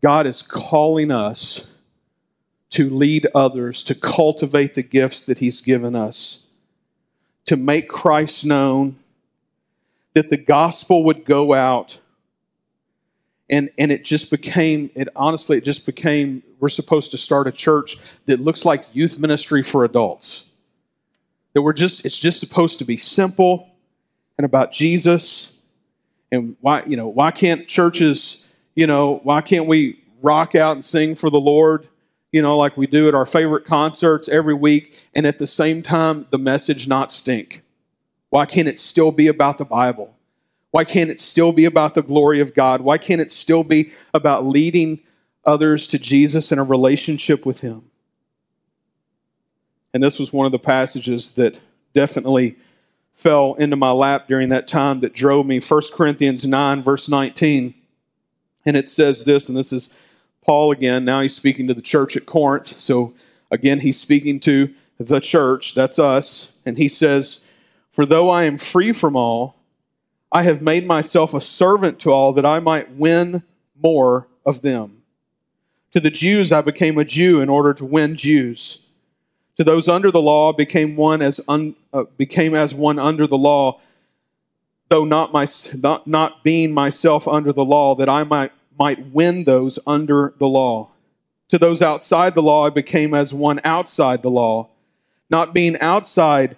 God 0.00 0.24
is 0.26 0.40
calling 0.40 1.10
us 1.10 1.74
to 2.70 2.88
lead 2.88 3.26
others, 3.34 3.82
to 3.82 3.94
cultivate 3.94 4.74
the 4.74 4.84
gifts 4.84 5.22
that 5.24 5.38
He's 5.38 5.60
given 5.60 5.96
us 5.96 6.48
to 7.46 7.56
make 7.56 7.88
Christ 7.88 8.44
known, 8.44 8.96
that 10.14 10.30
the 10.30 10.36
gospel 10.36 11.04
would 11.04 11.24
go 11.24 11.52
out. 11.52 12.00
And, 13.50 13.68
and 13.78 13.90
it 13.90 14.04
just 14.04 14.30
became, 14.30 14.90
it 14.94 15.08
honestly, 15.16 15.58
it 15.58 15.64
just 15.64 15.86
became, 15.86 16.42
we're 16.60 16.68
supposed 16.68 17.10
to 17.10 17.16
start 17.16 17.48
a 17.48 17.52
church 17.52 17.96
that 18.26 18.38
looks 18.38 18.64
like 18.64 18.86
youth 18.92 19.18
ministry 19.18 19.64
for 19.64 19.84
adults. 19.84 20.54
That 21.52 21.62
we're 21.62 21.72
just, 21.72 22.06
it's 22.06 22.18
just 22.18 22.38
supposed 22.38 22.78
to 22.78 22.84
be 22.84 22.96
simple 22.96 23.73
and 24.38 24.44
about 24.44 24.72
Jesus. 24.72 25.60
And 26.30 26.56
why, 26.60 26.82
you 26.86 26.96
know, 26.96 27.08
why 27.08 27.30
can't 27.30 27.68
churches, 27.68 28.46
you 28.74 28.86
know, 28.86 29.20
why 29.22 29.40
can't 29.40 29.66
we 29.66 30.02
rock 30.22 30.54
out 30.54 30.72
and 30.72 30.84
sing 30.84 31.14
for 31.14 31.30
the 31.30 31.40
Lord? 31.40 31.88
you 32.34 32.42
know, 32.42 32.56
like 32.56 32.76
we 32.76 32.88
do 32.88 33.06
at 33.06 33.14
our 33.14 33.26
favorite 33.26 33.64
concerts 33.64 34.28
every 34.28 34.54
week, 34.54 34.98
and 35.14 35.24
at 35.24 35.38
the 35.38 35.46
same 35.46 35.82
time, 35.84 36.26
the 36.30 36.38
message 36.38 36.88
not 36.88 37.12
stink? 37.12 37.62
Why 38.30 38.44
can't 38.44 38.66
it 38.66 38.80
still 38.80 39.12
be 39.12 39.28
about 39.28 39.56
the 39.58 39.64
Bible? 39.64 40.16
Why 40.72 40.82
can't 40.82 41.10
it 41.10 41.20
still 41.20 41.52
be 41.52 41.64
about 41.64 41.94
the 41.94 42.02
glory 42.02 42.40
of 42.40 42.52
God? 42.52 42.80
Why 42.80 42.98
can't 42.98 43.20
it 43.20 43.30
still 43.30 43.62
be 43.62 43.92
about 44.12 44.44
leading 44.44 44.98
others 45.44 45.86
to 45.86 45.96
Jesus 46.00 46.50
in 46.50 46.58
a 46.58 46.64
relationship 46.64 47.46
with 47.46 47.60
Him? 47.60 47.84
And 49.92 50.02
this 50.02 50.18
was 50.18 50.32
one 50.32 50.44
of 50.44 50.50
the 50.50 50.58
passages 50.58 51.36
that 51.36 51.60
definitely 51.94 52.56
fell 53.14 53.54
into 53.54 53.76
my 53.76 53.92
lap 53.92 54.28
during 54.28 54.48
that 54.50 54.66
time 54.66 55.00
that 55.00 55.14
drove 55.14 55.46
me. 55.46 55.60
1 55.60 55.82
Corinthians 55.94 56.46
9, 56.46 56.82
verse 56.82 57.08
19. 57.08 57.74
And 58.66 58.76
it 58.76 58.88
says 58.88 59.24
this, 59.24 59.48
and 59.48 59.56
this 59.56 59.72
is 59.72 59.90
Paul 60.44 60.72
again. 60.72 61.04
Now 61.04 61.20
he's 61.20 61.36
speaking 61.36 61.68
to 61.68 61.74
the 61.74 61.82
church 61.82 62.16
at 62.16 62.26
Corinth. 62.26 62.66
So 62.66 63.14
again, 63.50 63.80
he's 63.80 64.00
speaking 64.00 64.40
to 64.40 64.74
the 64.98 65.20
church, 65.20 65.74
that's 65.74 65.98
us. 65.98 66.58
And 66.66 66.76
he 66.78 66.88
says, 66.88 67.50
For 67.90 68.04
though 68.06 68.30
I 68.30 68.44
am 68.44 68.58
free 68.58 68.92
from 68.92 69.16
all, 69.16 69.56
I 70.32 70.42
have 70.42 70.62
made 70.62 70.86
myself 70.86 71.32
a 71.32 71.40
servant 71.40 72.00
to 72.00 72.10
all 72.10 72.32
that 72.32 72.46
I 72.46 72.58
might 72.58 72.92
win 72.92 73.42
more 73.80 74.28
of 74.44 74.62
them. 74.62 75.02
To 75.92 76.00
the 76.00 76.10
Jews, 76.10 76.50
I 76.50 76.60
became 76.60 76.98
a 76.98 77.04
Jew 77.04 77.40
in 77.40 77.48
order 77.48 77.72
to 77.74 77.84
win 77.84 78.16
Jews. 78.16 78.83
To 79.56 79.64
those 79.64 79.88
under 79.88 80.10
the 80.10 80.20
law, 80.20 80.52
became 80.52 80.96
one 80.96 81.22
as 81.22 81.40
un, 81.48 81.76
uh, 81.92 82.04
became 82.16 82.54
as 82.54 82.74
one 82.74 82.98
under 82.98 83.26
the 83.26 83.38
law, 83.38 83.80
though 84.88 85.04
not 85.04 85.32
my 85.32 85.46
not, 85.76 86.06
not 86.06 86.42
being 86.42 86.72
myself 86.72 87.28
under 87.28 87.52
the 87.52 87.64
law, 87.64 87.94
that 87.94 88.08
I 88.08 88.24
might 88.24 88.52
might 88.76 89.12
win 89.12 89.44
those 89.44 89.78
under 89.86 90.34
the 90.38 90.48
law. 90.48 90.90
To 91.50 91.58
those 91.58 91.82
outside 91.82 92.34
the 92.34 92.42
law, 92.42 92.66
I 92.66 92.70
became 92.70 93.14
as 93.14 93.32
one 93.32 93.60
outside 93.64 94.22
the 94.22 94.30
law, 94.30 94.70
not 95.30 95.54
being 95.54 95.78
outside 95.80 96.56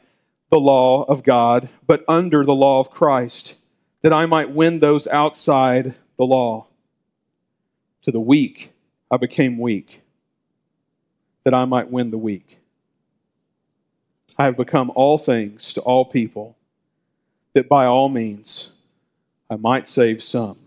the 0.51 0.61
law 0.61 1.03
of 1.05 1.23
God, 1.23 1.69
but 1.87 2.05
under 2.09 2.45
the 2.45 2.55
law 2.55 2.81
of 2.81 2.91
Christ, 2.91 3.59
that 4.03 4.13
I 4.13 4.25
might 4.25 4.53
win 4.53 4.81
those 4.81 5.07
outside 5.09 5.95
the 6.17 6.25
law. 6.25 6.67
To 8.03 8.13
the 8.13 8.21
weak, 8.21 8.73
I 9.11 9.17
became 9.19 9.59
weak, 9.59 10.01
that 11.45 11.53
I 11.53 11.65
might 11.65 11.91
win 11.91 12.11
the 12.11 12.19
weak. 12.19 12.61
I 14.39 14.45
have 14.45 14.57
become 14.57 14.93
all 14.95 15.19
things 15.19 15.73
to 15.75 15.81
all 15.81 16.05
people, 16.05 16.57
that 17.55 17.69
by 17.69 17.87
all 17.87 18.09
means 18.09 18.77
I 19.49 19.57
might 19.57 19.87
save 19.87 20.23
some. 20.23 20.59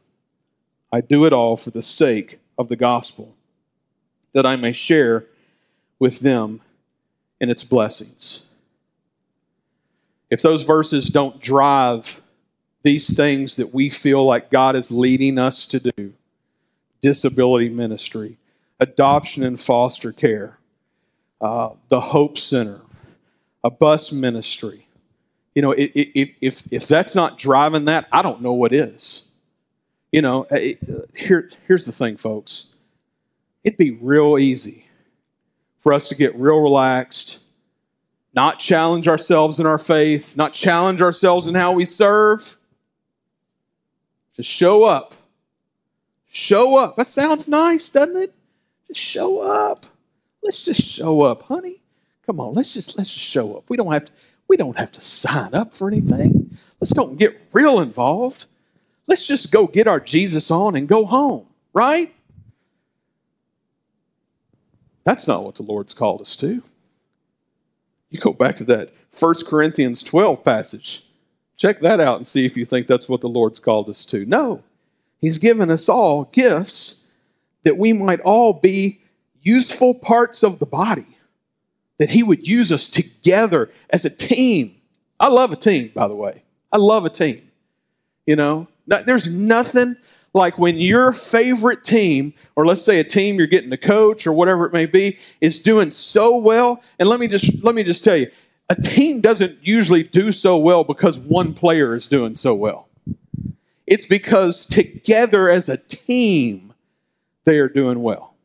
I 0.92 1.02
do 1.02 1.26
it 1.26 1.34
all 1.34 1.56
for 1.56 1.70
the 1.70 1.82
sake 1.82 2.40
of 2.58 2.68
the 2.68 2.76
gospel, 2.76 3.36
that 4.34 4.46
I 4.46 4.56
may 4.56 4.72
share 4.74 5.26
with 6.00 6.22
them 6.22 6.62
in 7.40 7.50
its 7.50 7.64
blessings. 7.64 8.48
If 10.30 10.42
those 10.42 10.64
verses 10.64 11.10
don't 11.10 11.40
drive 11.40 12.22
these 12.82 13.16
things 13.16 13.56
that 13.58 13.74
we 13.74 13.90
feel 13.90 14.24
like 14.24 14.50
God 14.50 14.76
is 14.76 14.92
leading 14.92 15.38
us 15.38 15.66
to 15.68 15.80
do 15.80 16.14
disability 17.02 17.70
ministry, 17.70 18.38
adoption 18.80 19.44
and 19.44 19.60
foster 19.60 20.12
care, 20.12 20.58
uh, 21.42 21.70
the 21.90 22.02
Hope 22.02 22.38
Center, 22.38 22.82
a 23.64 23.72
bus 23.72 24.12
ministry. 24.12 24.88
You 25.56 25.62
know, 25.62 25.72
if, 25.72 25.92
if, 26.42 26.68
if 26.72 26.88
that's 26.88 27.16
not 27.16 27.38
driving 27.38 27.86
that, 27.86 28.08
I 28.12 28.22
don't 28.22 28.42
know 28.42 28.54
what 28.54 28.72
is. 28.72 29.32
You 30.12 30.22
know, 30.22 30.44
eh, 30.44 30.76
eh, 30.88 30.94
here, 31.16 31.50
here's 31.68 31.86
the 31.86 31.92
thing, 31.92 32.18
folks. 32.18 32.76
It'd 33.64 33.78
be 33.78 33.92
real 33.92 34.38
easy 34.38 34.86
for 35.80 35.94
us 35.94 36.10
to 36.10 36.16
get 36.16 36.36
real 36.36 36.62
relaxed, 36.62 37.44
not 38.34 38.60
challenge 38.60 39.08
ourselves 39.08 39.60
in 39.60 39.66
our 39.66 39.80
faith, 39.80 40.38
not 40.38 40.54
challenge 40.54 41.02
ourselves 41.02 41.48
in 41.48 41.56
how 41.56 41.72
we 41.72 41.86
serve. 41.86 42.58
Just 44.36 44.50
show 44.50 44.84
up. 44.84 45.16
Show 46.28 46.78
up. 46.78 46.96
That 46.96 47.08
sounds 47.08 47.50
nice, 47.50 47.90
doesn't 47.90 48.16
it? 48.16 48.34
Just 48.88 49.00
show 49.00 49.42
up. 49.42 49.86
Let's 50.44 50.64
just 50.64 50.82
show 50.82 51.22
up, 51.22 51.44
honey. 51.44 51.79
Come 52.30 52.42
on, 52.42 52.54
let's 52.54 52.76
just 52.76 52.96
let's 52.96 53.12
just 53.12 53.26
show 53.26 53.58
up. 53.58 53.72
We 53.72 53.76
don't 53.76 53.92
have 53.92 54.06
to 54.06 54.12
we 54.48 54.56
don't 54.56 54.78
have 54.78 54.92
to 54.92 55.02
sign 55.02 55.56
up 55.56 55.74
for 55.74 55.88
anything. 55.88 56.60
Let's 56.80 56.94
don't 56.94 57.18
get 57.18 57.42
real 57.54 57.80
involved. 57.80 58.46
Let's 59.08 59.26
just 59.26 59.52
go 59.52 59.66
get 59.66 59.88
our 59.88 60.00
Jesus 60.00 60.52
on 60.52 60.76
and 60.76 60.88
go 60.88 61.08
home, 61.08 61.48
right? 61.74 62.14
That's 65.04 65.28
not 65.28 65.44
what 65.44 65.56
the 65.56 65.64
Lord's 65.64 65.96
called 65.96 66.22
us 66.22 66.36
to. 66.36 66.62
You 68.12 68.20
go 68.20 68.34
back 68.34 68.58
to 68.58 68.64
that 68.66 68.94
1 69.20 69.34
Corinthians 69.48 70.04
12 70.04 70.44
passage. 70.46 71.06
Check 71.58 71.80
that 71.80 72.00
out 72.00 72.18
and 72.18 72.28
see 72.28 72.46
if 72.46 72.56
you 72.56 72.64
think 72.64 72.86
that's 72.86 73.10
what 73.10 73.22
the 73.22 73.28
Lord's 73.28 73.58
called 73.58 73.90
us 73.90 74.06
to. 74.06 74.24
No, 74.28 74.62
He's 75.20 75.40
given 75.40 75.72
us 75.72 75.90
all 75.90 76.26
gifts 76.26 77.08
that 77.64 77.80
we 77.80 77.92
might 77.92 78.20
all 78.20 78.54
be 78.54 79.02
useful 79.42 79.96
parts 79.96 80.44
of 80.44 80.60
the 80.60 80.68
body 80.68 81.08
that 82.00 82.10
He 82.10 82.24
would 82.24 82.48
use 82.48 82.72
us 82.72 82.88
together 82.88 83.70
as 83.92 84.04
a 84.04 84.10
team. 84.10 84.76
I 85.20 85.28
love 85.28 85.52
a 85.52 85.56
team, 85.56 85.92
by 85.94 86.08
the 86.08 86.16
way. 86.16 86.44
I 86.72 86.78
love 86.78 87.06
a 87.06 87.10
team. 87.10 87.50
You 88.26 88.36
know, 88.36 88.68
there's 88.88 89.34
nothing 89.34 89.96
like 90.34 90.58
when 90.58 90.78
your 90.78 91.12
favorite 91.12 91.84
team, 91.84 92.34
or 92.56 92.66
let's 92.66 92.82
say 92.82 93.00
a 93.00 93.04
team 93.04 93.38
you're 93.38 93.48
getting 93.48 93.72
to 93.72 93.78
coach 93.78 94.28
or 94.28 94.34
whatever 94.34 94.66
it 94.66 94.74
may 94.74 94.86
be, 94.86 95.20
is 95.42 95.60
doing 95.60 95.90
so 95.92 96.38
well. 96.38 96.82
And 97.00 97.10
let 97.10 97.20
me 97.20 97.28
just 97.28 97.64
let 97.64 97.76
me 97.76 97.84
just 97.84 98.04
tell 98.04 98.18
you, 98.18 98.30
a 98.70 98.76
team 98.76 99.22
doesn't 99.22 99.58
usually 99.62 100.04
do 100.04 100.32
so 100.32 100.58
well 100.58 100.84
because 100.84 101.18
one 101.18 101.54
player 101.54 101.96
is 101.96 102.08
doing 102.08 102.34
so 102.34 102.54
well. 102.54 102.88
It's 103.88 104.06
because 104.06 104.66
together 104.68 105.50
as 105.50 105.68
a 105.68 105.78
team, 105.78 106.74
they 107.46 107.58
are 107.58 107.68
doing 107.70 108.04
well. 108.04 108.36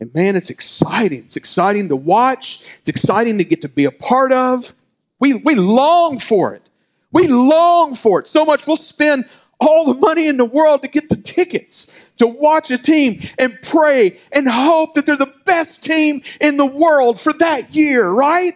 And 0.00 0.14
man, 0.14 0.36
it's 0.36 0.50
exciting. 0.50 1.20
It's 1.20 1.36
exciting 1.36 1.88
to 1.88 1.96
watch. 1.96 2.66
It's 2.80 2.88
exciting 2.88 3.38
to 3.38 3.44
get 3.44 3.62
to 3.62 3.68
be 3.68 3.84
a 3.84 3.90
part 3.90 4.32
of. 4.32 4.72
We, 5.18 5.34
we 5.34 5.54
long 5.56 6.18
for 6.18 6.54
it. 6.54 6.68
We 7.10 7.26
long 7.26 7.94
for 7.94 8.20
it 8.20 8.26
so 8.26 8.44
much 8.44 8.66
we'll 8.66 8.76
spend 8.76 9.24
all 9.60 9.92
the 9.92 9.98
money 9.98 10.28
in 10.28 10.36
the 10.36 10.44
world 10.44 10.82
to 10.82 10.88
get 10.88 11.08
the 11.08 11.16
tickets 11.16 11.98
to 12.18 12.26
watch 12.26 12.70
a 12.70 12.78
team 12.78 13.20
and 13.38 13.58
pray 13.62 14.18
and 14.30 14.48
hope 14.48 14.94
that 14.94 15.06
they're 15.06 15.16
the 15.16 15.34
best 15.44 15.82
team 15.82 16.22
in 16.40 16.56
the 16.56 16.66
world 16.66 17.18
for 17.18 17.32
that 17.32 17.74
year, 17.74 18.08
right? 18.08 18.52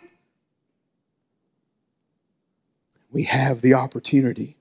We 3.10 3.24
have 3.24 3.60
the 3.60 3.74
opportunity 3.74 4.56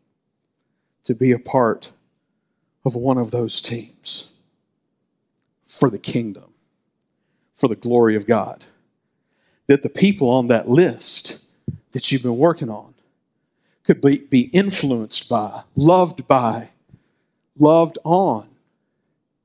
to 1.04 1.14
be 1.14 1.32
a 1.32 1.40
part 1.40 1.92
of 2.86 2.96
one 2.96 3.18
of 3.18 3.32
those 3.32 3.62
teams 3.62 4.34
for 5.68 5.90
the 5.90 6.00
kingdom 6.00 6.51
for 7.62 7.68
the 7.68 7.76
glory 7.76 8.16
of 8.16 8.26
God. 8.26 8.66
That 9.68 9.84
the 9.84 9.90
people 9.90 10.30
on 10.30 10.48
that 10.48 10.68
list 10.68 11.46
that 11.92 12.12
you've 12.12 12.24
been 12.24 12.38
working 12.38 12.70
on 12.70 12.96
could 13.84 14.02
be, 14.02 14.18
be 14.18 14.50
influenced 14.52 15.30
by, 15.30 15.62
loved 15.76 16.28
by, 16.28 16.72
loved 17.58 18.00
on, 18.04 18.50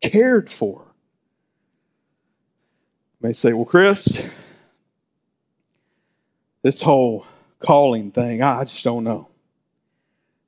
cared 0.00 0.48
for. 0.48 0.86
You 3.20 3.28
may 3.28 3.32
say, 3.32 3.52
well, 3.52 3.66
Chris, 3.66 4.34
this 6.62 6.80
whole 6.82 7.26
calling 7.60 8.10
thing, 8.10 8.42
I 8.42 8.64
just 8.64 8.82
don't 8.82 9.04
know. 9.04 9.28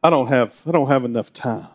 I 0.03 0.11
don't 0.11 0.29
have 0.29 0.63
I 0.67 0.71
don't 0.71 0.89
have 0.89 1.05
enough 1.05 1.33
time. 1.33 1.75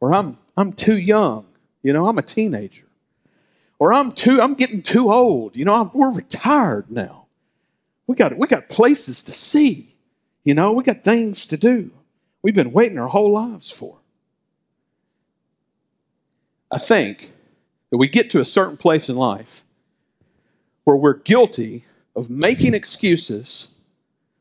Or 0.00 0.12
I'm 0.12 0.38
I'm 0.56 0.72
too 0.72 0.98
young. 0.98 1.46
You 1.82 1.92
know, 1.92 2.06
I'm 2.06 2.18
a 2.18 2.22
teenager 2.22 2.89
or 3.80 3.94
I'm 3.94 4.12
too, 4.12 4.40
I'm 4.40 4.54
getting 4.54 4.82
too 4.82 5.10
old. 5.10 5.56
You 5.56 5.64
know, 5.64 5.74
I'm, 5.74 5.90
we're 5.92 6.12
retired 6.12 6.90
now. 6.90 7.26
We 8.06 8.14
got, 8.14 8.36
we 8.36 8.46
got 8.46 8.68
places 8.68 9.22
to 9.24 9.32
see. 9.32 9.96
You 10.44 10.54
know, 10.54 10.72
we 10.72 10.84
got 10.84 11.02
things 11.02 11.46
to 11.46 11.56
do. 11.56 11.90
We've 12.42 12.54
been 12.54 12.72
waiting 12.72 12.98
our 12.98 13.08
whole 13.08 13.32
lives 13.32 13.72
for. 13.72 13.96
I 16.70 16.78
think 16.78 17.32
that 17.90 17.96
we 17.96 18.06
get 18.06 18.30
to 18.30 18.40
a 18.40 18.44
certain 18.44 18.76
place 18.76 19.08
in 19.08 19.16
life 19.16 19.64
where 20.84 20.96
we're 20.96 21.14
guilty 21.14 21.84
of 22.14 22.30
making 22.30 22.74
excuses 22.74 23.78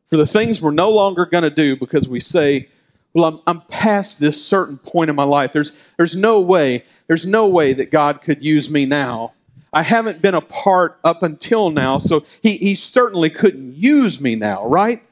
for 0.06 0.17
the 0.17 0.25
things 0.25 0.62
we're 0.62 0.71
no 0.71 0.89
longer 0.89 1.25
going 1.25 1.43
to 1.43 1.49
do 1.49 1.75
because 1.78 2.10
we 2.10 2.19
say, 2.19 2.67
well, 3.13 3.26
I'm, 3.26 3.39
I'm 3.48 3.62
past 3.62 4.19
this 4.19 4.45
certain 4.45 4.78
point 4.78 5.10
in 5.10 5.15
my 5.15 5.24
life. 5.24 5.52
There's, 5.52 5.76
there's 5.98 6.15
no 6.15 6.39
way, 6.41 6.86
there's 7.08 7.26
no 7.26 7.48
way 7.48 7.74
that 7.74 7.91
God 7.91 8.22
could 8.22 8.43
use 8.43 8.69
me 8.69 8.86
now. 8.86 9.34
I 9.72 9.84
haven't 9.84 10.22
been 10.22 10.36
a 10.36 10.41
part 10.41 11.00
up 11.04 11.24
until 11.24 11.69
now, 11.69 11.98
so 11.98 12.26
he, 12.41 12.58
he 12.58 12.76
certainly 12.76 13.30
couldn't 13.30 13.76
use 13.76 14.19
me 14.19 14.36
now, 14.36 14.65
right? 14.65 15.04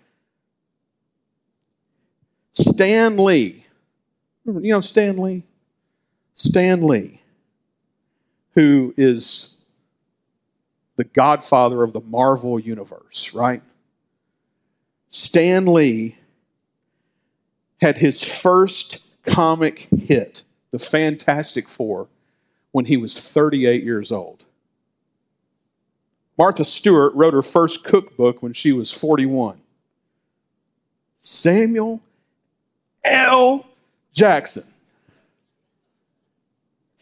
Stan 2.53 3.17
Lee. 3.17 3.65
You 4.45 4.71
know 4.71 4.81
Stan 4.81 5.17
Lee? 5.17 5.43
Stan 6.33 6.81
Lee, 6.81 7.21
who 8.53 8.93
is 8.97 9.57
the 10.95 11.03
godfather 11.03 11.83
of 11.83 11.93
the 11.93 12.01
Marvel 12.01 12.60
universe, 12.60 13.33
right? 13.33 13.62
Stan 15.07 15.65
Lee 15.65 16.17
had 17.81 17.99
his 17.99 18.23
first 18.23 18.99
comic 19.25 19.87
hit, 19.97 20.43
The 20.71 20.79
Fantastic 20.79 21.69
Four, 21.69 22.07
when 22.71 22.85
he 22.85 22.97
was 22.97 23.19
38 23.19 23.83
years 23.83 24.11
old. 24.11 24.45
Martha 26.37 26.63
Stewart 26.63 27.13
wrote 27.15 27.33
her 27.33 27.41
first 27.41 27.83
cookbook 27.83 28.43
when 28.43 28.53
she 28.53 28.71
was 28.71 28.91
41. 28.91 29.59
Samuel 31.17 32.01
L. 33.03 33.67
Jackson 34.13 34.63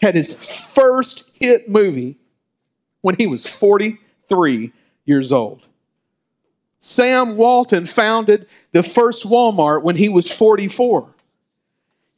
had 0.02 0.16
his 0.16 0.34
first 0.74 1.32
hit 1.36 1.70
movie 1.70 2.18
when 3.02 3.16
he 3.16 3.28
was 3.28 3.48
43 3.48 4.72
years 5.06 5.32
old. 5.32 5.68
Sam 6.86 7.36
Walton 7.36 7.86
founded 7.86 8.46
the 8.72 8.84
first 8.84 9.26
Walmart 9.26 9.82
when 9.82 9.96
he 9.96 10.08
was 10.08 10.32
44. 10.32 11.10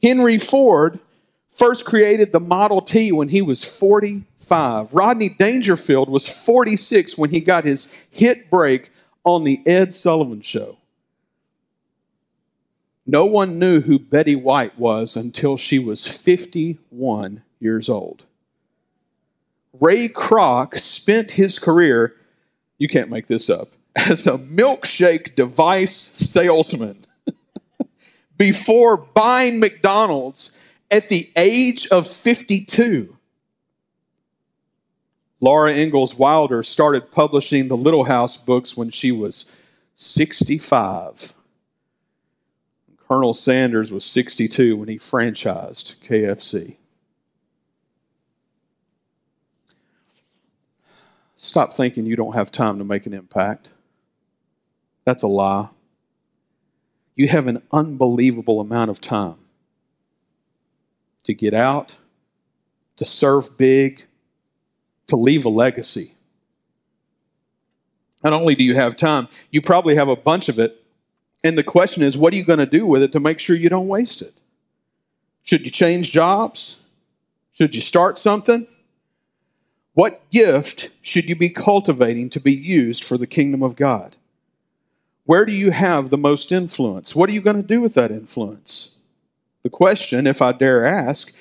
Henry 0.02 0.36
Ford 0.36 1.00
first 1.48 1.86
created 1.86 2.32
the 2.32 2.38
Model 2.38 2.82
T 2.82 3.10
when 3.10 3.30
he 3.30 3.40
was 3.40 3.64
45. 3.64 4.92
Rodney 4.92 5.30
Dangerfield 5.30 6.10
was 6.10 6.28
46 6.28 7.16
when 7.16 7.30
he 7.30 7.40
got 7.40 7.64
his 7.64 7.96
hit 8.10 8.50
break 8.50 8.90
on 9.24 9.44
the 9.44 9.66
Ed 9.66 9.94
Sullivan 9.94 10.42
Show. 10.42 10.76
No 13.06 13.24
one 13.24 13.58
knew 13.58 13.80
who 13.80 13.98
Betty 13.98 14.36
White 14.36 14.78
was 14.78 15.16
until 15.16 15.56
she 15.56 15.78
was 15.78 16.06
51 16.06 17.42
years 17.58 17.88
old. 17.88 18.24
Ray 19.80 20.10
Kroc 20.10 20.74
spent 20.74 21.30
his 21.30 21.58
career, 21.58 22.14
you 22.76 22.86
can't 22.86 23.08
make 23.08 23.28
this 23.28 23.48
up, 23.48 23.70
as 23.98 24.26
a 24.26 24.38
milkshake 24.38 25.34
device 25.34 25.94
salesman 25.94 27.04
before 28.36 28.96
buying 28.96 29.58
McDonald's 29.58 30.64
at 30.90 31.08
the 31.08 31.30
age 31.36 31.86
of 31.88 32.06
52. 32.06 33.16
Laura 35.40 35.72
Ingalls 35.72 36.16
Wilder 36.16 36.62
started 36.62 37.12
publishing 37.12 37.68
the 37.68 37.76
Little 37.76 38.04
House 38.04 38.36
books 38.36 38.76
when 38.76 38.90
she 38.90 39.12
was 39.12 39.56
65. 39.94 41.34
Colonel 43.06 43.32
Sanders 43.32 43.92
was 43.92 44.04
62 44.04 44.76
when 44.76 44.88
he 44.88 44.98
franchised 44.98 45.96
KFC. 45.98 46.76
Stop 51.36 51.72
thinking 51.72 52.04
you 52.04 52.16
don't 52.16 52.34
have 52.34 52.50
time 52.50 52.78
to 52.78 52.84
make 52.84 53.06
an 53.06 53.14
impact. 53.14 53.70
That's 55.08 55.22
a 55.22 55.26
lie. 55.26 55.68
You 57.16 57.28
have 57.28 57.46
an 57.46 57.62
unbelievable 57.72 58.60
amount 58.60 58.90
of 58.90 59.00
time 59.00 59.36
to 61.24 61.32
get 61.32 61.54
out, 61.54 61.96
to 62.96 63.06
serve 63.06 63.56
big, 63.56 64.04
to 65.06 65.16
leave 65.16 65.46
a 65.46 65.48
legacy. 65.48 66.12
Not 68.22 68.34
only 68.34 68.54
do 68.54 68.62
you 68.62 68.74
have 68.74 68.98
time, 68.98 69.28
you 69.50 69.62
probably 69.62 69.94
have 69.94 70.08
a 70.08 70.14
bunch 70.14 70.50
of 70.50 70.58
it 70.58 70.84
and 71.42 71.56
the 71.56 71.62
question 71.62 72.02
is, 72.02 72.18
what 72.18 72.34
are 72.34 72.36
you 72.36 72.44
going 72.44 72.58
to 72.58 72.66
do 72.66 72.84
with 72.84 73.02
it 73.02 73.12
to 73.12 73.20
make 73.20 73.38
sure 73.38 73.56
you 73.56 73.70
don't 73.70 73.88
waste 73.88 74.20
it? 74.20 74.34
Should 75.42 75.64
you 75.64 75.70
change 75.70 76.12
jobs? 76.12 76.86
Should 77.52 77.74
you 77.74 77.80
start 77.80 78.18
something? 78.18 78.66
What 79.94 80.28
gift 80.30 80.90
should 81.00 81.30
you 81.30 81.34
be 81.34 81.48
cultivating 81.48 82.28
to 82.28 82.40
be 82.40 82.52
used 82.52 83.02
for 83.02 83.16
the 83.16 83.26
kingdom 83.26 83.62
of 83.62 83.74
God? 83.74 84.14
Where 85.28 85.44
do 85.44 85.52
you 85.52 85.72
have 85.72 86.08
the 86.08 86.16
most 86.16 86.52
influence? 86.52 87.14
What 87.14 87.28
are 87.28 87.34
you 87.34 87.42
going 87.42 87.60
to 87.60 87.62
do 87.62 87.82
with 87.82 87.92
that 87.92 88.10
influence? 88.10 89.00
The 89.62 89.68
question, 89.68 90.26
if 90.26 90.40
I 90.40 90.52
dare 90.52 90.86
ask, 90.86 91.38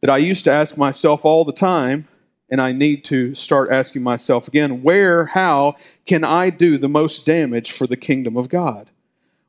that 0.00 0.10
I 0.10 0.16
used 0.16 0.42
to 0.46 0.50
ask 0.50 0.76
myself 0.76 1.24
all 1.24 1.44
the 1.44 1.52
time 1.52 2.08
and 2.50 2.60
I 2.60 2.72
need 2.72 3.04
to 3.04 3.36
start 3.36 3.70
asking 3.70 4.02
myself 4.02 4.48
again 4.48 4.82
where, 4.82 5.26
how 5.26 5.76
can 6.06 6.24
I 6.24 6.50
do 6.50 6.76
the 6.76 6.88
most 6.88 7.24
damage 7.24 7.70
for 7.70 7.86
the 7.86 7.96
kingdom 7.96 8.36
of 8.36 8.48
God? 8.48 8.90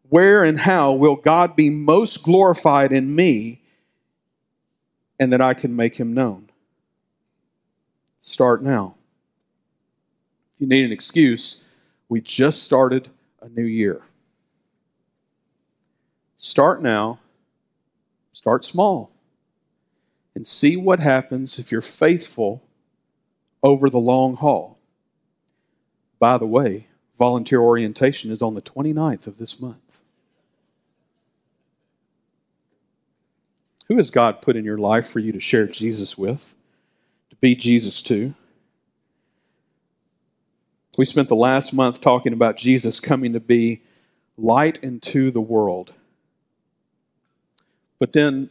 Where 0.10 0.43
and 0.43 0.60
how 0.60 0.91
will 0.91 1.15
God 1.15 1.56
be 1.56 1.72
most 1.72 2.24
glorified 2.24 2.91
in 2.91 3.15
me 3.15 3.63
and 5.19 5.34
that 5.34 5.41
I 5.41 5.56
can 5.56 5.76
make 5.76 5.96
him 5.96 6.13
known? 6.13 6.52
Start 8.22 8.62
now. 8.62 8.93
If 10.54 10.62
you 10.62 10.67
need 10.67 10.86
an 10.86 10.91
excuse, 10.91 11.65
we 12.08 12.22
just 12.22 12.62
started 12.62 13.10
a 13.43 13.49
new 13.49 13.65
year. 13.65 14.01
Start 16.38 16.82
now, 16.82 17.19
start 18.32 18.63
small, 18.63 19.12
and 20.34 20.47
see 20.47 20.77
what 20.77 20.99
happens 20.99 21.60
if 21.60 21.71
you're 21.71 21.82
faithful 21.82 22.63
over 23.62 23.89
the 23.89 23.99
long 23.99 24.36
haul. 24.38 24.79
By 26.19 26.38
the 26.38 26.47
way, 26.47 26.88
volunteer 27.17 27.60
orientation 27.60 28.32
is 28.32 28.41
on 28.41 28.56
the 28.56 28.62
29th 28.62 29.27
of 29.27 29.38
this 29.38 29.62
month. 29.62 29.99
Who 33.88 33.97
has 33.97 34.10
God 34.10 34.41
put 34.41 34.56
in 34.56 34.63
your 34.63 34.77
life 34.77 35.08
for 35.08 35.19
you 35.19 35.34
to 35.34 35.39
share 35.39 35.67
Jesus 35.67 36.17
with, 36.17 36.56
to 37.29 37.36
be 37.36 37.56
Jesus 37.56 38.01
to? 38.03 38.34
We 40.97 41.06
spent 41.06 41.27
the 41.27 41.36
last 41.36 41.73
month 41.73 42.01
talking 42.01 42.34
about 42.34 42.58
Jesus 42.58 42.99
coming 42.99 43.34
to 43.34 43.39
be 43.39 43.82
light 44.38 44.77
into 44.84 45.32
the 45.32 45.41
world. 45.41 45.93
But 47.99 48.12
then 48.12 48.49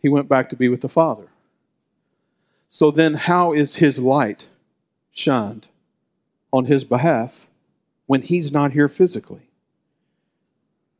he 0.00 0.08
went 0.08 0.28
back 0.28 0.48
to 0.50 0.56
be 0.56 0.68
with 0.68 0.82
the 0.82 0.88
Father. 0.88 1.28
So 2.68 2.90
then, 2.90 3.14
how 3.14 3.52
is 3.52 3.76
his 3.76 3.98
light 3.98 4.48
shined 5.10 5.68
on 6.52 6.66
his 6.66 6.84
behalf 6.84 7.48
when 8.06 8.22
he's 8.22 8.52
not 8.52 8.72
here 8.72 8.88
physically? 8.88 9.48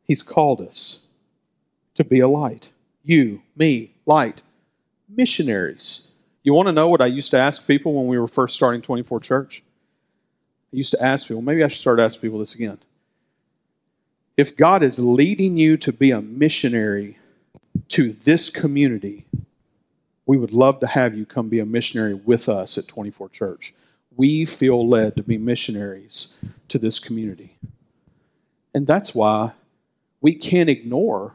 He's 0.02 0.22
called 0.22 0.60
us 0.60 1.06
to 1.94 2.04
be 2.04 2.20
a 2.20 2.28
light. 2.28 2.72
You, 3.02 3.42
me, 3.56 3.94
light, 4.06 4.42
missionaries. 5.08 6.12
You 6.42 6.54
want 6.54 6.68
to 6.68 6.72
know 6.72 6.88
what 6.88 7.02
I 7.02 7.06
used 7.06 7.32
to 7.32 7.38
ask 7.38 7.66
people 7.66 7.94
when 7.94 8.06
we 8.06 8.18
were 8.18 8.28
first 8.28 8.54
starting 8.54 8.82
24 8.82 9.20
Church? 9.20 9.62
Used 10.76 10.90
to 10.90 11.02
ask 11.02 11.26
people, 11.26 11.40
maybe 11.40 11.64
I 11.64 11.68
should 11.68 11.80
start 11.80 12.00
asking 12.00 12.20
people 12.20 12.38
this 12.38 12.54
again. 12.54 12.76
If 14.36 14.54
God 14.58 14.82
is 14.82 14.98
leading 14.98 15.56
you 15.56 15.78
to 15.78 15.90
be 15.90 16.10
a 16.10 16.20
missionary 16.20 17.16
to 17.88 18.12
this 18.12 18.50
community, 18.50 19.24
we 20.26 20.36
would 20.36 20.52
love 20.52 20.80
to 20.80 20.86
have 20.86 21.16
you 21.16 21.24
come 21.24 21.48
be 21.48 21.60
a 21.60 21.64
missionary 21.64 22.12
with 22.12 22.46
us 22.50 22.76
at 22.76 22.88
24 22.88 23.30
Church. 23.30 23.72
We 24.14 24.44
feel 24.44 24.86
led 24.86 25.16
to 25.16 25.22
be 25.22 25.38
missionaries 25.38 26.36
to 26.68 26.78
this 26.78 26.98
community. 26.98 27.56
And 28.74 28.86
that's 28.86 29.14
why 29.14 29.52
we 30.20 30.34
can't 30.34 30.68
ignore 30.68 31.32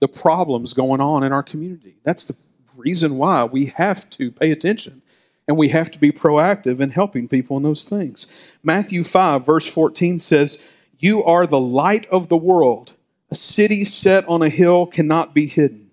the 0.00 0.08
problems 0.08 0.72
going 0.72 1.00
on 1.00 1.22
in 1.22 1.32
our 1.32 1.44
community. 1.44 1.94
That's 2.02 2.24
the 2.24 2.34
reason 2.76 3.18
why 3.18 3.44
we 3.44 3.66
have 3.66 4.10
to 4.10 4.32
pay 4.32 4.50
attention 4.50 5.02
and 5.50 5.58
we 5.58 5.70
have 5.70 5.90
to 5.90 5.98
be 5.98 6.12
proactive 6.12 6.78
in 6.78 6.90
helping 6.90 7.26
people 7.26 7.56
in 7.56 7.64
those 7.64 7.82
things. 7.82 8.32
Matthew 8.62 9.02
5, 9.02 9.44
verse 9.44 9.66
14 9.66 10.20
says, 10.20 10.62
You 11.00 11.24
are 11.24 11.44
the 11.44 11.58
light 11.58 12.06
of 12.06 12.28
the 12.28 12.36
world. 12.36 12.92
A 13.32 13.34
city 13.34 13.84
set 13.84 14.28
on 14.28 14.42
a 14.42 14.48
hill 14.48 14.86
cannot 14.86 15.34
be 15.34 15.46
hidden. 15.46 15.90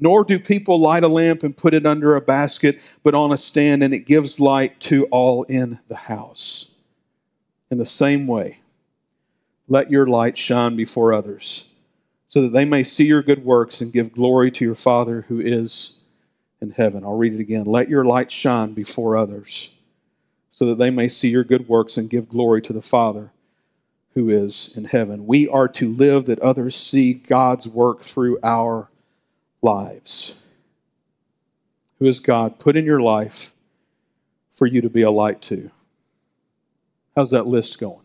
Nor 0.00 0.24
do 0.24 0.40
people 0.40 0.80
light 0.80 1.04
a 1.04 1.08
lamp 1.08 1.44
and 1.44 1.56
put 1.56 1.74
it 1.74 1.86
under 1.86 2.16
a 2.16 2.20
basket, 2.20 2.80
but 3.04 3.14
on 3.14 3.30
a 3.30 3.36
stand, 3.36 3.84
and 3.84 3.94
it 3.94 4.00
gives 4.00 4.40
light 4.40 4.80
to 4.80 5.04
all 5.12 5.44
in 5.44 5.78
the 5.86 5.94
house. 5.94 6.74
In 7.70 7.78
the 7.78 7.84
same 7.84 8.26
way, 8.26 8.58
let 9.68 9.92
your 9.92 10.08
light 10.08 10.36
shine 10.36 10.74
before 10.74 11.12
others, 11.12 11.72
so 12.26 12.42
that 12.42 12.52
they 12.52 12.64
may 12.64 12.82
see 12.82 13.04
your 13.04 13.22
good 13.22 13.44
works 13.44 13.80
and 13.80 13.92
give 13.92 14.12
glory 14.12 14.50
to 14.50 14.64
your 14.64 14.74
Father 14.74 15.24
who 15.28 15.38
is 15.38 16.00
in 16.62 16.70
heaven. 16.70 17.04
I'll 17.04 17.18
read 17.18 17.34
it 17.34 17.40
again. 17.40 17.64
Let 17.64 17.90
your 17.90 18.04
light 18.04 18.30
shine 18.30 18.72
before 18.72 19.16
others, 19.16 19.74
so 20.48 20.64
that 20.66 20.78
they 20.78 20.90
may 20.90 21.08
see 21.08 21.28
your 21.28 21.44
good 21.44 21.68
works 21.68 21.98
and 21.98 22.08
give 22.08 22.28
glory 22.28 22.62
to 22.62 22.72
the 22.72 22.80
Father 22.80 23.32
who 24.14 24.30
is 24.30 24.76
in 24.76 24.84
heaven. 24.84 25.26
We 25.26 25.48
are 25.48 25.68
to 25.68 25.88
live 25.92 26.26
that 26.26 26.38
others 26.38 26.76
see 26.76 27.14
God's 27.14 27.66
work 27.68 28.02
through 28.02 28.38
our 28.42 28.88
lives. 29.62 30.44
Who 31.98 32.06
has 32.06 32.20
God 32.20 32.58
put 32.58 32.76
in 32.76 32.84
your 32.84 33.00
life 33.00 33.54
for 34.52 34.66
you 34.66 34.80
to 34.82 34.90
be 34.90 35.02
a 35.02 35.10
light 35.10 35.42
to? 35.42 35.70
How's 37.16 37.30
that 37.30 37.46
list 37.46 37.80
going? 37.80 38.04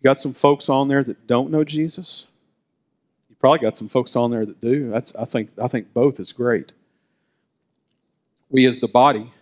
You 0.00 0.04
got 0.04 0.18
some 0.18 0.32
folks 0.32 0.68
on 0.68 0.88
there 0.88 1.02
that 1.02 1.26
don't 1.26 1.50
know 1.50 1.64
Jesus? 1.64 2.28
Probably 3.40 3.60
got 3.60 3.76
some 3.76 3.88
folks 3.88 4.16
on 4.16 4.30
there 4.30 4.44
that 4.44 4.60
do. 4.60 4.90
That's 4.90 5.14
I 5.16 5.24
think 5.24 5.50
I 5.62 5.68
think 5.68 5.92
both 5.94 6.18
is 6.18 6.32
great. 6.32 6.72
We 8.50 8.66
as 8.66 8.80
the 8.80 8.88
body 8.88 9.32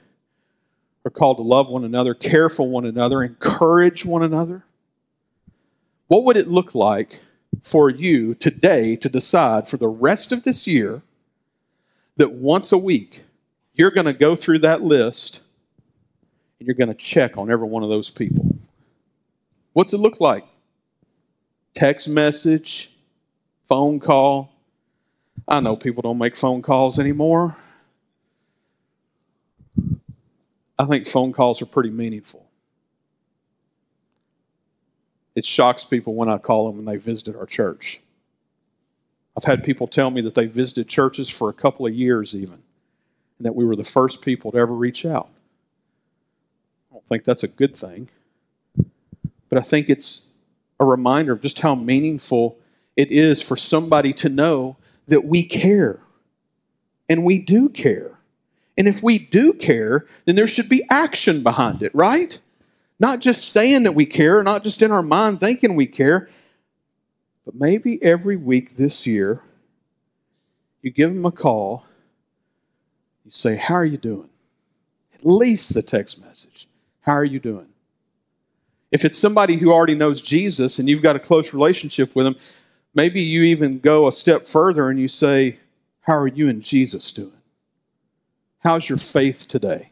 are 1.05 1.11
called 1.11 1.39
to 1.39 1.43
love 1.43 1.69
one 1.69 1.85
another, 1.85 2.15
care 2.15 2.49
for 2.49 2.69
one 2.69 2.85
another, 2.85 3.23
encourage 3.23 4.05
one 4.05 4.23
another. 4.23 4.65
What 6.09 6.25
would 6.25 6.37
it 6.37 6.49
look 6.49 6.75
like 6.75 7.21
for 7.63 7.89
you 7.89 8.35
today 8.35 8.97
to 8.97 9.09
decide 9.09 9.69
for 9.69 9.77
the 9.77 9.89
rest 9.89 10.33
of 10.33 10.45
this 10.45 10.67
year 10.67 11.03
that 12.17 12.33
once 12.33 12.73
a 12.73 12.79
week 12.79 13.23
you're 13.75 13.91
going 13.91 14.07
to 14.07 14.13
go 14.13 14.35
through 14.35 14.59
that 14.61 14.83
list 14.83 15.43
and 16.59 16.67
you're 16.67 16.75
going 16.75 16.89
to 16.89 16.95
check 16.95 17.37
on 17.37 17.51
every 17.51 17.67
one 17.67 17.83
of 17.83 17.89
those 17.89 18.11
people. 18.11 18.57
What's 19.73 19.93
it 19.93 20.01
look 20.01 20.21
like? 20.21 20.45
Text 21.75 22.09
message, 22.09 22.91
phone 23.67 24.01
call. 24.01 24.53
I 25.47 25.61
know 25.61 25.77
people 25.77 26.03
don't 26.03 26.19
make 26.19 26.37
phone 26.37 26.63
calls 26.63 26.99
anymore. 26.99 27.57
I 30.79 30.85
think 30.85 31.07
phone 31.07 31.33
calls 31.33 31.63
are 31.63 31.67
pretty 31.67 31.91
meaningful. 31.91 32.47
It 35.35 35.45
shocks 35.45 35.85
people 35.85 36.15
when 36.15 36.29
I 36.29 36.39
call 36.39 36.71
them 36.71 36.79
and 36.79 36.89
they 36.89 36.97
visited 36.97 37.37
our 37.37 37.47
church. 37.47 38.01
I've 39.37 39.45
had 39.45 39.63
people 39.63 39.87
tell 39.87 40.11
me 40.11 40.23
that 40.23 40.35
they 40.35 40.47
visited 40.47 40.89
churches 40.89 41.29
for 41.29 41.51
a 41.51 41.53
couple 41.53 41.87
of 41.87 41.95
years, 41.95 42.35
even, 42.35 42.55
and 43.39 43.45
that 43.45 43.55
we 43.55 43.67
were 43.67 43.77
the 43.77 43.85
first 43.85 44.23
people 44.23 44.51
to 44.53 44.59
ever 44.59 44.75
reach 44.75 45.05
out. 45.05 45.29
I 46.91 46.95
don't 46.95 47.07
think 47.07 47.25
that's 47.25 47.43
a 47.43 47.49
good 47.49 47.77
thing, 47.77 48.09
but 49.51 49.59
I 49.59 49.61
think 49.61 49.91
it's 49.91 50.31
a 50.81 50.87
reminder 50.87 51.33
of 51.33 51.43
just 51.43 51.61
how 51.61 51.75
meaningful 51.75 52.59
it 52.97 53.11
is 53.11 53.43
for 53.43 53.57
somebody 53.57 54.13
to 54.15 54.29
know 54.29 54.77
that 55.07 55.25
we 55.25 55.43
care. 55.43 56.01
And 57.09 57.25
we 57.25 57.39
do 57.39 57.69
care. 57.69 58.19
And 58.77 58.89
if 58.89 59.03
we 59.03 59.19
do 59.19 59.53
care, 59.53 60.07
then 60.25 60.35
there 60.35 60.47
should 60.47 60.69
be 60.69 60.85
action 60.91 61.43
behind 61.43 61.83
it, 61.83 61.95
right? 61.95 62.41
Not 62.99 63.21
just 63.21 63.51
saying 63.51 63.85
that 63.85 63.95
we 63.95 64.07
care, 64.07 64.43
not 64.43 64.65
just 64.65 64.83
in 64.83 64.91
our 64.91 65.03
mind 65.03 65.41
thinking 65.41 65.75
we 65.75 65.87
care, 65.87 66.29
but 67.45 67.55
maybe 67.55 68.03
every 68.03 68.37
week 68.37 68.77
this 68.77 69.07
year, 69.07 69.41
you 70.83 70.91
give 70.91 71.15
them 71.15 71.25
a 71.25 71.33
call, 71.33 71.87
you 73.25 73.31
say, 73.31 73.57
How 73.57 73.75
are 73.75 73.85
you 73.85 73.97
doing? 73.97 74.29
At 75.15 75.25
least 75.25 75.75
the 75.75 75.83
text 75.83 76.23
message. 76.23 76.69
How 77.01 77.13
are 77.13 77.25
you 77.25 77.39
doing? 77.39 77.69
If 78.91 79.05
it's 79.05 79.19
somebody 79.19 79.57
who 79.57 79.73
already 79.73 79.95
knows 79.95 80.23
Jesus 80.23 80.79
and 80.79 80.89
you've 80.89 81.03
got 81.03 81.17
a 81.17 81.21
close 81.21 81.53
relationship 81.53 82.15
with 82.15 82.27
them, 82.27 82.37
maybe 82.97 83.21
you 83.21 83.43
even 83.43 83.79
go 83.79 84.09
a 84.09 84.13
step 84.13 84.49
further 84.49 84.89
and 84.89 84.99
you 84.99 85.07
say, 85.07 85.59
How 86.01 86.17
are 86.17 86.27
you 86.27 86.49
and 86.49 86.61
Jesus 86.61 87.13
doing? 87.13 87.31
How's 88.61 88.89
your 88.89 88.99
faith 88.99 89.47
today? 89.47 89.91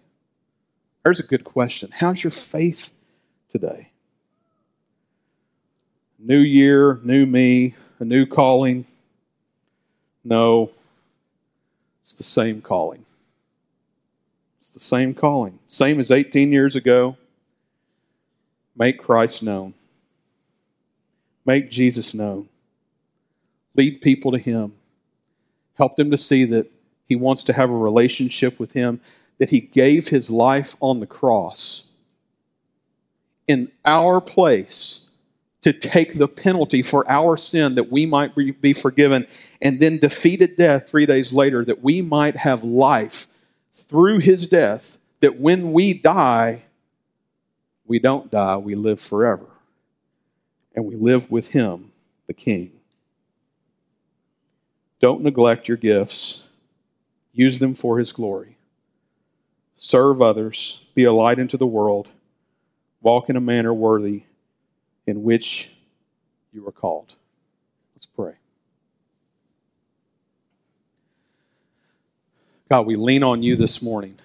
There's 1.04 1.20
a 1.20 1.24
good 1.24 1.44
question. 1.44 1.90
How's 1.92 2.24
your 2.24 2.32
faith 2.32 2.92
today? 3.48 3.90
New 6.18 6.38
year, 6.38 6.98
new 7.04 7.26
me, 7.26 7.74
a 8.00 8.04
new 8.04 8.24
calling. 8.24 8.86
No, 10.24 10.70
it's 12.00 12.14
the 12.14 12.22
same 12.22 12.62
calling. 12.62 13.04
It's 14.58 14.70
the 14.70 14.80
same 14.80 15.12
calling. 15.12 15.58
Same 15.68 16.00
as 16.00 16.10
18 16.10 16.50
years 16.50 16.74
ago. 16.74 17.18
Make 18.74 18.98
Christ 18.98 19.42
known. 19.42 19.74
Make 21.44 21.70
Jesus 21.70 22.14
known. 22.14 22.48
Lead 23.74 24.00
people 24.00 24.32
to 24.32 24.38
Him. 24.38 24.72
Help 25.74 25.96
them 25.96 26.10
to 26.10 26.16
see 26.16 26.44
that 26.44 26.70
He 27.06 27.16
wants 27.16 27.44
to 27.44 27.52
have 27.52 27.70
a 27.70 27.76
relationship 27.76 28.58
with 28.58 28.72
Him, 28.72 29.00
that 29.38 29.50
He 29.50 29.60
gave 29.60 30.08
His 30.08 30.30
life 30.30 30.76
on 30.80 31.00
the 31.00 31.06
cross 31.06 31.90
in 33.46 33.70
our 33.84 34.20
place 34.20 35.10
to 35.60 35.72
take 35.72 36.18
the 36.18 36.28
penalty 36.28 36.82
for 36.82 37.10
our 37.10 37.38
sin 37.38 37.74
that 37.74 37.90
we 37.90 38.04
might 38.04 38.34
be 38.60 38.74
forgiven, 38.74 39.26
and 39.62 39.80
then 39.80 39.96
defeated 39.96 40.56
death 40.56 40.88
three 40.88 41.06
days 41.06 41.32
later 41.32 41.64
that 41.64 41.82
we 41.82 42.02
might 42.02 42.36
have 42.36 42.62
life 42.62 43.28
through 43.72 44.18
his 44.18 44.46
death, 44.46 44.98
that 45.20 45.40
when 45.40 45.72
we 45.72 45.94
die, 45.94 46.64
we 47.86 47.98
don't 47.98 48.30
die, 48.30 48.58
we 48.58 48.74
live 48.74 49.00
forever. 49.00 49.46
And 50.76 50.84
we 50.84 50.96
live 50.96 51.30
with 51.30 51.48
him, 51.52 51.92
the 52.26 52.34
King. 52.34 52.72
Don't 55.04 55.20
neglect 55.20 55.68
your 55.68 55.76
gifts, 55.76 56.48
use 57.34 57.58
them 57.58 57.74
for 57.74 57.98
his 57.98 58.10
glory. 58.10 58.56
Serve 59.76 60.22
others, 60.22 60.88
be 60.94 61.04
a 61.04 61.12
light 61.12 61.38
into 61.38 61.58
the 61.58 61.66
world 61.66 62.08
walk 63.02 63.28
in 63.28 63.36
a 63.36 63.40
manner 63.40 63.74
worthy 63.74 64.22
in 65.06 65.22
which 65.22 65.74
you 66.54 66.66
are 66.66 66.72
called. 66.72 67.16
Let's 67.94 68.06
pray. 68.06 68.32
God, 72.70 72.86
we 72.86 72.96
lean 72.96 73.22
on 73.22 73.42
you 73.42 73.56
this 73.56 73.82
morning 73.82 74.16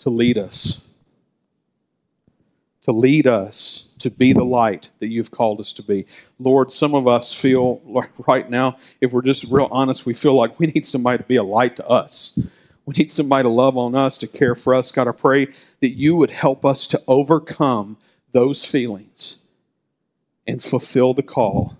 to 0.00 0.10
lead 0.10 0.36
us, 0.36 0.87
to 2.88 2.92
lead 2.92 3.26
us 3.26 3.92
to 3.98 4.08
be 4.08 4.32
the 4.32 4.42
light 4.42 4.88
that 5.00 5.08
you've 5.08 5.30
called 5.30 5.60
us 5.60 5.74
to 5.74 5.82
be. 5.82 6.06
Lord, 6.38 6.70
some 6.70 6.94
of 6.94 7.06
us 7.06 7.34
feel 7.34 7.82
like 7.84 8.10
right 8.26 8.48
now, 8.48 8.78
if 9.02 9.12
we're 9.12 9.20
just 9.20 9.44
real 9.50 9.68
honest, 9.70 10.06
we 10.06 10.14
feel 10.14 10.32
like 10.32 10.58
we 10.58 10.68
need 10.68 10.86
somebody 10.86 11.18
to 11.18 11.24
be 11.24 11.36
a 11.36 11.42
light 11.42 11.76
to 11.76 11.86
us. 11.86 12.48
We 12.86 12.94
need 12.96 13.10
somebody 13.10 13.42
to 13.42 13.50
love 13.50 13.76
on 13.76 13.94
us, 13.94 14.16
to 14.16 14.26
care 14.26 14.54
for 14.54 14.74
us. 14.74 14.90
God, 14.90 15.06
I 15.06 15.12
pray 15.12 15.48
that 15.80 15.90
you 15.90 16.16
would 16.16 16.30
help 16.30 16.64
us 16.64 16.86
to 16.86 17.02
overcome 17.06 17.98
those 18.32 18.64
feelings 18.64 19.40
and 20.46 20.62
fulfill 20.62 21.12
the 21.12 21.22
call 21.22 21.76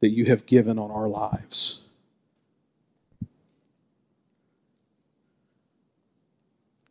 that 0.00 0.08
you 0.08 0.24
have 0.24 0.46
given 0.46 0.78
on 0.78 0.90
our 0.90 1.06
lives. 1.06 1.86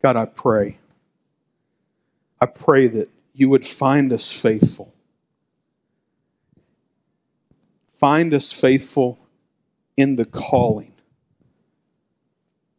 God, 0.00 0.14
I 0.14 0.26
pray. 0.26 0.78
I 2.40 2.46
pray 2.46 2.86
that 2.86 3.08
you 3.34 3.48
would 3.48 3.64
find 3.64 4.12
us 4.12 4.30
faithful. 4.30 4.94
Find 7.98 8.32
us 8.32 8.50
faithful 8.52 9.18
in 9.96 10.16
the 10.16 10.24
calling 10.24 10.92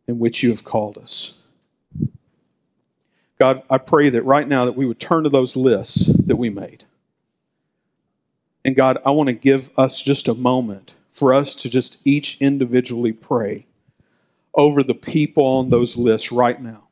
in 0.07 0.19
which 0.19 0.43
you 0.43 0.49
have 0.49 0.63
called 0.63 0.97
us. 0.97 1.41
God, 3.39 3.63
I 3.69 3.77
pray 3.77 4.09
that 4.09 4.23
right 4.23 4.47
now 4.47 4.65
that 4.65 4.75
we 4.75 4.85
would 4.85 4.99
turn 4.99 5.23
to 5.23 5.29
those 5.29 5.55
lists 5.55 6.05
that 6.05 6.35
we 6.35 6.49
made. 6.49 6.83
And 8.63 8.75
God, 8.75 8.99
I 9.05 9.11
want 9.11 9.27
to 9.27 9.33
give 9.33 9.71
us 9.77 10.01
just 10.01 10.27
a 10.27 10.33
moment 10.33 10.95
for 11.11 11.33
us 11.33 11.55
to 11.55 11.69
just 11.69 12.05
each 12.05 12.37
individually 12.39 13.11
pray 13.11 13.65
over 14.53 14.83
the 14.83 14.93
people 14.93 15.45
on 15.45 15.69
those 15.69 15.97
lists 15.97 16.31
right 16.31 16.61
now. 16.61 16.87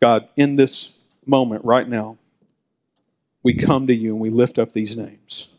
God, 0.00 0.28
in 0.36 0.56
this 0.56 1.02
moment 1.26 1.64
right 1.64 1.88
now, 1.88 2.18
we 3.42 3.54
come 3.54 3.86
to 3.86 3.94
you 3.94 4.12
and 4.12 4.20
we 4.20 4.30
lift 4.30 4.58
up 4.58 4.72
these 4.72 4.96
names. 4.96 5.51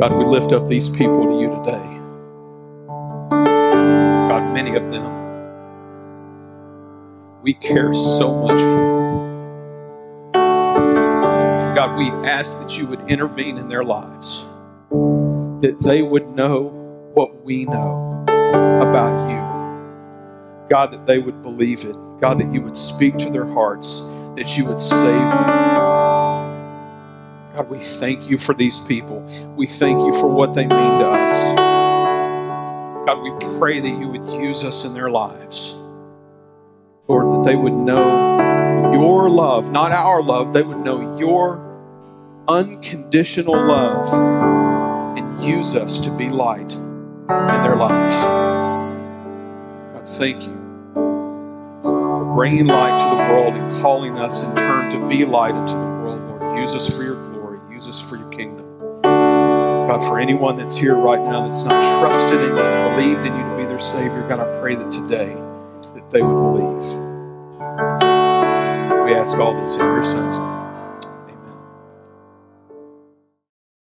God, 0.00 0.16
we 0.16 0.24
lift 0.24 0.54
up 0.54 0.66
these 0.66 0.88
people 0.88 1.26
to 1.26 1.38
you 1.38 1.50
today. 1.56 2.00
God, 4.30 4.54
many 4.54 4.74
of 4.74 4.90
them 4.90 5.20
we 7.42 7.52
care 7.52 7.92
so 7.92 8.34
much 8.40 8.58
for. 8.58 10.32
God, 11.76 11.98
we 11.98 12.06
ask 12.26 12.58
that 12.62 12.78
you 12.78 12.86
would 12.86 13.10
intervene 13.10 13.58
in 13.58 13.68
their 13.68 13.84
lives, 13.84 14.46
that 15.60 15.76
they 15.82 16.00
would 16.00 16.28
know 16.28 16.68
what 17.12 17.44
we 17.44 17.66
know 17.66 18.24
about 18.80 19.28
you. 19.28 20.68
God, 20.70 20.94
that 20.94 21.04
they 21.04 21.18
would 21.18 21.42
believe 21.42 21.84
it. 21.84 21.96
God, 22.22 22.40
that 22.40 22.54
you 22.54 22.62
would 22.62 22.76
speak 22.76 23.18
to 23.18 23.28
their 23.28 23.44
hearts, 23.44 24.00
that 24.36 24.56
you 24.56 24.64
would 24.64 24.80
save 24.80 25.02
them. 25.02 25.89
God, 27.52 27.68
we 27.68 27.78
thank 27.78 28.30
you 28.30 28.38
for 28.38 28.54
these 28.54 28.78
people. 28.78 29.20
We 29.56 29.66
thank 29.66 30.00
you 30.04 30.12
for 30.12 30.28
what 30.28 30.54
they 30.54 30.62
mean 30.62 30.98
to 31.00 31.08
us. 31.08 31.56
God, 33.06 33.22
we 33.22 33.58
pray 33.58 33.80
that 33.80 33.88
you 33.88 34.08
would 34.08 34.28
use 34.40 34.62
us 34.62 34.84
in 34.84 34.94
their 34.94 35.10
lives. 35.10 35.82
Lord, 37.08 37.32
that 37.32 37.42
they 37.42 37.56
would 37.56 37.72
know 37.72 38.92
your 38.92 39.28
love, 39.28 39.72
not 39.72 39.90
our 39.90 40.22
love, 40.22 40.52
they 40.52 40.62
would 40.62 40.78
know 40.78 41.18
your 41.18 41.66
unconditional 42.46 43.60
love 43.66 44.06
and 45.18 45.42
use 45.42 45.74
us 45.74 45.98
to 45.98 46.16
be 46.16 46.28
light 46.28 46.72
in 46.72 47.62
their 47.62 47.74
lives. 47.74 48.16
God, 49.92 50.06
thank 50.06 50.46
you 50.46 50.56
for 51.82 52.32
bringing 52.36 52.66
light 52.66 52.96
to 53.00 53.16
the 53.16 53.22
world 53.32 53.54
and 53.54 53.72
calling 53.82 54.18
us 54.18 54.48
in 54.48 54.56
turn 54.56 54.88
to 54.92 55.08
be 55.08 55.24
light 55.24 55.56
into 55.56 55.74
the 55.74 55.80
world, 55.80 56.20
Lord. 56.20 56.58
Use 56.60 56.76
us 56.76 56.96
for 56.96 57.02
your 57.02 57.29
glory, 57.80 57.86
use 57.86 57.88
us 57.88 58.08
for 58.08 58.16
your 58.16 58.30
kingdom. 58.30 58.66
God, 59.02 60.00
for 60.00 60.20
anyone 60.20 60.56
that's 60.56 60.76
here 60.76 60.96
right 60.96 61.20
now 61.20 61.44
that's 61.44 61.64
not 61.64 61.82
trusted 62.00 62.40
and 62.40 62.54
believed 62.54 63.26
in 63.26 63.36
you 63.36 63.42
to 63.42 63.56
be 63.56 63.64
their 63.64 63.78
Savior, 63.78 64.26
God, 64.28 64.40
I 64.40 64.60
pray 64.60 64.74
that 64.74 64.92
today 64.92 65.34
that 65.94 66.10
they 66.10 66.22
would 66.22 66.42
believe. 66.42 67.00
We 69.04 69.14
ask 69.14 69.36
all 69.38 69.54
this 69.54 69.74
in 69.74 69.80
your 69.80 70.04
Son's 70.04 70.38
name. 70.38 70.59